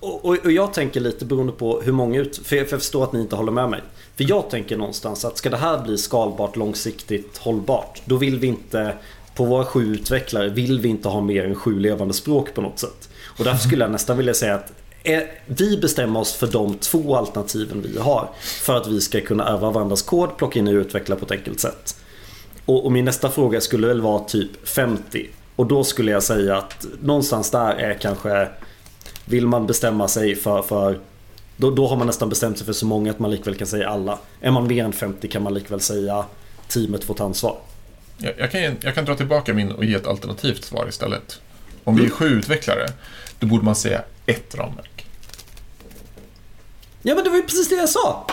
Och, 0.00 0.24
och, 0.24 0.36
och 0.44 0.52
jag 0.52 0.74
tänker 0.74 1.00
lite 1.00 1.24
beroende 1.24 1.52
på 1.52 1.80
hur 1.80 1.92
många 1.92 2.20
ut... 2.20 2.36
För 2.36 2.56
jag, 2.56 2.66
för 2.68 2.74
jag 2.74 2.80
förstår 2.80 3.04
att 3.04 3.12
ni 3.12 3.20
inte 3.20 3.36
håller 3.36 3.52
med 3.52 3.70
mig. 3.70 3.82
För 4.16 4.24
jag 4.28 4.50
tänker 4.50 4.76
någonstans 4.76 5.24
att 5.24 5.38
ska 5.38 5.50
det 5.50 5.56
här 5.56 5.82
bli 5.82 5.98
skalbart, 5.98 6.56
långsiktigt, 6.56 7.38
hållbart. 7.38 8.02
Då 8.04 8.16
vill 8.16 8.38
vi 8.38 8.46
inte... 8.46 8.94
På 9.34 9.44
våra 9.44 9.64
sju 9.64 9.94
utvecklare 9.94 10.48
vill 10.48 10.80
vi 10.80 10.88
inte 10.88 11.08
ha 11.08 11.20
mer 11.20 11.44
än 11.44 11.54
sju 11.54 11.78
levande 11.78 12.14
språk 12.14 12.54
på 12.54 12.60
något 12.60 12.78
sätt. 12.78 13.08
Och 13.38 13.44
därför 13.44 13.58
skulle 13.58 13.84
jag 13.84 13.90
nästan 13.90 14.16
vilja 14.16 14.34
säga 14.34 14.54
att 14.54 14.72
eh, 15.02 15.22
vi 15.46 15.78
bestämmer 15.78 16.20
oss 16.20 16.32
för 16.32 16.46
de 16.46 16.74
två 16.74 17.16
alternativen 17.16 17.82
vi 17.82 17.98
har. 17.98 18.28
För 18.62 18.76
att 18.76 18.86
vi 18.86 19.00
ska 19.00 19.20
kunna 19.20 19.48
ärva 19.48 19.70
varandras 19.70 20.02
kod, 20.02 20.36
plocka 20.36 20.58
in 20.58 20.68
och 20.68 20.72
utveckla 20.72 21.16
på 21.16 21.24
ett 21.24 21.30
enkelt 21.30 21.60
sätt. 21.60 21.96
Och, 22.64 22.84
och 22.84 22.92
min 22.92 23.04
nästa 23.04 23.30
fråga 23.30 23.60
skulle 23.60 23.86
väl 23.86 24.00
vara 24.00 24.24
typ 24.24 24.68
50. 24.68 25.28
Och 25.56 25.66
då 25.66 25.84
skulle 25.84 26.10
jag 26.10 26.22
säga 26.22 26.56
att 26.56 26.86
någonstans 27.02 27.50
där 27.50 27.74
är 27.74 27.94
kanske 27.94 28.48
vill 29.28 29.46
man 29.46 29.66
bestämma 29.66 30.08
sig 30.08 30.34
för, 30.36 30.62
för 30.62 31.00
då, 31.56 31.70
då 31.70 31.86
har 31.86 31.96
man 31.96 32.06
nästan 32.06 32.28
bestämt 32.28 32.58
sig 32.58 32.66
för 32.66 32.72
så 32.72 32.86
många 32.86 33.10
att 33.10 33.18
man 33.18 33.30
likväl 33.30 33.54
kan 33.54 33.66
säga 33.66 33.88
alla. 33.88 34.18
Är 34.40 34.50
man 34.50 34.66
mer 34.66 34.84
än 34.84 34.92
50 34.92 35.28
kan 35.28 35.42
man 35.42 35.54
likväl 35.54 35.80
säga 35.80 36.24
teamet 36.68 37.04
får 37.04 37.14
ta 37.14 37.24
ansvar. 37.24 37.56
Jag, 38.18 38.34
jag, 38.38 38.50
kan, 38.50 38.60
jag 38.80 38.94
kan 38.94 39.04
dra 39.04 39.14
tillbaka 39.14 39.54
min 39.54 39.72
och 39.72 39.84
ge 39.84 39.94
ett 39.94 40.06
alternativt 40.06 40.64
svar 40.64 40.88
istället. 40.88 41.40
Om 41.84 41.96
vi 41.96 42.04
är 42.04 42.10
sju 42.10 42.26
utvecklare, 42.26 42.86
då 43.38 43.46
borde 43.46 43.64
man 43.64 43.76
säga 43.76 44.02
ett 44.26 44.54
ramverk. 44.54 45.06
Ja 47.02 47.14
men 47.14 47.24
det 47.24 47.30
var 47.30 47.36
ju 47.36 47.42
precis 47.42 47.68
det 47.68 47.74
jag 47.74 47.88
sa! 47.88 48.26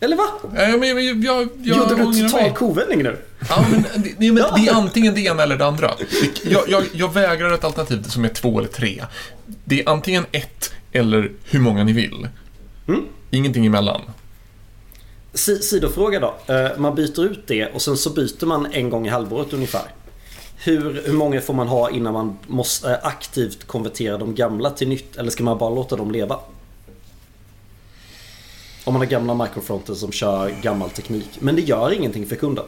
Eller 0.00 0.16
va? 0.16 0.24
Ja, 0.42 0.76
men 0.76 0.88
jag, 0.88 1.02
jag, 1.04 1.24
jag, 1.24 1.48
Gjorde 1.62 1.94
du 1.94 2.00
en 2.02 2.12
total 2.28 2.42
mig. 2.42 2.52
kovändning 2.56 3.02
nu? 3.02 3.16
Ja, 3.48 3.64
men, 3.70 3.84
det, 4.18 4.32
men 4.32 4.34
det 4.56 4.68
är 4.68 4.74
antingen 4.74 5.14
det 5.14 5.20
ena 5.20 5.42
eller 5.42 5.56
det 5.56 5.66
andra. 5.66 5.90
Jag, 6.44 6.62
jag, 6.68 6.84
jag 6.92 7.12
vägrar 7.14 7.52
ett 7.54 7.64
alternativ 7.64 8.02
som 8.02 8.24
är 8.24 8.28
två 8.28 8.58
eller 8.58 8.68
tre. 8.68 9.04
Det 9.64 9.82
är 9.82 9.88
antingen 9.88 10.26
ett 10.32 10.72
eller 10.92 11.32
hur 11.44 11.60
många 11.60 11.84
ni 11.84 11.92
vill. 11.92 12.28
Mm. 12.88 13.00
Ingenting 13.30 13.66
emellan. 13.66 14.00
Si- 15.34 15.62
Sidofråga 15.62 16.20
då. 16.20 16.54
Eh, 16.54 16.68
Man 16.78 16.94
byter 16.94 17.24
ut 17.24 17.46
det 17.46 17.66
och 17.66 17.82
sen 17.82 17.96
så 17.96 18.10
byter 18.10 18.46
man 18.46 18.66
en 18.72 18.90
gång 18.90 19.06
i 19.06 19.10
halvåret 19.10 19.52
ungefär. 19.52 19.82
Hur, 20.64 21.02
hur 21.06 21.12
många 21.12 21.40
får 21.40 21.54
man 21.54 21.68
ha 21.68 21.90
innan 21.90 22.12
man 22.12 22.36
måste 22.46 22.90
eh, 22.92 22.98
aktivt 23.02 23.66
konvertera 23.66 24.18
de 24.18 24.34
gamla 24.34 24.70
till 24.70 24.88
nytt? 24.88 25.16
Eller 25.16 25.30
ska 25.30 25.44
man 25.44 25.58
bara 25.58 25.70
låta 25.74 25.96
dem 25.96 26.10
leva? 26.10 26.38
Om 28.84 28.94
man 28.94 29.00
har 29.02 29.06
gamla 29.06 29.34
microfronter 29.34 29.94
som 29.94 30.12
kör 30.12 30.50
gammal 30.62 30.90
teknik. 30.90 31.28
Men 31.40 31.56
det 31.56 31.62
gör 31.62 31.92
ingenting 31.92 32.26
för 32.26 32.36
kunden. 32.36 32.64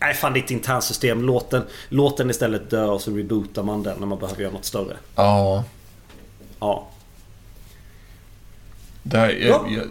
Nej 0.00 0.14
fan 0.14 0.32
det 0.32 0.40
är 0.40 0.44
ett 0.44 0.50
internsystem. 0.50 1.22
Låt 1.22 1.50
den, 1.50 1.62
låt 1.88 2.16
den 2.16 2.30
istället 2.30 2.70
dö 2.70 2.84
och 2.84 3.00
så 3.00 3.10
rebootar 3.10 3.62
man 3.62 3.82
den 3.82 3.98
när 3.98 4.06
man 4.06 4.18
behöver 4.18 4.42
göra 4.42 4.52
något 4.52 4.64
större. 4.64 4.96
Ja, 5.14 5.64
Ja. 6.60 6.88
där, 9.02 9.28
jag, 9.30 9.48
Ja. 9.48 9.82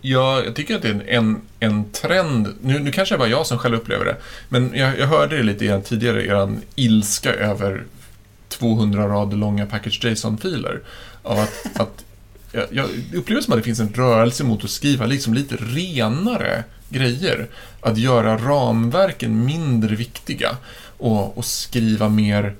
jag, 0.00 0.46
jag, 0.46 0.56
tycker 0.56 0.76
att 0.76 0.82
det 0.82 0.88
är 0.88 0.92
en, 0.92 1.02
en, 1.06 1.40
en 1.60 1.90
trend. 1.92 2.54
Nu, 2.60 2.78
nu 2.78 2.92
kanske 2.92 3.14
det 3.14 3.18
bara 3.18 3.28
jag 3.28 3.46
som 3.46 3.58
själv 3.58 3.76
upplever 3.76 4.04
det. 4.04 4.16
Men 4.48 4.72
jag, 4.74 4.98
jag 4.98 5.06
hörde 5.06 5.36
det 5.36 5.42
lite 5.42 5.64
grann 5.64 5.82
tidigare, 5.82 6.26
er 6.26 6.56
ilska 6.74 7.34
över 7.34 7.84
200 8.48 9.08
rader 9.08 9.36
långa 9.36 9.66
package 9.66 10.04
JSON-filer. 10.04 10.80
Av 11.22 11.38
att, 11.38 11.80
att 11.80 12.04
jag, 12.58 12.66
jag 13.10 13.14
upplever 13.14 13.42
som 13.42 13.52
att 13.52 13.58
det 13.58 13.62
finns 13.64 13.80
en 13.80 13.92
rörelse 13.94 14.44
mot 14.44 14.64
att 14.64 14.70
skriva 14.70 15.06
liksom 15.06 15.34
lite 15.34 15.56
renare 15.56 16.64
grejer. 16.88 17.46
Att 17.80 17.98
göra 17.98 18.38
ramverken 18.38 19.44
mindre 19.44 19.96
viktiga 19.96 20.56
och, 20.98 21.38
och 21.38 21.44
skriva 21.44 22.08
mer, 22.08 22.54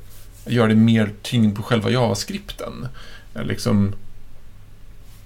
göra 0.46 0.66
det 0.68 0.74
mer 0.74 1.10
tyngd 1.22 1.56
på 1.56 1.62
själva 1.62 1.90
JavaScripten. 1.90 2.88
Eh, 3.34 3.44
liksom, 3.44 3.94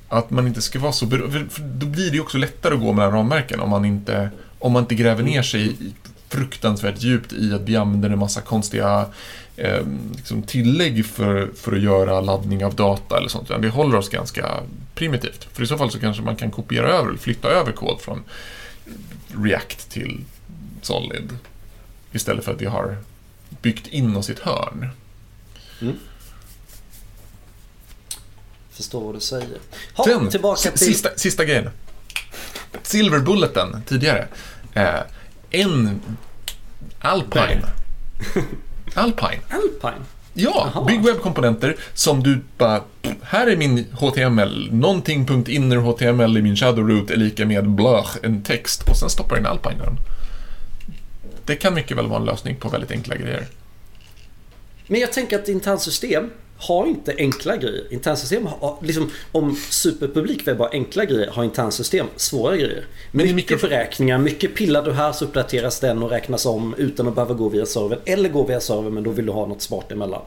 att 0.09 0.31
man 0.31 0.47
inte 0.47 0.63
ska 0.63 0.79
vara 0.79 0.93
så 0.93 1.07
för 1.11 1.47
för 1.51 1.63
Då 1.63 1.87
blir 1.87 2.11
det 2.11 2.15
ju 2.17 2.21
också 2.21 2.39
lättare 2.39 2.75
att 2.75 2.81
gå 2.81 2.93
mellan 2.93 3.13
ramverken 3.13 3.61
om 3.61 3.71
man 3.71 3.85
inte, 3.85 4.31
om 4.59 4.73
man 4.73 4.83
inte 4.83 4.95
gräver 4.95 5.23
ner 5.23 5.43
sig 5.43 5.67
i- 5.71 5.95
fruktansvärt 6.33 7.03
djupt 7.03 7.33
i 7.33 7.53
att 7.53 7.63
vi 7.63 7.77
använder 7.77 8.11
en 8.11 8.19
massa 8.19 8.41
konstiga 8.41 9.07
eh, 9.57 9.87
liksom 10.17 10.43
tillägg 10.43 11.07
för, 11.07 11.51
för 11.57 11.73
att 11.73 11.83
göra 11.83 12.21
laddning 12.21 12.65
av 12.65 12.75
data 12.75 13.17
eller 13.17 13.29
sånt. 13.29 13.51
Vi 13.59 13.69
håller 13.69 13.99
oss 13.99 14.09
ganska 14.09 14.61
primitivt. 14.95 15.49
För 15.53 15.63
i 15.63 15.67
så 15.67 15.79
fall 15.79 15.91
så 15.91 16.01
kanske 16.01 16.23
man 16.23 16.37
kan 16.37 16.51
kopiera 16.51 16.89
över, 16.89 17.09
eller 17.09 17.19
flytta 17.19 17.49
över 17.49 17.73
kod 17.73 18.01
från 18.01 18.25
React 19.45 19.91
till 19.91 20.25
Solid. 20.83 21.39
Istället 22.13 22.45
för 22.45 22.53
att 22.53 22.61
vi 22.61 22.67
har 22.67 22.97
byggt 23.63 23.87
in 23.87 24.17
oss 24.17 24.31
i 24.31 24.33
ett 24.33 24.39
hörn. 24.39 24.89
Förstår 28.71 29.05
vad 29.05 29.15
du 29.15 29.21
säger. 29.21 29.59
Ha, 29.95 30.05
Sen, 30.05 30.31
tillbaka 30.31 30.71
till... 30.71 30.79
sista, 30.79 31.09
sista 31.17 31.45
grejen. 31.45 31.71
Silver 32.83 33.19
Bulleten 33.19 33.83
tidigare. 33.87 34.29
Eh, 34.75 35.01
en 35.53 36.01
Alpine. 36.99 37.63
Alpine. 38.95 39.43
Alpine. 39.49 40.05
Ja, 40.35 40.87
webbkomponenter 41.05 41.77
som 41.95 42.23
du 42.23 42.41
bara, 42.59 42.83
här 43.23 43.47
är 43.47 43.57
min 43.57 43.87
HTML, 43.93 44.69
någonting.inner 44.73 45.77
HTML 45.77 46.37
i 46.37 46.43
min 46.43 46.57
shadow 46.57 46.89
root 46.89 47.11
är 47.11 47.17
lika 47.17 47.47
med 47.47 47.69
blöch, 47.69 48.17
en 48.23 48.43
text 48.43 48.89
och 48.89 48.97
sen 48.97 49.11
stoppar 49.11 49.39
in 49.39 49.47
Alpine 49.47 49.79
den. 49.85 49.97
Det 51.45 51.57
kan 51.57 51.75
mycket 51.75 51.97
väl 51.97 52.07
vara 52.07 52.21
en 52.21 52.25
lösning 52.25 52.57
på 52.57 52.69
väldigt 52.69 52.91
enkla 52.91 53.17
grejer. 53.17 53.47
Men 54.87 55.01
jag 55.01 55.13
tänker 55.13 55.39
att 55.39 55.49
internsystem 55.49 56.31
har 56.69 56.87
inte 56.87 57.15
enkla 57.19 57.57
grejer. 57.57 57.85
Internsystem 57.93 58.47
har, 58.47 58.77
liksom, 58.83 59.11
om 59.33 59.57
superpublik 59.71 60.49
webb 60.49 60.59
har 60.59 60.69
enkla 60.73 61.05
grejer, 61.05 61.31
har 61.31 61.45
internsystem 61.45 62.07
svåra 62.17 62.57
grejer. 62.57 62.85
Men 63.11 63.35
mycket 63.35 63.61
mikro- 63.61 63.69
beräkningar, 63.69 64.19
mycket 64.19 64.55
pillar 64.55 64.83
du 64.85 64.93
här 64.93 65.13
så 65.13 65.25
uppdateras 65.25 65.81
den 65.81 66.03
och 66.03 66.11
räknas 66.11 66.47
om 66.47 66.75
utan 66.79 67.09
att 67.09 67.15
behöva 67.15 67.35
gå 67.35 67.49
via 67.49 67.67
servern. 67.67 67.99
Eller 68.05 68.29
gå 68.29 68.47
via 68.47 68.61
servern 68.61 68.95
men 68.95 69.03
då 69.03 69.11
vill 69.11 69.27
du 69.27 69.33
ha 69.33 69.47
något 69.47 69.63
smart 69.63 69.93
emellan. 69.93 70.23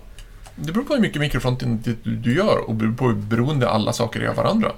Det 0.55 0.71
beror 0.71 0.83
på 0.83 0.93
hur 0.93 1.01
mycket 1.01 1.21
mikrofronten 1.21 1.81
du- 1.83 2.11
du 2.11 2.35
gör 2.35 2.57
och 2.69 2.97
på 2.97 3.05
hur 3.07 3.13
beroende 3.13 3.69
alla 3.69 3.93
saker 3.93 4.19
är 4.19 4.27
av 4.27 4.35
varandra. 4.35 4.71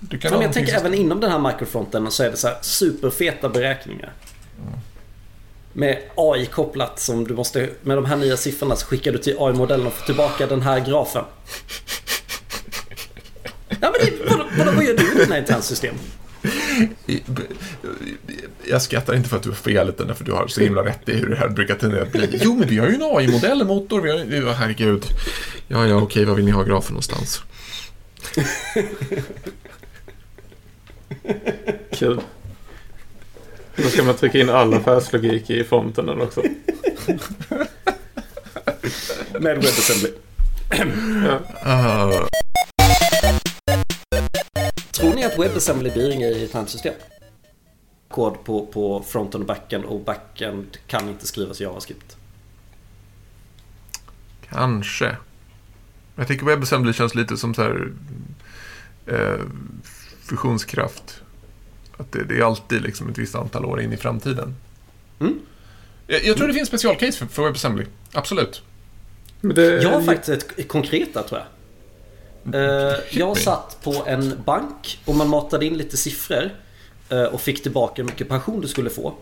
Du 0.00 0.18
kan 0.18 0.30
Men 0.30 0.38
ha 0.38 0.44
jag 0.44 0.52
tänker 0.52 0.72
någonting 0.72 0.90
även 0.96 1.06
inom 1.06 1.20
den 1.20 1.30
här 1.30 1.38
microfronten 1.38 2.10
så 2.10 2.22
är 2.22 2.30
det 2.30 2.36
så 2.36 2.48
här 2.48 2.56
superfeta 2.62 3.48
beräkningar. 3.48 4.12
Med 5.76 5.98
AI 6.14 6.46
kopplat 6.46 7.00
som 7.00 7.26
du 7.26 7.34
måste, 7.34 7.68
med 7.82 7.96
de 7.96 8.04
här 8.04 8.16
nya 8.16 8.36
siffrorna 8.36 8.76
så 8.76 8.86
skickar 8.86 9.12
du 9.12 9.18
till 9.18 9.36
AI-modellen 9.38 9.86
och 9.86 9.92
får 9.92 10.06
tillbaka 10.06 10.46
den 10.46 10.62
här 10.62 10.80
grafen. 10.80 11.24
Ja 13.68 13.76
men 13.80 13.92
det, 13.92 14.12
vadå, 14.30 14.44
vadå, 14.58 14.70
vad 14.70 14.84
gör 14.84 14.96
du 14.96 15.12
i 15.12 15.24
dina 15.24 15.38
internsystem? 15.38 15.94
Jag 18.64 18.82
skrattar 18.82 19.14
inte 19.14 19.28
för 19.28 19.36
att 19.36 19.42
du 19.42 19.48
har 19.48 19.56
fel, 19.56 19.88
utan 19.88 20.06
för 20.06 20.14
att 20.14 20.26
du 20.26 20.32
har 20.32 20.46
så 20.48 20.60
himla 20.60 20.84
rätt 20.84 21.08
i 21.08 21.12
hur 21.12 21.30
det 21.30 21.36
här 21.36 21.48
brukar 21.48 21.74
tendera 21.74 22.02
att 22.02 22.12
bli. 22.12 22.40
Jo, 22.42 22.54
men 22.54 22.68
vi 22.68 22.78
har 22.78 22.88
ju 22.88 22.94
en 22.94 23.02
AI-modell, 23.02 23.64
motor, 23.64 24.00
vi 24.00 24.40
har. 24.40 24.52
Herregud. 24.52 25.04
Ja, 25.68 25.86
ja, 25.86 25.96
okej, 25.96 26.24
vad 26.24 26.36
vill 26.36 26.44
ni 26.44 26.50
ha 26.50 26.62
grafen 26.62 26.92
någonstans? 26.92 27.42
Kul. 31.90 32.20
Då 33.76 33.82
ska 33.82 34.02
man 34.02 34.14
trycka 34.14 34.38
in 34.38 34.50
all 34.50 34.74
affärslogik 34.74 35.50
i 35.50 35.64
fronten 35.64 36.08
också. 36.08 36.42
Med 39.32 39.56
WebAssembly. 39.56 40.12
Uh, 40.72 42.26
Tror 44.92 45.14
ni 45.14 45.24
att 45.24 45.38
WebAssembly 45.38 45.90
blir 45.90 46.10
en 46.10 46.20
grej 46.20 46.32
i 46.32 46.44
ett 46.44 46.52
handsystem? 46.52 46.94
Kod 48.08 48.44
på, 48.44 48.66
på 48.66 49.04
fronten 49.08 49.40
och 49.40 49.46
backend 49.46 49.84
och 49.84 50.00
backend 50.00 50.78
kan 50.86 51.08
inte 51.08 51.26
skrivas 51.26 51.60
i 51.60 51.64
JavaScript. 51.64 52.16
kanske. 54.50 55.16
Jag 56.16 56.28
tycker 56.28 56.46
WebAssembly 56.46 56.92
känns 56.92 57.14
lite 57.14 57.36
som 57.36 57.54
så 57.54 57.62
här... 57.62 57.92
Eh, 59.06 59.40
fusionskraft. 60.22 61.22
Att 61.96 62.12
det, 62.12 62.24
det 62.24 62.38
är 62.38 62.42
alltid 62.42 62.82
liksom 62.82 63.08
ett 63.08 63.18
visst 63.18 63.34
antal 63.34 63.64
år 63.64 63.80
in 63.80 63.92
i 63.92 63.96
framtiden. 63.96 64.54
Mm. 65.20 65.38
Jag, 66.06 66.24
jag 66.24 66.36
tror 66.36 66.48
det 66.48 66.54
finns 66.54 66.68
specialcase 66.68 67.18
för, 67.18 67.26
för 67.26 67.42
WebAssembly. 67.42 67.84
Absolut. 68.12 68.62
Men 69.40 69.54
det, 69.56 69.82
Jag 69.82 69.90
har 69.90 70.00
faktiskt 70.00 70.50
ett 70.56 70.68
konkret 70.68 71.14
där 71.14 71.22
tror 71.22 71.40
jag. 71.40 71.46
Eh, 72.54 72.94
jag 73.10 73.38
satt 73.38 73.78
på 73.82 74.04
en 74.06 74.34
bank 74.44 74.98
och 75.04 75.14
man 75.14 75.28
matade 75.28 75.66
in 75.66 75.78
lite 75.78 75.96
siffror 75.96 76.50
eh, 77.08 77.22
och 77.22 77.40
fick 77.40 77.62
tillbaka 77.62 78.02
hur 78.02 78.06
mycket 78.06 78.28
pension 78.28 78.60
du 78.60 78.68
skulle 78.68 78.90
få. 78.90 79.14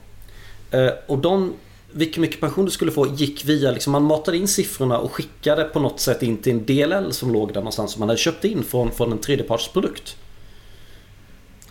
Eh, 0.70 0.91
Och 1.07 1.18
de, 1.18 1.55
vilken 1.93 2.20
mycket 2.20 2.41
pension 2.41 2.64
du 2.64 2.70
skulle 2.70 2.93
få 2.93 3.07
gick 3.07 3.45
via, 3.45 3.70
liksom, 3.70 3.93
man 3.93 4.03
matade 4.03 4.37
in 4.37 4.49
siffrorna 4.49 4.99
och 4.99 5.12
skickade 5.12 5.64
på 5.64 5.81
något 5.81 6.01
sätt 6.01 6.22
in 6.22 6.37
till 6.39 6.53
en 6.53 6.64
DLL 6.64 7.12
som 7.12 7.33
låg 7.33 7.49
där 7.49 7.61
någonstans 7.61 7.93
som 7.93 8.01
man 8.01 8.09
hade 8.09 8.18
köpt 8.20 8.45
in 8.45 8.64
från, 8.64 8.93
från 8.93 9.12
en 9.12 9.18
tredjepartsprodukt. 9.18 10.16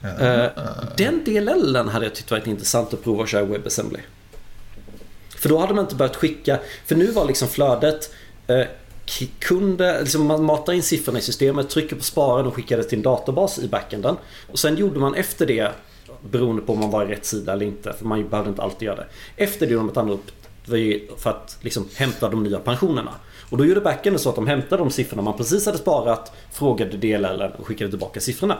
Eh, 0.03 0.45
den 0.97 1.23
DLLen 1.23 1.87
hade 1.87 2.05
jag 2.05 2.15
tyckt 2.15 2.31
varit 2.31 2.47
intressant 2.47 2.93
att 2.93 3.03
prova 3.03 3.23
att 3.23 3.29
köra 3.29 3.45
WebAssembly. 3.45 3.99
För 5.37 5.49
då 5.49 5.57
hade 5.57 5.73
man 5.73 5.85
inte 5.85 5.95
börjat 5.95 6.15
skicka, 6.15 6.59
för 6.85 6.95
nu 6.95 7.11
var 7.11 7.25
liksom 7.25 7.47
flödet 7.47 8.13
eh, 8.47 8.65
kunde, 9.39 9.99
liksom 9.99 10.27
man 10.27 10.43
matar 10.43 10.73
in 10.73 10.83
siffrorna 10.83 11.19
i 11.19 11.21
systemet, 11.21 11.69
trycker 11.69 11.95
på 11.95 12.03
sparen 12.03 12.45
och 12.45 12.55
skickar 12.55 12.77
det 12.77 12.83
till 12.83 12.97
en 12.97 13.03
databas 13.03 13.59
i 13.59 13.67
backenden. 13.67 14.15
Och 14.51 14.59
sen 14.59 14.77
gjorde 14.77 14.99
man 14.99 15.15
efter 15.15 15.45
det, 15.45 15.71
beroende 16.29 16.61
på 16.61 16.73
om 16.73 16.79
man 16.79 16.91
var 16.91 17.05
i 17.05 17.07
rätt 17.07 17.25
sida 17.25 17.53
eller 17.53 17.65
inte, 17.65 17.93
för 17.93 18.05
man 18.05 18.29
behövde 18.29 18.49
inte 18.49 18.61
alltid 18.61 18.85
göra 18.85 18.95
det. 18.95 19.07
Efter 19.37 19.65
det 19.65 19.71
gjorde 19.71 19.83
man 19.83 19.91
ett 19.91 19.97
anrop 19.97 20.31
för 21.17 21.29
att 21.29 21.57
liksom 21.61 21.87
hämta 21.95 22.29
de 22.29 22.43
nya 22.43 22.59
pensionerna. 22.59 23.11
Och 23.49 23.57
då 23.57 23.65
gjorde 23.65 23.81
backenden 23.81 24.19
så 24.19 24.29
att 24.29 24.35
de 24.35 24.47
hämtade 24.47 24.83
de 24.83 24.91
siffrorna 24.91 25.21
man 25.21 25.37
precis 25.37 25.65
hade 25.65 25.77
sparat, 25.77 26.31
frågade 26.51 26.97
DLL 26.97 27.41
och 27.57 27.67
skickade 27.67 27.89
tillbaka 27.89 28.19
siffrorna. 28.19 28.57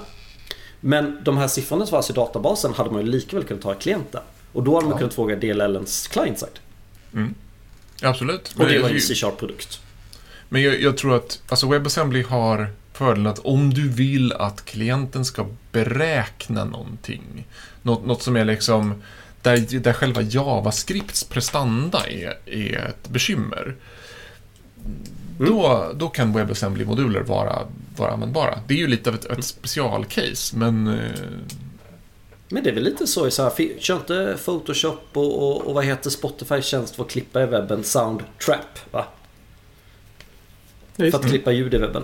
Men 0.86 1.18
de 1.24 1.38
här 1.38 1.48
siffrorna 1.48 1.86
som 1.86 1.92
fanns 1.92 2.10
i 2.10 2.14
databasen 2.14 2.74
hade 2.74 2.92
man 2.92 3.02
ju 3.06 3.12
lika 3.12 3.36
väl 3.36 3.46
kunnat 3.46 3.64
ta 3.64 3.74
i 3.74 3.76
klienten. 3.76 4.22
Och 4.54 4.64
då 4.64 4.76
hade 4.76 4.86
man 4.86 4.92
Ja. 4.92 4.98
kunnat 4.98 5.14
fråga 5.14 5.36
DLLens 5.36 6.08
client-side. 6.08 6.60
Absolut. 8.02 8.56
Och 8.58 8.66
det 8.68 8.80
var 8.80 8.90
en 8.90 9.02
C-sharp-produkt. 9.02 9.80
Men 10.50 10.62
jag, 10.62 10.82
jag 10.82 10.98
tror 10.98 11.16
att 11.16 11.42
alltså 11.48 11.68
WebAssembly 11.70 12.22
har 12.24 12.68
fördelen 12.94 13.28
att 13.28 13.40
om 13.40 13.74
du 13.74 13.90
vill 13.90 14.34
att 14.34 14.66
klienten 14.66 15.26
ska 15.26 15.46
beräkna 15.72 16.64
någonting, 16.66 17.48
något, 17.82 18.06
något 18.06 18.24
som 18.24 18.36
är 18.36 18.46
liksom 18.46 19.04
där, 19.42 19.80
där 19.80 19.94
själva 19.94 20.22
JavaScripts 20.22 21.24
prestanda 21.24 22.08
är, 22.08 22.38
är 22.46 22.78
ett 22.90 23.10
bekymmer, 23.10 23.76
då, 25.38 25.92
då 25.96 26.10
kan 26.10 26.34
WebAssembly-moduler 26.38 27.24
vara, 27.24 27.60
vara 27.98 28.12
användbara. 28.12 28.60
Det 28.68 28.74
är 28.74 28.78
ju 28.78 28.88
lite 28.88 29.10
av 29.10 29.16
ett, 29.16 29.26
ett 29.26 29.46
specialcase, 29.46 30.58
men 30.58 30.88
eh, 30.88 31.12
Men 32.50 32.64
det 32.64 32.70
är 32.70 32.74
väl 32.74 32.84
lite 32.84 33.08
så 33.08 33.32
så 33.32 33.44
här, 33.44 33.80
kör 33.80 33.96
inte 33.96 34.38
Photoshop 34.46 35.00
och, 35.14 35.44
och, 35.44 35.68
och 35.68 35.74
vad 35.74 35.86
heter 35.86 36.10
Spotifys 36.10 36.66
tjänst 36.66 36.96
för 36.96 37.04
att 37.04 37.10
klippa 37.10 37.44
i 37.44 37.46
webben? 37.46 37.84
Soundtrap, 37.84 38.80
va? 38.92 39.06
För 40.96 41.16
att 41.16 41.30
klippa 41.30 41.52
ljud 41.52 41.74
i 41.74 41.78
webben. 41.78 42.04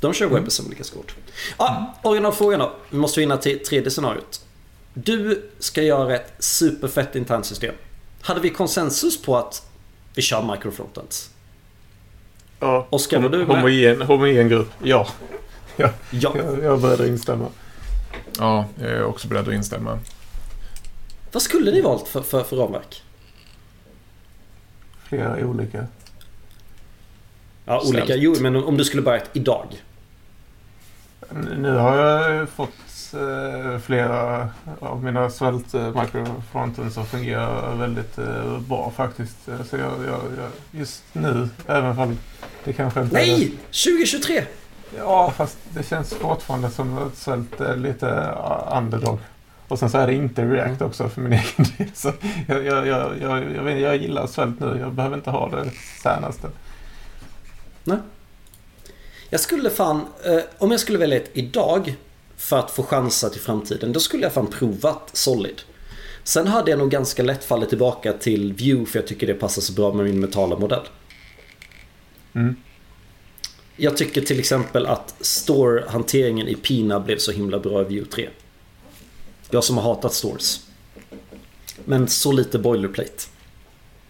De 0.00 0.12
kör 0.12 0.26
WebAssembly 0.26 0.76
ganska 0.76 0.96
hårt. 0.96 1.14
Ja, 1.58 1.94
originalfrågan 2.02 2.60
då. 2.60 2.72
Vi 2.90 2.98
måste 2.98 3.20
vinna 3.20 3.36
till 3.36 3.64
tredje 3.64 3.90
scenariot. 3.90 4.40
Du 4.94 5.50
ska 5.58 5.82
göra 5.82 6.14
ett 6.14 6.32
superfett 6.38 7.16
internt 7.16 7.46
system. 7.46 7.74
Hade 8.20 8.40
vi 8.40 8.50
konsensus 8.50 9.22
på 9.22 9.36
att 9.36 9.68
vi 10.14 10.22
kör 10.22 10.52
microfrontends? 10.52 11.30
Ja, 12.60 12.86
Oskar, 12.90 13.18
var 13.20 13.28
du 13.28 13.38
med? 13.38 13.46
homogen, 13.46 14.02
homogen 14.02 14.48
grupp. 14.48 14.70
Ja. 14.82 15.06
ja. 15.76 15.90
Ja. 16.10 16.32
Jag, 16.36 16.58
jag 16.62 16.74
är 16.74 16.76
beredd 16.76 17.00
att 17.00 17.06
instämma. 17.06 17.48
ja, 18.38 18.64
jag 18.80 18.90
är 18.90 19.04
också 19.04 19.28
beredd 19.28 19.48
att 19.48 19.54
instämma. 19.54 19.98
Vad 21.32 21.42
skulle 21.42 21.70
ni 21.70 21.80
valt 21.80 22.08
för, 22.08 22.22
för, 22.22 22.42
för 22.44 22.56
ramverk? 22.56 23.02
Flera 25.08 25.46
olika. 25.46 25.86
Ja, 27.64 27.80
olika. 27.88 28.04
Snällt. 28.06 28.22
Jo, 28.22 28.34
men 28.40 28.56
om 28.56 28.76
du 28.76 28.84
skulle 28.84 29.02
börjat 29.02 29.30
idag. 29.32 29.82
Nu 31.56 31.70
har 31.70 31.96
jag 31.96 32.48
fått 32.48 32.70
eh, 33.14 33.78
flera 33.78 34.48
av 34.80 35.04
mina 35.04 35.30
svält 35.30 35.74
eh, 35.74 36.02
microfronten 36.02 36.90
som 36.90 37.06
fungerar 37.06 37.74
väldigt 37.74 38.18
eh, 38.18 38.60
bra 38.60 38.92
faktiskt. 38.96 39.48
Eh, 39.48 39.62
Så 39.62 39.76
jag, 39.76 39.92
jag, 40.06 40.20
jag, 40.38 40.80
just 40.80 41.02
nu, 41.12 41.48
även 41.66 41.98
om 41.98 42.18
det 42.64 42.72
kanske 42.72 43.00
inte. 43.00 43.14
Nej! 43.14 43.52
2023! 43.84 44.44
Ja, 44.98 45.32
fast 45.36 45.58
det 45.70 45.82
känns 45.82 46.14
fortfarande 46.14 46.70
som 46.70 46.98
att 46.98 47.16
svält 47.16 47.60
är 47.60 47.76
lite 47.76 48.06
uh, 48.06 48.78
underdog. 48.78 49.18
Och 49.68 49.78
sen 49.78 49.90
så 49.90 49.98
är 49.98 50.06
det 50.06 50.14
inte 50.14 50.44
React 50.44 50.82
också 50.82 51.08
för 51.08 51.20
min 51.20 51.32
egen 51.58 51.66
del. 51.78 51.88
Så 51.94 52.12
jag, 52.48 52.64
jag, 52.64 52.86
jag, 52.86 53.12
jag, 53.20 53.80
jag, 53.80 53.96
gillar 53.96 54.26
svält 54.26 54.60
nu. 54.60 54.78
Jag 54.80 54.92
behöver 54.92 55.16
inte 55.16 55.30
ha 55.30 55.48
det 55.48 55.70
senaste. 56.02 56.48
Jag 59.30 59.40
skulle 59.40 59.70
fan, 59.70 60.06
eh, 60.24 60.40
om 60.58 60.70
jag 60.70 60.80
skulle 60.80 60.98
välja 60.98 61.16
ett 61.16 61.30
idag 61.32 61.96
för 62.36 62.58
att 62.58 62.70
få 62.70 62.82
chansa 62.82 63.30
till 63.30 63.40
framtiden, 63.40 63.92
då 63.92 64.00
skulle 64.00 64.22
jag 64.22 64.32
fan 64.32 64.46
provat 64.46 65.10
Solid. 65.12 65.62
Sen 66.24 66.46
hade 66.46 66.70
jag 66.70 66.78
nog 66.78 66.90
ganska 66.90 67.22
lätt 67.22 67.44
fallit 67.44 67.68
tillbaka 67.68 68.12
till 68.12 68.52
Vue 68.52 68.86
för 68.86 68.98
jag 68.98 69.06
tycker 69.06 69.26
det 69.26 69.34
passar 69.34 69.62
så 69.62 69.72
bra 69.72 69.92
med 69.92 70.06
min 70.06 70.20
mentala 70.20 70.58
modell. 70.58 70.88
Mm. 72.32 72.56
Jag 73.76 73.96
tycker 73.96 74.20
till 74.20 74.38
exempel 74.38 74.86
att 74.86 75.14
store-hanteringen 75.20 76.48
i 76.48 76.54
Pina 76.54 77.00
blev 77.00 77.18
så 77.18 77.32
himla 77.32 77.58
bra 77.58 77.80
i 77.80 77.84
Vue 77.84 78.04
3. 78.04 78.28
Jag 79.50 79.64
som 79.64 79.76
har 79.76 79.84
hatat 79.84 80.14
stores. 80.14 80.66
Men 81.84 82.08
så 82.08 82.32
lite 82.32 82.58
boilerplate. 82.58 83.22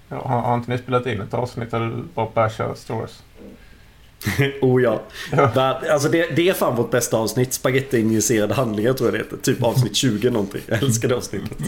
Ja, 0.08 0.28
har, 0.28 0.40
har 0.40 0.54
inte 0.54 0.70
ni 0.70 0.78
spelat 0.78 1.06
in 1.06 1.20
ett 1.20 1.34
avsnitt 1.34 1.70
där 1.70 1.80
du 1.80 2.04
bara 2.14 2.30
bashar 2.34 2.74
stores? 2.74 3.22
oh 4.60 4.82
ja. 4.82 5.02
Men, 5.30 5.58
Alltså 5.90 6.08
det, 6.08 6.36
det 6.36 6.48
är 6.48 6.54
fan 6.54 6.76
vårt 6.76 6.90
bästa 6.90 7.16
avsnitt. 7.16 7.52
Spaghetti-injicerade 7.52 8.54
handlingar 8.54 8.92
tror 8.92 9.08
jag 9.08 9.14
det 9.14 9.24
heter. 9.24 9.36
Typ 9.36 9.62
avsnitt 9.62 9.96
20 9.96 10.30
någonting. 10.30 10.60
Jag 10.66 10.82
älskar 10.82 11.08
det 11.08 11.16
avsnittet. 11.16 11.58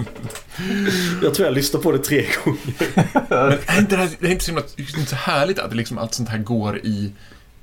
Jag 1.23 1.35
tror 1.35 1.47
jag 1.47 1.55
lyssnade 1.55 1.83
på 1.83 1.93
det 1.93 1.99
tre 1.99 2.27
gånger. 2.45 2.59
Men 3.29 3.59
är 3.67 3.79
inte 3.79 3.97
det, 3.97 4.03
här, 4.03 4.11
det 4.21 4.27
är 4.27 4.31
inte 4.31 4.45
så, 4.45 4.51
himla, 4.51 4.65
inte 4.77 5.11
så 5.11 5.17
härligt 5.17 5.59
att 5.59 5.77
liksom 5.77 5.99
allt 5.99 6.15
sånt 6.15 6.29
här 6.29 6.39
går 6.39 6.79
i 6.79 7.13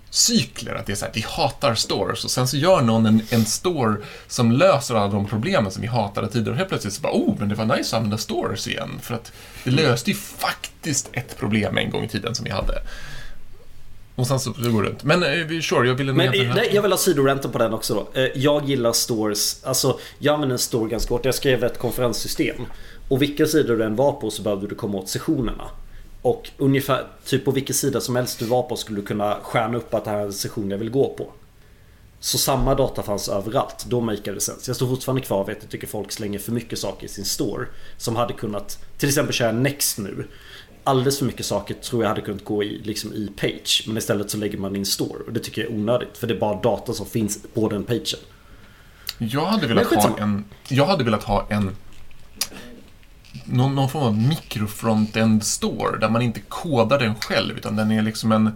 cykler? 0.10 0.76
Att 0.76 0.86
det 0.86 0.92
är 0.92 0.96
så 0.96 1.06
här, 1.06 1.12
vi 1.16 1.26
hatar 1.28 1.76
stores 1.76 2.24
och 2.24 2.32
sen 2.32 2.48
så 2.48 2.58
gör 2.58 2.82
någon 2.82 3.06
en, 3.06 3.22
en 3.30 3.46
store 3.46 3.96
som 4.28 4.52
löser 4.52 4.96
alla 4.96 5.14
de 5.14 5.26
problemen 5.28 5.72
som 5.72 5.82
vi 5.82 5.88
hatade 5.88 6.28
tidigare 6.28 6.52
och 6.52 6.58
helt 6.58 6.70
plötsligt 6.70 6.94
så 6.94 7.02
bara, 7.02 7.14
oh, 7.14 7.36
men 7.40 7.50
det 7.50 7.56
var 7.56 7.66
nice 7.66 7.96
att 7.96 7.98
använda 7.98 8.18
stores 8.18 8.68
igen. 8.68 8.90
För 9.02 9.16
att 9.16 9.32
det 9.64 9.72
löste 9.72 10.12
ju 10.12 10.18
faktiskt 10.18 11.10
ett 11.14 11.38
problem 11.38 11.78
en 11.78 11.90
gång 11.90 12.04
i 12.04 12.08
tiden 12.08 12.36
som 12.36 12.44
vi 12.44 12.52
hade. 12.52 12.82
Och 14.16 14.28
sen 14.28 14.40
så 14.40 14.52
går 14.52 14.84
det 14.84 14.90
runt. 14.90 15.04
Men 15.04 15.24
eh, 15.24 15.60
sure, 15.62 15.88
jag 15.88 15.96
ville 15.96 16.14
Men 16.14 16.32
nej, 16.32 16.70
jag 16.74 16.82
vill 16.82 16.92
ha 16.92 16.98
sidorenten 16.98 17.52
på 17.52 17.58
den 17.58 17.74
också 17.74 17.94
då. 18.14 18.22
Eh, 18.22 18.30
Jag 18.36 18.70
gillar 18.70 18.94
stores. 18.94 19.64
Alltså 19.64 20.00
jag 20.20 20.34
använder 20.34 20.54
en 20.54 20.60
store 20.60 20.90
ganska 20.90 21.14
hårt. 21.14 21.26
Jag 21.26 21.36
skrev 21.36 21.64
ett 21.64 21.80
konferenssystem. 21.80 22.66
Och 23.10 23.22
vilka 23.22 23.46
sidor 23.46 23.78
du 23.78 23.84
än 23.84 23.96
var 23.96 24.12
på 24.12 24.32
så 24.32 24.42
behövde 24.42 24.68
du 24.68 24.76
komma 24.76 24.98
åt 24.98 25.10
sessionerna. 25.10 25.64
Och 26.22 26.50
ungefär, 26.58 27.04
typ 27.26 27.46
på 27.46 27.52
vilken 27.52 27.76
sida 27.76 28.02
som 28.02 28.16
helst 28.16 28.40
du 28.40 28.46
var 28.46 28.64
på 28.64 28.76
skulle 28.76 29.00
du 29.02 29.06
kunna 29.06 29.38
stjärna 29.42 29.78
upp 29.78 29.94
att 29.94 30.04
det 30.06 30.10
här 30.12 30.18
är 30.20 30.26
en 30.26 30.34
session 30.34 30.72
jag 30.72 30.78
vill 30.78 30.90
gå 30.90 31.14
på. 31.18 31.32
Så 32.20 32.38
samma 32.38 32.76
data 32.76 33.04
fanns 33.04 33.30
överallt. 33.30 33.86
Då 33.88 34.02
make 34.02 34.32
det 34.32 34.42
sense. 34.42 34.70
Jag 34.70 34.76
står 34.76 34.88
fortfarande 34.88 35.22
kvar 35.22 35.46
vid 35.46 35.56
att 35.58 35.64
jag 35.64 35.72
tycker 35.72 35.88
folk 35.88 36.12
slänger 36.12 36.40
för 36.40 36.52
mycket 36.52 36.80
saker 36.80 37.06
i 37.06 37.10
sin 37.10 37.26
store. 37.26 37.66
Som 37.98 38.16
hade 38.16 38.34
kunnat, 38.34 38.80
till 38.98 39.10
exempel 39.10 39.34
köra 39.34 39.52
Next 39.52 39.98
nu. 39.98 40.28
Alldeles 40.88 41.20
för 41.20 41.26
mycket 41.26 41.46
saker 41.46 41.74
tror 41.74 42.04
jag 42.04 42.10
hade 42.10 42.22
kunnat 42.22 42.44
gå 42.44 42.64
i, 42.64 42.82
liksom 42.84 43.14
i 43.14 43.32
Page. 43.36 43.84
Men 43.88 43.98
istället 43.98 44.32
så 44.32 44.38
lägger 44.38 44.58
man 44.58 44.76
in 44.76 44.86
store. 44.86 45.24
Och 45.28 45.34
det 45.34 45.40
tycker 45.40 45.62
jag 45.62 45.72
är 45.72 45.76
onödigt. 45.76 46.18
För 46.18 46.28
det 46.28 46.34
är 46.34 46.40
bara 46.40 46.62
data 46.62 46.94
som 46.94 47.06
finns 47.06 47.40
på 47.54 47.70
den 47.70 47.84
pagen. 47.84 48.20
Jag 49.18 49.46
hade 49.46 49.68
velat 49.68 49.94
ha 49.94 50.18
en... 50.18 50.46
Jag 50.68 50.86
hade 50.86 51.04
velat 51.04 51.24
ha 51.24 51.48
en... 51.50 51.76
Någon, 53.46 53.76
någon 53.76 53.90
form 53.90 54.04
av 54.04 54.18
mikrofrontend 54.18 55.44
store 55.44 55.98
där 55.98 56.10
man 56.10 56.22
inte 56.22 56.40
kodar 56.40 57.00
den 57.00 57.16
själv 57.16 57.58
utan 57.58 57.76
den 57.76 57.92
är 57.92 58.02
liksom 58.02 58.32
en 58.32 58.52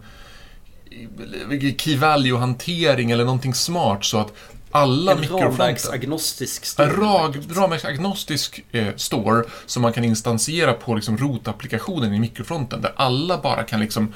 key 1.77 1.97
value-hantering 1.97 3.11
eller 3.11 3.25
någonting 3.25 3.53
smart 3.53 4.05
så 4.05 4.17
att 4.17 4.33
alla 4.71 5.11
En 5.11 5.19
mikrofronten... 5.19 5.51
ramverksagnostisk 5.59 6.61
En 6.61 6.67
store. 6.67 6.87
rag, 6.89 7.37
ramverksagnostisk 7.51 8.63
eh, 8.71 8.95
store 8.95 9.43
som 9.65 9.81
man 9.81 9.93
kan 9.93 10.03
instansera 10.03 10.73
på 10.73 10.95
liksom 10.95 11.17
rotapplikationen 11.17 12.13
i 12.13 12.19
mikrofronten 12.19 12.81
där 12.81 12.93
alla 12.95 13.37
bara 13.37 13.63
kan 13.63 13.79
liksom 13.79 14.13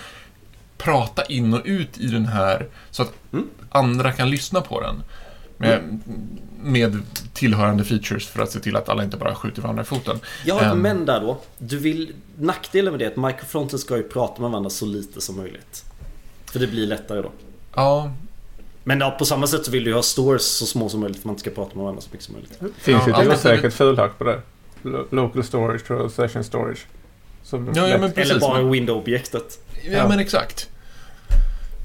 prata 0.77 1.23
in 1.25 1.53
och 1.53 1.61
ut 1.65 1.97
i 1.97 2.07
den 2.07 2.25
här 2.25 2.67
så 2.91 3.01
att 3.03 3.13
Mm. 3.33 3.47
andra 3.69 4.11
kan 4.11 4.29
lyssna 4.29 4.61
på 4.61 4.81
den. 4.81 5.03
Med, 5.57 5.99
med 6.63 7.01
tillhörande 7.33 7.83
features 7.83 8.27
för 8.27 8.41
att 8.43 8.51
se 8.51 8.59
till 8.59 8.75
att 8.75 8.89
alla 8.89 9.03
inte 9.03 9.17
bara 9.17 9.35
skjuter 9.35 9.61
varandra 9.61 9.81
i 9.83 9.85
foten. 9.85 10.19
Jag 10.45 10.55
har 10.55 10.61
Ehm. 10.71 10.79
men 10.79 11.05
där 11.05 11.19
då. 11.21 11.41
Du 11.57 11.77
vill, 11.77 12.13
nackdelen 12.37 12.93
med 12.93 12.99
det 12.99 13.05
är 13.05 13.09
att 13.11 13.17
microfronten 13.33 13.79
ska 13.79 13.97
ju 13.97 14.03
prata 14.03 14.41
med 14.41 14.51
varandra 14.51 14.69
så 14.69 14.85
lite 14.85 15.21
som 15.21 15.37
möjligt. 15.37 15.83
För 16.45 16.59
det 16.59 16.67
blir 16.67 16.87
lättare 16.87 17.21
då. 17.21 17.31
Ja, 17.75 18.11
Men 18.83 18.99
ja, 18.99 19.11
på 19.11 19.25
samma 19.25 19.47
sätt 19.47 19.65
så 19.65 19.71
vill 19.71 19.83
du 19.83 19.89
ju 19.89 19.95
ha 19.95 20.03
stores 20.03 20.45
så 20.57 20.65
små 20.65 20.89
som 20.89 20.99
möjligt 20.99 21.19
för 21.21 21.27
man 21.27 21.33
inte 21.33 21.39
ska 21.41 21.49
prata 21.49 21.75
med 21.75 21.83
varandra 21.83 22.01
så 22.01 22.09
mycket 22.11 22.25
som 22.25 22.33
möjligt. 22.33 22.53
Finns 22.59 22.87
ju 22.87 22.91
Ja, 22.91 22.97
ett 22.99 23.07
alternativet- 23.07 23.37
osäkert 23.55 23.73
fulhack 23.73 24.17
på 24.17 24.23
det. 24.23 24.41
Lo- 24.83 25.07
Local 25.11 25.43
storage 25.43 25.91
och 25.91 26.11
session 26.11 26.43
storage. 26.43 26.85
Som 27.43 27.71
Ja, 27.75 27.87
ja, 27.87 27.97
precis. 27.97 28.17
Eller 28.31 28.39
bara 28.39 28.61
men- 28.61 28.71
window-objektet. 28.71 29.59
ja, 29.83 29.91
Ja. 29.91 30.07
men 30.07 30.19
exakt. 30.19 30.69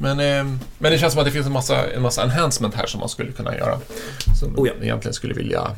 Men, 0.00 0.20
eh, 0.20 0.56
men 0.78 0.92
det 0.92 0.98
känns 0.98 1.12
som 1.12 1.20
att 1.20 1.26
det 1.26 1.32
finns 1.32 1.46
en 1.46 1.52
massa, 1.52 1.90
en 1.92 2.02
massa 2.02 2.22
enhancement 2.22 2.74
här 2.74 2.86
som 2.86 3.00
man 3.00 3.08
skulle 3.08 3.32
kunna 3.32 3.56
göra. 3.56 3.78
Som 4.40 4.58
Oh 4.58 4.68
ja. 4.68 4.74
man 4.74 4.82
egentligen 4.84 5.14
skulle 5.14 5.34
vilja 5.34 5.76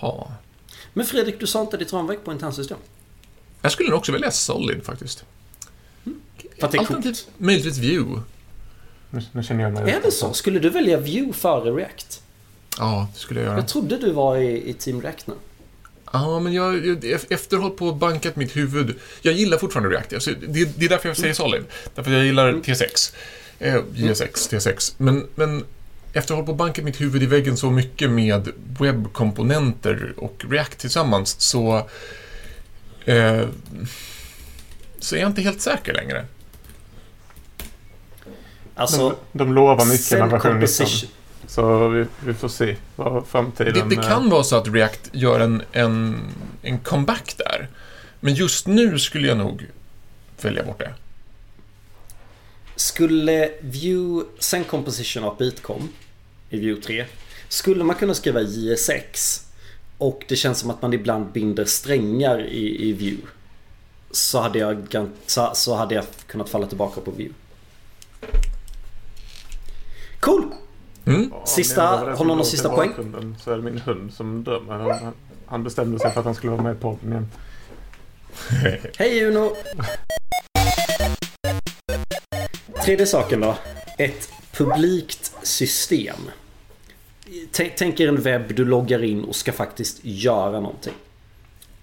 ha. 0.00 0.30
Men 0.92 1.06
Fredrik, 1.06 1.40
du 1.40 1.46
sa 1.46 1.60
inte 1.60 1.76
ditt 1.76 1.92
ramverk 1.92 2.18
på 2.24 2.32
internsystem. 2.32 2.78
Jag 3.62 3.72
skulle 3.72 3.88
nog 3.90 3.98
också 3.98 4.12
välja 4.12 4.30
Solid 4.30 4.84
faktiskt. 4.84 5.24
För 6.58 6.66
att 6.66 6.72
det 6.72 6.78
är. 6.78 6.80
Alternativt 6.80 7.28
möjligtvis 7.38 7.78
Vue. 7.78 8.20
Nu, 9.14 9.20
nu 9.32 9.42
känner 9.42 9.64
jag 9.64 9.72
mig 9.72 9.92
Är 9.92 10.00
det 10.02 10.10
så? 10.10 10.32
Skulle 10.32 10.58
du 10.58 10.70
välja 10.70 10.96
Vue 10.96 11.32
före 11.32 11.70
React? 11.70 12.22
Ja, 12.78 13.08
det 13.14 13.18
skulle 13.18 13.40
jag 13.40 13.46
göra. 13.46 13.56
Jag 13.56 13.68
trodde 13.68 13.98
du 13.98 14.12
var 14.12 14.36
i, 14.36 14.70
i 14.70 14.74
Team 14.74 15.02
React 15.02 15.26
nu. 15.26 15.34
Ja, 16.12 16.40
men 16.40 16.52
jag, 16.52 16.86
jag 17.04 17.20
efter 17.28 17.56
hållit 17.56 17.76
på 17.76 17.86
och 17.86 17.96
bankat 17.96 18.36
mitt 18.36 18.56
huvud. 18.56 18.94
Jag 19.22 19.34
gillar 19.34 19.58
fortfarande 19.58 19.90
React. 19.96 20.12
Alltså, 20.12 20.30
det, 20.30 20.78
det 20.78 20.84
är 20.84 20.88
därför 20.88 21.08
jag 21.08 21.16
säger 21.16 21.34
Solid. 21.34 21.64
Därför 21.94 22.12
jag 22.12 22.24
gillar 22.24 22.52
T6. 22.52 23.14
Eh, 23.58 23.76
JSX, 23.94 24.50
T6. 24.50 24.94
Men, 24.98 25.26
men 25.34 25.64
efter 26.12 26.18
att 26.18 26.28
ha 26.28 26.36
hållit 26.36 26.46
på 26.46 26.52
och 26.52 26.56
bankat 26.56 26.84
mitt 26.84 27.00
huvud 27.00 27.22
i 27.22 27.26
väggen 27.26 27.56
så 27.56 27.70
mycket 27.70 28.10
med 28.10 28.48
webbkomponenter 28.80 30.14
och 30.16 30.44
React 30.50 30.78
tillsammans 30.78 31.40
så... 31.40 31.88
Eh, 33.04 33.42
så 34.98 35.16
är 35.16 35.20
jag 35.20 35.30
inte 35.30 35.42
helt 35.42 35.60
säker 35.60 35.94
längre. 35.94 36.26
Alltså, 38.74 39.08
de, 39.08 39.38
de 39.38 39.54
lovar 39.54 39.86
mycket 39.86 40.10
med 40.10 40.30
version 40.30 40.34
19. 40.34 40.52
composition. 40.52 41.10
Så 41.46 41.88
vi, 41.88 42.06
vi 42.20 42.34
får 42.34 42.48
se 42.48 42.76
vad 42.96 43.26
framtiden... 43.26 43.88
Det, 43.88 43.96
det 43.96 44.02
eh, 44.02 44.08
kan 44.08 44.30
vara 44.30 44.44
så 44.44 44.56
att 44.56 44.68
React 44.68 45.10
gör 45.12 45.40
en, 45.40 45.62
en, 45.72 46.20
en 46.62 46.78
comeback 46.78 47.34
där. 47.38 47.68
Men 48.20 48.34
just 48.34 48.66
nu 48.66 48.98
skulle 48.98 49.28
jag 49.28 49.36
nog 49.36 49.66
välja 50.42 50.62
bort 50.64 50.78
det. 50.78 50.94
Skulle 52.76 53.50
Vue 53.60 54.24
sen 54.38 54.64
composition 54.64 55.24
av 55.24 55.36
Bitcom 55.36 55.88
i 56.50 56.60
Vue 56.60 56.80
3 56.82 57.04
skulle 57.48 57.84
man 57.84 57.96
kunna 57.96 58.14
skriva 58.14 58.40
JSX 58.40 59.40
och 59.98 60.24
det 60.28 60.36
känns 60.36 60.58
som 60.58 60.70
att 60.70 60.82
man 60.82 60.92
ibland 60.92 61.32
binder 61.32 61.64
strängar 61.64 62.40
i, 62.46 62.88
i 62.88 62.92
Vue 62.92 63.26
så 64.10 64.40
hade, 64.40 64.58
jag, 64.58 65.08
så, 65.26 65.50
så 65.54 65.74
hade 65.74 65.94
jag 65.94 66.04
kunnat 66.26 66.48
falla 66.48 66.66
tillbaka 66.66 67.00
på 67.00 67.10
Vue. 67.10 67.30
Cool! 70.24 70.44
Mm. 71.06 71.32
Sista- 71.46 72.16
har 72.16 72.24
någon 72.24 72.38
låg 72.38 72.46
sista 72.46 72.68
i 72.68 72.76
poäng? 72.76 73.36
Så 73.40 73.50
är 73.50 73.56
det 73.56 73.62
min 73.62 73.78
hund 73.78 74.12
som 74.12 74.44
dömer. 74.44 74.78
Han, 74.78 75.12
han 75.46 75.64
bestämde 75.64 75.98
sig 75.98 76.10
för 76.10 76.20
att 76.20 76.26
han 76.26 76.34
skulle 76.34 76.52
vara 76.52 76.62
med 76.62 76.80
på 76.80 76.96
podden 76.96 77.12
igen. 77.12 77.28
Hej 78.96 79.24
Uno! 79.24 79.56
Tredje 82.84 83.06
saken 83.06 83.40
då. 83.40 83.56
Ett 83.98 84.28
publikt 84.52 85.32
system. 85.42 86.16
Tänk, 87.52 87.76
tänk 87.76 88.00
er 88.00 88.08
en 88.08 88.22
webb 88.22 88.54
du 88.54 88.64
loggar 88.64 89.04
in 89.04 89.24
och 89.24 89.36
ska 89.36 89.52
faktiskt 89.52 89.98
göra 90.02 90.60
någonting. 90.60 90.94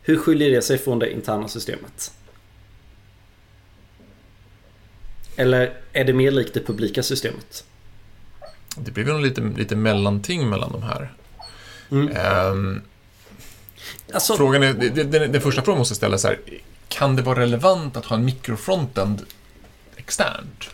Hur 0.01 0.17
skiljer 0.17 0.51
det 0.51 0.61
sig 0.61 0.77
från 0.77 0.99
det 0.99 1.13
interna 1.13 1.47
systemet? 1.47 2.11
Eller 5.35 5.81
är 5.93 6.03
det 6.03 6.13
mer 6.13 6.31
likt 6.31 6.53
det 6.53 6.59
publika 6.59 7.03
systemet? 7.03 7.65
Det 8.75 8.91
blir 8.91 9.03
väl 9.03 9.21
lite, 9.21 9.41
lite 9.41 9.75
mellanting 9.75 10.49
mellan 10.49 10.71
de 10.71 10.83
här. 10.83 11.13
Mm. 11.91 12.15
Ehm, 12.15 12.81
Alltså, 14.13 14.37
frågan 14.37 14.63
är, 14.63 14.73
den, 14.73 15.11
den, 15.11 15.31
den 15.31 15.41
första 15.41 15.61
frågan 15.61 15.79
måste 15.79 15.95
ställas 15.95 16.23
här. 16.23 16.39
Kan 16.87 17.15
det 17.15 17.21
vara 17.21 17.39
relevant 17.39 17.97
att 17.97 18.05
ha 18.05 18.15
en 18.15 18.25
mikrofrontend 18.25 19.21
externt? 19.95 20.69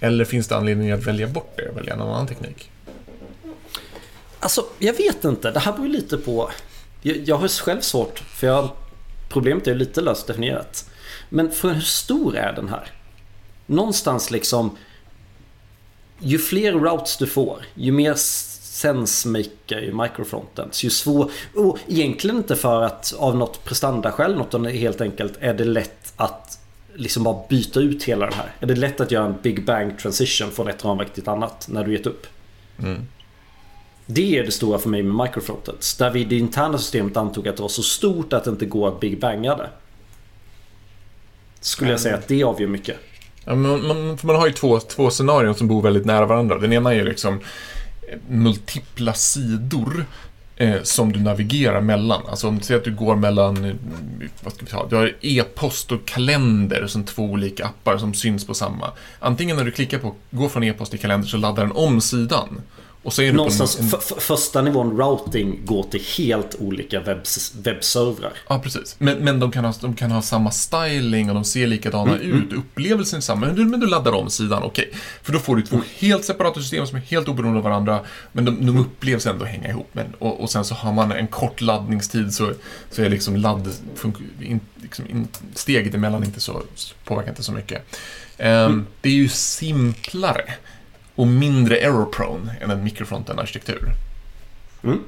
Eller 0.00 0.24
finns 0.24 0.48
det 0.48 0.56
anledning 0.56 0.90
att 0.90 1.06
välja 1.06 1.26
bort 1.26 1.52
det 1.56 1.68
och 1.68 1.76
välja 1.76 1.94
en 1.94 2.00
annan 2.00 2.26
teknik? 2.26 2.70
Alltså, 4.40 4.66
jag 4.78 4.92
vet 4.94 5.24
inte. 5.24 5.50
Det 5.50 5.60
här 5.60 5.72
beror 5.72 5.86
ju 5.86 5.92
lite 5.92 6.16
på... 6.16 6.50
Jag, 7.02 7.16
jag 7.16 7.36
har 7.36 7.48
själv 7.48 7.80
svårt, 7.80 8.18
för 8.18 8.46
jag, 8.46 8.70
problemet 9.28 9.66
är 9.66 9.70
ju 9.72 9.78
lite 9.78 10.00
löst 10.00 10.26
definierat. 10.26 10.90
Men 11.28 11.50
för 11.50 11.72
hur 11.72 11.80
stor 11.80 12.36
är 12.36 12.52
den 12.52 12.68
här? 12.68 12.90
Någonstans 13.70 14.30
liksom... 14.30 14.76
Ju 16.18 16.38
fler 16.38 16.72
routes 16.72 17.16
du 17.16 17.26
får, 17.26 17.64
ju 17.74 17.92
mer 17.92 18.14
sensemaker 18.14 19.80
ju 19.80 19.94
microfrontends. 19.94 20.84
Ju 20.84 20.90
svår... 20.90 21.30
Och 21.54 21.78
egentligen 21.86 22.36
inte 22.36 22.56
för 22.56 22.82
att 22.82 23.14
av 23.18 23.36
något 23.36 23.64
prestandaskäl, 23.64 24.34
något 24.34 24.48
utan 24.48 24.66
helt 24.66 25.00
enkelt 25.00 25.32
är 25.40 25.54
det 25.54 25.64
lätt 25.64 26.12
att 26.16 26.58
liksom 26.94 27.22
bara 27.22 27.42
byta 27.48 27.80
ut 27.80 28.04
hela 28.04 28.26
den 28.26 28.34
här. 28.34 28.52
Är 28.60 28.66
det 28.66 28.74
lätt 28.74 29.00
att 29.00 29.10
göra 29.10 29.26
en 29.26 29.34
big 29.42 29.64
bang 29.64 29.98
transition 29.98 30.50
från 30.50 30.68
ett 30.68 30.84
ramverk 30.84 31.12
till 31.12 31.22
ett 31.22 31.28
annat 31.28 31.68
när 31.70 31.84
du 31.84 31.92
gett 31.92 32.06
upp? 32.06 32.26
Mm. 32.78 33.06
Det 34.06 34.38
är 34.38 34.44
det 34.44 34.52
stora 34.52 34.78
för 34.78 34.88
mig 34.88 35.02
med 35.02 35.26
microfrontends. 35.26 35.96
Där 35.96 36.10
vi 36.10 36.20
i 36.20 36.24
det 36.24 36.38
interna 36.38 36.78
systemet 36.78 37.16
antog 37.16 37.48
att 37.48 37.56
det 37.56 37.62
var 37.62 37.68
så 37.68 37.82
stort 37.82 38.32
att 38.32 38.44
det 38.44 38.50
inte 38.50 38.66
går 38.66 38.88
att 38.88 39.00
big 39.00 39.20
banga 39.20 39.56
det. 39.56 39.70
Skulle 41.60 41.90
jag 41.90 42.00
säga 42.00 42.14
att 42.14 42.28
det 42.28 42.44
avgör 42.44 42.68
mycket. 42.68 42.96
Ja, 43.50 43.56
man, 43.56 43.86
man, 43.86 44.18
för 44.18 44.26
man 44.26 44.36
har 44.36 44.46
ju 44.46 44.52
två, 44.52 44.80
två 44.80 45.10
scenarion 45.10 45.54
som 45.54 45.68
bor 45.68 45.82
väldigt 45.82 46.04
nära 46.04 46.26
varandra. 46.26 46.58
Den 46.58 46.72
ena 46.72 46.90
är 46.90 46.94
ju 46.94 47.04
liksom 47.04 47.40
eh, 48.08 48.18
multipla 48.28 49.12
sidor 49.12 50.04
eh, 50.56 50.82
som 50.82 51.12
du 51.12 51.20
navigerar 51.20 51.80
mellan. 51.80 52.22
Alltså 52.28 52.48
om 52.48 52.58
du 52.58 52.64
säger 52.64 52.78
att 52.78 52.84
du 52.84 52.94
går 52.94 53.16
mellan, 53.16 53.64
eh, 53.64 53.74
vad 54.40 54.52
ska 54.52 54.64
vi 54.64 54.70
ta, 54.70 54.86
du 54.90 54.96
har 54.96 55.16
e-post 55.20 55.92
och 55.92 56.04
kalender 56.04 56.86
som 56.86 57.04
två 57.04 57.22
olika 57.22 57.64
appar 57.64 57.98
som 57.98 58.14
syns 58.14 58.46
på 58.46 58.54
samma. 58.54 58.90
Antingen 59.18 59.56
när 59.56 59.64
du 59.64 59.70
klickar 59.70 59.98
på 59.98 60.14
gå 60.30 60.48
från 60.48 60.64
e-post 60.64 60.90
till 60.90 61.00
kalender 61.00 61.28
så 61.28 61.36
laddar 61.36 61.62
den 61.62 61.72
om 61.72 62.00
sidan. 62.00 62.60
Och 63.02 63.12
så 63.12 63.22
är 63.22 63.32
Någonstans 63.32 63.78
en, 63.78 63.84
en, 63.84 64.20
första 64.20 64.62
nivån 64.62 64.98
routing 64.98 65.60
går 65.64 65.82
till 65.82 66.02
helt 66.18 66.54
olika 66.58 67.00
webbs- 67.00 67.62
webbservrar. 67.62 68.32
Ja, 68.48 68.58
precis. 68.58 68.96
Men, 68.98 69.18
men 69.18 69.40
de, 69.40 69.50
kan 69.50 69.64
ha, 69.64 69.74
de 69.80 69.94
kan 69.94 70.10
ha 70.10 70.22
samma 70.22 70.50
styling 70.50 71.28
och 71.28 71.34
de 71.34 71.44
ser 71.44 71.66
likadana 71.66 72.18
ut. 72.18 72.52
Upplevelsen 72.52 73.16
är 73.16 73.20
samma. 73.20 73.46
Men 73.46 73.54
du, 73.56 73.64
men 73.64 73.80
du 73.80 73.86
laddar 73.86 74.12
om 74.12 74.30
sidan, 74.30 74.62
okej. 74.62 74.92
För 75.22 75.32
då 75.32 75.38
får 75.38 75.56
du 75.56 75.62
två 75.62 75.80
helt 75.98 76.24
separata 76.24 76.60
system 76.60 76.86
som 76.86 76.96
är 76.96 77.02
helt 77.02 77.28
oberoende 77.28 77.58
av 77.58 77.64
varandra. 77.64 78.00
Men 78.32 78.44
de, 78.44 78.66
de 78.66 78.78
upplevs 78.78 79.26
ändå 79.26 79.44
hänga 79.44 79.68
ihop. 79.68 79.88
Men, 79.92 80.06
och, 80.18 80.40
och 80.40 80.50
sen 80.50 80.64
så 80.64 80.74
har 80.74 80.92
man 80.92 81.12
en 81.12 81.26
kort 81.26 81.60
laddningstid 81.60 82.34
så, 82.34 82.52
så 82.90 83.02
är 83.02 83.08
liksom 83.08 83.36
ladd... 83.36 83.68
In, 84.40 84.60
liksom 84.82 85.06
in, 85.10 85.28
steget 85.54 85.94
emellan 85.94 86.24
inte 86.24 86.40
så, 86.40 86.62
påverkar 87.04 87.30
inte 87.30 87.42
så 87.42 87.52
mycket. 87.52 87.96
Ehm, 88.38 88.86
Det 89.00 89.08
är 89.08 89.14
ju 89.14 89.28
simplare 89.28 90.44
och 91.20 91.26
mindre 91.26 91.76
error 91.76 92.06
prone 92.06 92.56
än 92.60 92.70
en 92.70 92.84
mikrofronten-arkitektur. 92.84 93.92
Men 94.80 95.00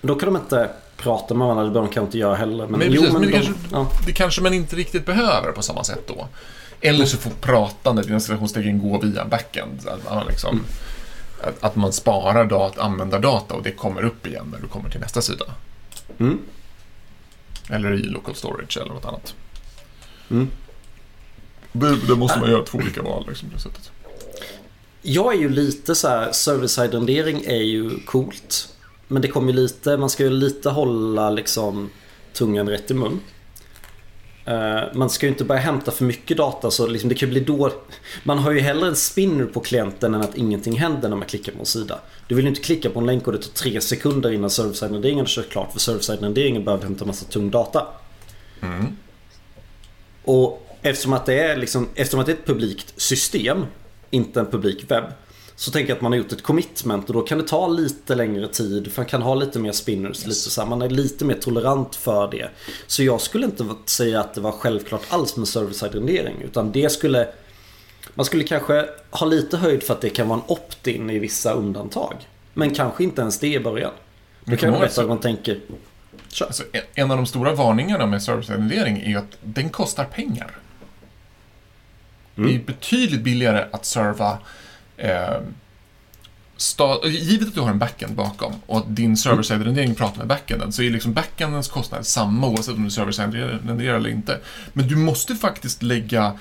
då 0.00 0.14
kan 0.14 0.32
de 0.32 0.40
inte 0.42 0.70
prata 0.96 1.34
med 1.34 1.46
varandra, 1.46 1.64
det 1.64 1.70
behöver 1.70 1.88
de 1.88 1.94
kanske 1.94 2.06
inte 2.06 2.18
göra 2.18 2.34
heller. 2.36 2.66
Men, 2.66 2.78
Men 2.78 2.92
jo, 2.92 3.00
precis, 3.02 3.12
men 3.12 3.22
det 3.22 3.28
de, 3.28 3.32
kanske- 3.32 3.54
ja. 3.72 3.90
Det 4.06 4.12
kanske 4.12 4.42
man 4.42 4.54
inte 4.54 4.76
riktigt 4.76 5.06
behöver 5.06 5.52
på 5.52 5.62
samma 5.62 5.84
sätt 5.84 6.02
då. 6.06 6.28
Eller 6.80 7.04
så 7.04 7.16
får 7.16 7.30
pratandet 7.30 8.06
inom 8.06 8.20
citationstecken 8.20 8.78
gå 8.78 8.98
via 8.98 9.24
backend. 9.24 9.88
Att 9.88 10.04
man, 10.14 10.26
liksom, 10.26 10.60
att, 11.42 11.64
att 11.64 11.76
man 11.76 11.92
sparar 11.92 12.44
dat, 12.44 12.78
användardata 12.78 13.54
och 13.54 13.62
det 13.62 13.70
kommer 13.72 14.04
upp 14.04 14.26
igen 14.26 14.48
när 14.52 14.58
du 14.60 14.66
kommer 14.66 14.90
till 14.90 15.00
nästa 15.00 15.22
sida. 15.22 15.44
Mm. 16.18 16.38
Eller 17.70 17.92
i 17.92 18.02
local 18.02 18.34
storage 18.34 18.76
eller 18.76 18.92
något 18.94 19.04
annat. 19.04 19.34
Mm. 20.30 20.48
Det, 21.72 21.96
det 22.06 22.14
måste 22.16 22.40
man 22.40 22.50
göra 22.50 22.64
två 22.64 22.78
olika 22.78 23.02
val 23.02 23.24
liksom, 23.28 23.48
på 23.48 23.54
det 23.56 23.62
sättet. 23.62 23.90
Jag 25.02 25.34
är 25.34 25.38
ju 25.38 25.48
lite 25.48 25.94
så 25.94 26.08
här, 26.08 26.32
server-side 26.32 26.94
rendering 26.94 27.44
är 27.46 27.62
ju 27.62 28.00
coolt. 28.00 28.74
Men 29.08 29.22
det 29.22 29.28
kommer 29.28 29.52
ju 29.52 29.58
lite, 29.58 29.96
man 29.96 30.10
ska 30.10 30.22
ju 30.22 30.30
lite 30.30 30.70
hålla 30.70 31.30
liksom 31.30 31.90
tungan 32.32 32.68
rätt 32.68 32.90
i 32.90 32.94
mun. 32.94 33.20
Eh, 34.44 34.82
man 34.94 35.10
ska 35.10 35.26
ju 35.26 35.32
inte 35.32 35.44
börja 35.44 35.60
hämta 35.60 35.90
för 35.90 36.04
mycket 36.04 36.36
data 36.36 36.70
så 36.70 36.86
liksom 36.86 37.08
det 37.08 37.14
kan 37.14 37.28
bli 37.28 37.40
då... 37.40 37.72
Man 38.22 38.38
har 38.38 38.52
ju 38.52 38.60
hellre 38.60 38.88
en 38.88 38.96
spinner 38.96 39.44
på 39.44 39.60
klienten 39.60 40.14
än 40.14 40.20
att 40.20 40.36
ingenting 40.36 40.78
händer 40.78 41.08
när 41.08 41.16
man 41.16 41.28
klickar 41.28 41.52
på 41.52 41.58
en 41.58 41.66
sida. 41.66 42.00
Du 42.28 42.34
vill 42.34 42.44
ju 42.44 42.48
inte 42.48 42.62
klicka 42.62 42.90
på 42.90 43.00
en 43.00 43.06
länk 43.06 43.26
och 43.26 43.32
det 43.32 43.38
tar 43.38 43.50
tre 43.50 43.80
sekunder 43.80 44.32
innan 44.32 44.50
server-side 44.50 44.92
renderingen 44.92 45.24
är 45.24 45.28
kört 45.28 45.48
klart 45.48 45.72
för 45.72 45.80
server-side 45.80 46.22
renderingen 46.22 46.64
behöver 46.64 46.84
hämta 46.84 47.04
massa 47.04 47.24
tung 47.24 47.50
data. 47.50 47.86
Mm. 48.62 48.96
Och 50.24 50.68
eftersom 50.82 51.12
att 51.12 51.26
det 51.26 51.38
är 51.38 51.56
liksom, 51.56 51.88
eftersom 51.94 52.20
att 52.20 52.26
det 52.26 52.32
är 52.32 52.36
ett 52.36 52.46
publikt 52.46 53.00
system, 53.00 53.66
inte 54.10 54.40
en 54.40 54.46
publik 54.46 54.90
webb. 54.90 55.04
Så 55.56 55.70
tänker 55.70 55.88
jag 55.90 55.96
att 55.96 56.02
man 56.02 56.12
har 56.12 56.16
gjort 56.16 56.32
ett 56.32 56.42
commitment 56.42 57.08
och 57.08 57.14
då 57.14 57.20
kan 57.22 57.38
det 57.38 57.44
ta 57.48 57.68
lite 57.68 58.14
längre 58.14 58.48
tid. 58.48 58.92
För 58.92 59.00
man 59.02 59.06
kan 59.06 59.22
ha 59.22 59.34
lite 59.34 59.58
mer 59.58 59.72
spinners. 59.72 60.26
Lite 60.26 60.34
så 60.50 60.60
här, 60.60 60.68
man 60.68 60.82
är 60.82 60.88
lite 60.88 61.24
mer 61.24 61.34
tolerant 61.34 61.96
för 61.96 62.30
det. 62.30 62.48
Så 62.86 63.02
jag 63.02 63.20
skulle 63.20 63.46
inte 63.46 63.66
säga 63.84 64.20
att 64.20 64.34
det 64.34 64.40
var 64.40 64.52
självklart 64.52 65.02
alls 65.08 65.36
med 65.36 65.48
server-side 65.48 65.94
rendering. 65.94 66.36
Utan 66.44 66.72
det 66.72 66.92
skulle... 66.92 67.28
Man 68.14 68.26
skulle 68.26 68.44
kanske 68.44 68.88
ha 69.10 69.26
lite 69.26 69.56
höjd 69.56 69.82
för 69.82 69.94
att 69.94 70.00
det 70.00 70.10
kan 70.10 70.28
vara 70.28 70.38
en 70.38 70.44
opt-in 70.52 71.10
i 71.10 71.18
vissa 71.18 71.52
undantag. 71.52 72.14
Men 72.54 72.74
kanske 72.74 73.04
inte 73.04 73.20
ens 73.22 73.38
det 73.38 73.54
i 73.54 73.60
början. 73.60 73.92
Men 74.44 74.56
kan 74.56 74.70
berätta 74.70 74.86
också- 74.86 75.00
vad 75.00 75.08
man 75.08 75.20
tänker. 75.20 75.60
Alltså, 76.40 76.62
en- 76.94 77.10
av 77.10 77.16
de 77.16 77.26
stora 77.26 77.54
varningarna 77.54 78.06
med 78.06 78.22
service-rendering 78.22 79.00
är 79.00 79.18
att 79.18 79.38
den 79.42 79.68
kostar 79.70 80.04
pengar. 80.04 80.50
Mm. 82.38 82.50
Det 82.50 82.56
är 82.56 82.66
betydligt 82.66 83.20
billigare 83.20 83.64
att 83.72 83.84
serva 83.86 84.38
eh, 84.96 85.40
sta- 86.56 87.06
Givet 87.08 87.48
att 87.48 87.54
du 87.54 87.60
har 87.60 87.70
en 87.70 87.78
backend 87.78 88.14
bakom 88.14 88.52
och 88.66 88.78
att 88.78 88.96
din 88.96 89.16
server-side-rendering 89.16 89.94
pratar 89.94 90.18
med 90.18 90.26
backenden 90.26 90.72
så 90.72 90.82
är 90.82 90.90
liksom 90.90 91.12
backendens 91.12 91.68
kostnad 91.68 92.06
samma 92.06 92.46
oavsett 92.48 92.74
om 92.74 92.84
du 92.84 92.90
server-side-renderar 92.90 93.96
eller 93.96 94.10
inte. 94.10 94.40
Men 94.72 94.88
du 94.88 94.96
måste 94.96 95.34
faktiskt 95.34 95.82
lägga 95.82 96.38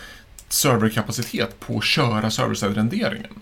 serverkapacitet 0.49 1.59
på 1.59 1.77
att 1.77 1.83
köra 1.83 2.29
server-side-renderingen. 2.31 3.41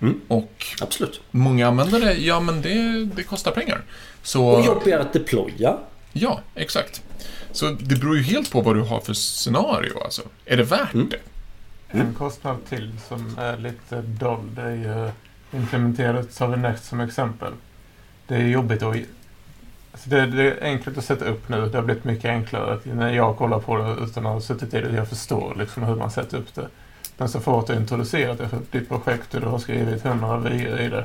Mm. 0.00 0.20
Och 0.28 0.66
Absolut. 0.80 1.20
många 1.30 1.68
användare, 1.68 2.12
ja 2.14 2.40
men 2.40 2.62
det, 2.62 3.04
det 3.04 3.22
kostar 3.22 3.50
pengar. 3.52 3.82
Så... 4.22 4.44
Och 4.46 4.64
jobbigare 4.66 5.00
att 5.00 5.12
deploya. 5.12 5.78
Ja, 6.12 6.40
exakt. 6.54 7.02
Så 7.52 7.70
det 7.80 7.96
beror 7.96 8.16
ju 8.16 8.22
helt 8.22 8.50
på 8.50 8.60
vad 8.60 8.76
du 8.76 8.80
har 8.82 9.00
för 9.00 9.14
scenario 9.14 10.04
alltså. 10.04 10.22
Är 10.44 10.56
det 10.56 10.62
värt 10.64 10.94
Mm. 10.94 11.08
det? 11.08 11.18
En 11.94 12.14
kostnad 12.14 12.56
till 12.68 12.92
som 13.08 13.38
är 13.38 13.56
lite 13.56 14.02
dold 14.02 14.58
är 14.58 14.70
ju 14.70 15.10
implementerat 15.58 16.32
Server 16.32 16.56
Next 16.56 16.84
som 16.84 17.00
exempel. 17.00 17.52
Det 18.26 18.34
är 18.34 18.46
jobbigt 18.46 18.82
att... 18.82 18.96
Alltså 19.92 20.10
det, 20.10 20.26
det 20.26 20.50
är 20.50 20.64
enkelt 20.64 20.98
att 20.98 21.04
sätta 21.04 21.24
upp 21.24 21.48
nu. 21.48 21.68
Det 21.68 21.78
har 21.78 21.84
blivit 21.84 22.04
mycket 22.04 22.30
enklare 22.30 22.78
när 22.84 23.12
jag 23.12 23.36
kollar 23.36 23.58
på 23.58 23.76
det 23.76 24.04
utan 24.04 24.26
att 24.26 24.32
ha 24.32 24.40
suttit 24.40 24.74
i 24.74 24.80
det. 24.80 24.96
Jag 24.96 25.08
förstår 25.08 25.54
liksom 25.58 25.82
hur 25.82 25.96
man 25.96 26.10
sätter 26.10 26.38
upp 26.38 26.54
det. 26.54 26.68
Men 27.16 27.28
så 27.28 27.40
fort 27.40 27.66
du 27.66 27.74
introducerat 27.74 28.38
det 28.38 28.48
för 28.48 28.58
ditt 28.70 28.88
projekt 28.88 29.34
och 29.34 29.40
du 29.40 29.46
har 29.46 29.58
skrivit 29.58 30.04
100 30.04 30.38
vyer 30.38 30.80
i 30.80 30.88
det 30.88 31.04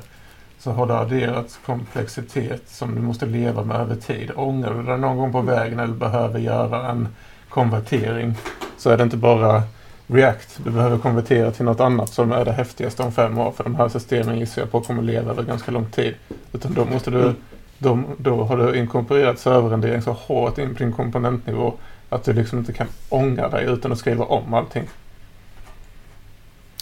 så 0.60 0.72
har 0.72 0.88
det 0.88 0.98
adderats 0.98 1.60
komplexitet 1.66 2.70
som 2.70 2.96
du 2.96 3.02
måste 3.02 3.26
leva 3.26 3.64
med 3.64 3.78
över 3.78 3.96
tid. 3.96 4.32
Ångrar 4.36 4.74
du 4.74 4.84
dig 4.84 4.98
någon 4.98 5.18
gång 5.18 5.32
på 5.32 5.42
vägen 5.42 5.80
eller 5.80 5.94
behöver 5.94 6.40
göra 6.40 6.92
en 6.92 7.08
konvertering 7.50 8.36
så 8.78 8.90
är 8.90 8.98
det 8.98 9.04
inte 9.04 9.18
bara 9.18 9.64
React. 10.08 10.60
Du 10.64 10.72
behöver 10.72 10.98
konvertera 10.98 11.52
till 11.52 11.66
något 11.66 11.80
annat 11.80 12.14
som 12.14 12.32
är 12.32 12.46
det 12.46 12.52
häftigaste 12.52 13.04
om 13.04 13.12
fem 13.12 13.38
år. 13.38 13.52
För 13.52 13.64
de 13.64 13.76
här 13.76 13.90
systemen 13.90 14.40
gissar 14.40 14.62
jag 14.62 14.72
på 14.72 14.82
kommer 14.82 15.04
leva 15.04 15.32
över 15.32 15.44
ganska 15.44 15.72
lång 15.72 15.86
tid. 15.86 16.16
Utan 16.54 16.74
då 16.74 16.86
måste 16.86 17.12
du, 17.12 17.34
då, 17.78 18.04
då 18.18 18.44
har 18.44 18.58
du 18.58 18.78
inkorporerat 18.78 19.40
serverrendering 19.40 20.02
så 20.02 20.12
hårt 20.12 20.58
in 20.58 20.76
på 20.76 20.84
din 20.84 20.94
komponentnivå 20.94 21.74
att 22.10 22.24
du 22.24 22.34
liksom 22.34 22.60
inte 22.60 22.74
kan 22.74 22.88
ångra 23.10 23.50
dig 23.50 23.66
utan 23.66 23.92
att 23.92 23.98
skriva 23.98 24.26
om 24.26 24.54
allting. 24.54 24.90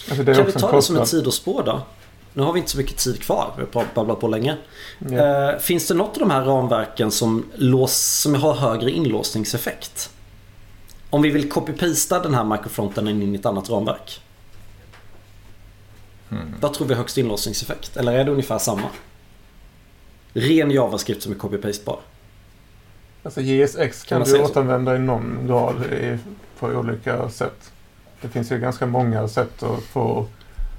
Alltså 0.10 0.26
Kan 0.26 0.46
vi 0.46 0.52
ta 0.52 0.76
det 0.76 0.82
som 0.82 0.96
ett 0.96 1.08
sidospår 1.08 1.64
då? 1.64 1.82
Nu 2.34 2.44
har 2.44 2.54
vi 2.54 2.60
inte 2.60 2.72
så 2.72 2.78
mycket 2.78 2.98
tid 2.98 3.22
kvar. 3.22 3.54
Vi 3.58 3.64
har 3.74 3.86
babblat 3.96 4.20
på 4.20 4.28
länge. 4.28 4.58
Ja. 5.00 5.52
Eh, 5.52 5.60
finns 5.60 5.88
det 5.88 5.94
något 5.94 6.14
av 6.14 6.20
de 6.20 6.32
här 6.32 6.42
ramverken 6.42 7.12
som, 7.12 7.46
lås, 7.56 8.22
som 8.22 8.36
har 8.36 8.54
högre 8.54 8.92
inlåsningseffekt? 8.92 10.10
Om 11.16 11.22
vi 11.22 11.30
vill 11.30 11.52
copy-pasta 11.52 12.20
den 12.20 12.34
här 12.34 12.44
microfronten 12.44 13.08
in 13.08 13.36
i 13.36 13.38
ett 13.38 13.46
annat 13.46 13.70
ramverk. 13.70 14.22
Hmm. 16.30 16.56
Vad 16.62 16.74
tror 16.74 16.88
vi 16.88 16.94
har 16.94 17.02
högst 17.02 17.18
inlåsningseffekt? 17.18 17.98
Eller 17.98 18.12
är 18.14 18.24
det 18.24 18.32
ungefär 18.32 18.58
samma? 18.58 18.90
Ren 20.34 20.72
JavaScript 20.72 21.24
som 21.24 21.32
är 21.32 21.36
copy-pastebar. 21.36 21.98
Alltså 23.24 23.42
JSX 23.42 24.04
Kan 24.04 24.24
kan 24.24 24.34
du 24.34 24.42
återanvända 24.42 24.96
i 24.96 25.00
någon 25.00 25.48
grad 25.48 25.86
i, 25.86 26.18
på 26.60 26.68
olika 26.68 27.30
sätt. 27.30 27.72
Det 28.22 28.30
finns 28.30 28.52
ju 28.52 28.60
ganska 28.60 28.86
många 28.86 29.28
sätt 29.28 29.64
att 29.64 29.84
få 29.84 30.26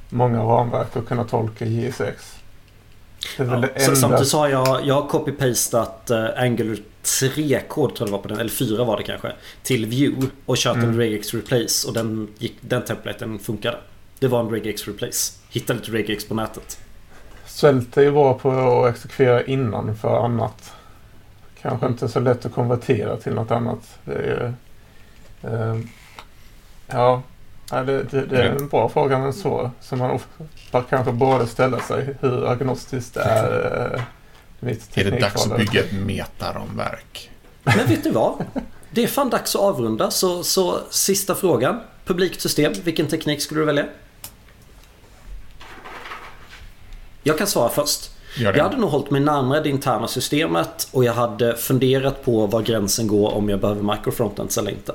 många 0.08 0.42
ramverk 0.42 0.96
att 0.96 1.06
kunna 1.06 1.24
tolka 1.24 1.64
JSX. 1.64 2.35
Ja, 3.36 3.62
samtidigt 3.96 4.28
så 4.28 4.38
har 4.38 4.48
jag, 4.48 4.86
jag 4.86 4.94
har 4.94 5.08
copy-pastat 5.08 6.10
uh, 6.10 6.42
Angular 6.42 6.78
3-kod 7.04 7.94
tror 7.94 7.98
jag 7.98 8.08
det 8.08 8.12
var 8.12 8.18
på 8.18 8.28
den, 8.28 8.38
eller 8.38 8.50
4 8.50 8.84
var 8.84 8.96
det 8.96 9.02
kanske. 9.02 9.32
Till 9.62 9.86
Vue 9.86 10.26
och 10.46 10.56
kört 10.56 10.76
en 10.76 10.82
Mm. 10.82 10.98
regex 10.98 11.34
replace 11.34 11.88
och 11.88 11.94
den, 11.94 12.28
gick, 12.38 12.56
den 12.60 12.84
templaten 12.84 13.38
funkade. 13.38 13.76
Det 14.18 14.28
var 14.28 14.40
en 14.40 14.50
regex 14.50 14.86
replace. 14.88 15.32
Hittade 15.50 15.78
lite 15.78 15.92
regex 15.92 16.28
på 16.28 16.34
nätet. 16.34 16.78
Svält 17.46 17.96
är 17.96 18.02
ju 18.02 18.10
bra 18.12 18.34
på 18.38 18.50
att 18.50 18.94
exekvera 18.94 19.44
innan 19.44 19.96
för 19.96 20.24
annat. 20.24 20.72
Kanske 21.62 21.86
inte 21.86 22.08
så 22.08 22.20
lätt 22.20 22.46
att 22.46 22.52
konvertera 22.52 23.16
till 23.16 23.32
något 23.34 23.50
annat. 23.50 23.98
Är, 24.06 24.54
eh, 25.42 25.76
ja, 26.86 27.22
ja, 27.70 27.82
det, 27.82 28.02
det, 28.02 28.26
det 28.26 28.42
är 28.42 28.50
en 28.50 28.68
bra 28.68 28.88
fråga 28.88 29.18
men 29.18 29.32
så 29.32 29.70
som 29.80 29.98
man 29.98 30.84
kanske 30.90 31.12
borde 31.12 31.46
ställa 31.46 31.80
sig. 31.80 32.16
Hur 32.20 32.48
agnostiskt 32.48 33.16
är 33.16 33.92
eh, 33.94 34.02
mitt 34.60 34.98
Är 34.98 35.04
det 35.04 35.20
dags 35.20 35.46
att 35.46 35.56
bygga 35.56 35.80
ett 35.80 35.92
metaramverk? 35.92 37.30
Men 37.62 37.86
vet 37.86 38.04
ni 38.04 38.10
vad? 38.10 38.44
Det 38.90 39.02
är 39.02 39.06
fan 39.06 39.30
dags 39.30 39.56
att 39.56 39.62
avrunda 39.62 40.10
så, 40.10 40.42
så 40.42 40.80
sista 40.90 41.34
frågan. 41.34 41.80
Publikt 42.04 42.40
system, 42.40 42.72
vilken 42.84 43.06
teknik 43.06 43.42
skulle 43.42 43.60
du 43.60 43.64
välja? 43.64 43.86
Jag 47.22 47.38
kan 47.38 47.46
svara 47.46 47.68
först. 47.68 48.10
Jag 48.38 48.62
hade 48.62 48.76
nog 48.76 48.90
hållit 48.90 49.10
mig 49.10 49.20
närmare 49.20 49.60
det 49.60 49.68
interna 49.68 50.08
systemet 50.08 50.88
och 50.92 51.04
jag 51.04 51.12
hade 51.12 51.56
funderat 51.56 52.24
på 52.24 52.46
var 52.46 52.62
gränsen 52.62 53.06
går 53.06 53.34
om 53.34 53.48
jag 53.48 53.60
behöver 53.60 53.82
microfrontends 53.82 54.58
eller 54.58 54.70
inte. 54.70 54.92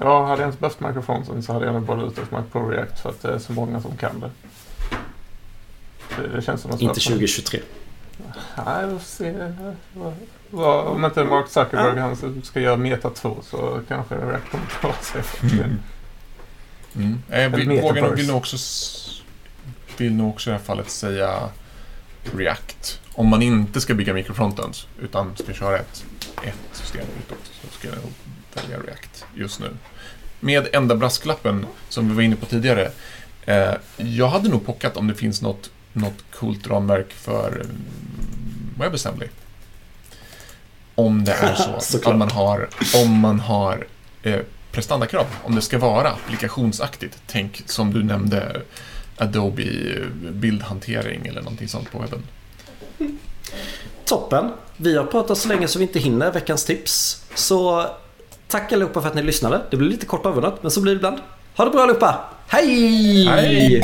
Ja, 0.00 0.26
hade 0.26 0.42
jag 0.42 0.48
inte 0.48 0.60
behövt 0.60 0.80
mikrofonen 0.80 1.42
så 1.42 1.52
hade 1.52 1.64
jag 1.64 1.74
nog 1.74 1.82
bara 1.82 2.00
lutat 2.02 2.30
mig 2.30 2.42
på 2.52 2.68
React 2.68 3.00
för 3.00 3.10
att 3.10 3.22
det 3.22 3.28
är 3.28 3.38
så 3.38 3.52
många 3.52 3.80
som 3.80 3.96
kan 3.96 4.20
det. 4.20 4.30
Det, 6.16 6.28
det 6.28 6.42
känns 6.42 6.60
som 6.60 6.70
att... 6.70 6.80
Inte 6.80 7.00
2023. 7.00 7.60
Nej, 8.66 8.86
vi 8.86 8.92
får 8.92 8.98
se. 8.98 9.52
Om 10.86 11.04
inte 11.04 11.24
Mark 11.24 11.48
Zuckerberg 11.48 12.00
han 12.00 12.42
ska 12.42 12.60
göra 12.60 12.76
Meta 12.76 13.10
2 13.10 13.36
så 13.42 13.80
kanske 13.88 14.14
React 14.14 14.50
kommer 14.50 14.66
klara 14.66 14.94
sig. 14.94 15.22
Mm. 15.42 15.78
Mm. 16.96 17.22
Jag 17.28 17.50
vill, 17.50 17.80
vågar 17.82 18.14
vill 18.14 18.26
nog 18.26 18.36
också 18.36 18.56
vill 19.96 20.14
nog 20.14 20.30
också 20.30 20.50
i 20.50 20.52
det 20.52 20.58
här 20.58 20.64
fallet 20.64 20.90
säga 20.90 21.48
React. 22.36 23.00
Om 23.12 23.26
man 23.26 23.42
inte 23.42 23.80
ska 23.80 23.94
bygga 23.94 24.14
mikrofrontends 24.14 24.86
utan 25.00 25.36
ska 25.36 25.52
köra 25.52 25.78
ett, 25.78 26.04
ett 26.42 26.58
system 26.72 27.06
utåt 27.18 27.50
så 27.62 27.78
ska 27.78 27.88
jag 27.88 27.96
nog 27.96 28.12
välja 28.62 28.78
React 28.78 29.24
just 29.34 29.60
nu. 29.60 29.70
Med 30.40 30.68
enda 30.72 30.96
brasklappen 30.96 31.66
som 31.88 32.08
vi 32.08 32.14
var 32.14 32.22
inne 32.22 32.36
på 32.36 32.46
tidigare. 32.46 32.90
Eh, 33.46 33.74
jag 33.96 34.28
hade 34.28 34.48
nog 34.48 34.66
pockat 34.66 34.96
om 34.96 35.06
det 35.06 35.14
finns 35.14 35.42
något, 35.42 35.70
något 35.92 36.24
coolt 36.32 36.66
ramverk 36.66 37.12
för 37.12 37.48
mm, 37.50 37.76
WebAssembly. 38.78 39.26
Om 40.94 41.24
det 41.24 41.32
är 41.32 41.54
så 41.80 41.98
att 42.10 42.18
man 42.18 42.30
har, 42.30 42.68
om 43.04 43.18
man 43.18 43.40
har 43.40 43.86
eh, 44.22 44.40
prestandakrav. 44.72 45.26
Om 45.44 45.54
det 45.54 45.62
ska 45.62 45.78
vara 45.78 46.08
applikationsaktigt. 46.08 47.22
Tänk 47.26 47.62
som 47.66 47.92
du 47.92 48.04
nämnde 48.04 48.62
Adobe 49.16 49.62
eh, 49.62 50.30
bildhantering 50.32 51.26
eller 51.26 51.42
någonting 51.42 51.68
sånt 51.68 51.90
på 51.92 51.98
webben. 51.98 52.22
Toppen. 54.04 54.50
Vi 54.76 54.96
har 54.96 55.04
pratat 55.04 55.38
så 55.38 55.48
länge 55.48 55.68
så 55.68 55.78
vi 55.78 55.84
inte 55.84 55.98
hinner 55.98 56.32
veckans 56.32 56.64
tips. 56.64 57.24
Så 57.34 57.90
tack 58.48 58.72
allihopa 58.72 59.00
för 59.00 59.08
att 59.08 59.14
ni 59.14 59.22
lyssnade. 59.22 59.60
Det 59.70 59.76
blir 59.76 59.88
lite 59.88 60.06
kort 60.06 60.26
avrundat 60.26 60.62
men 60.62 60.70
så 60.70 60.80
blir 60.80 60.92
det 60.92 60.96
ibland. 60.96 61.18
Ha 61.56 61.64
det 61.64 61.70
bra 61.70 61.82
allihopa. 61.82 62.20
Hej! 62.46 63.26
Hej! 63.26 63.82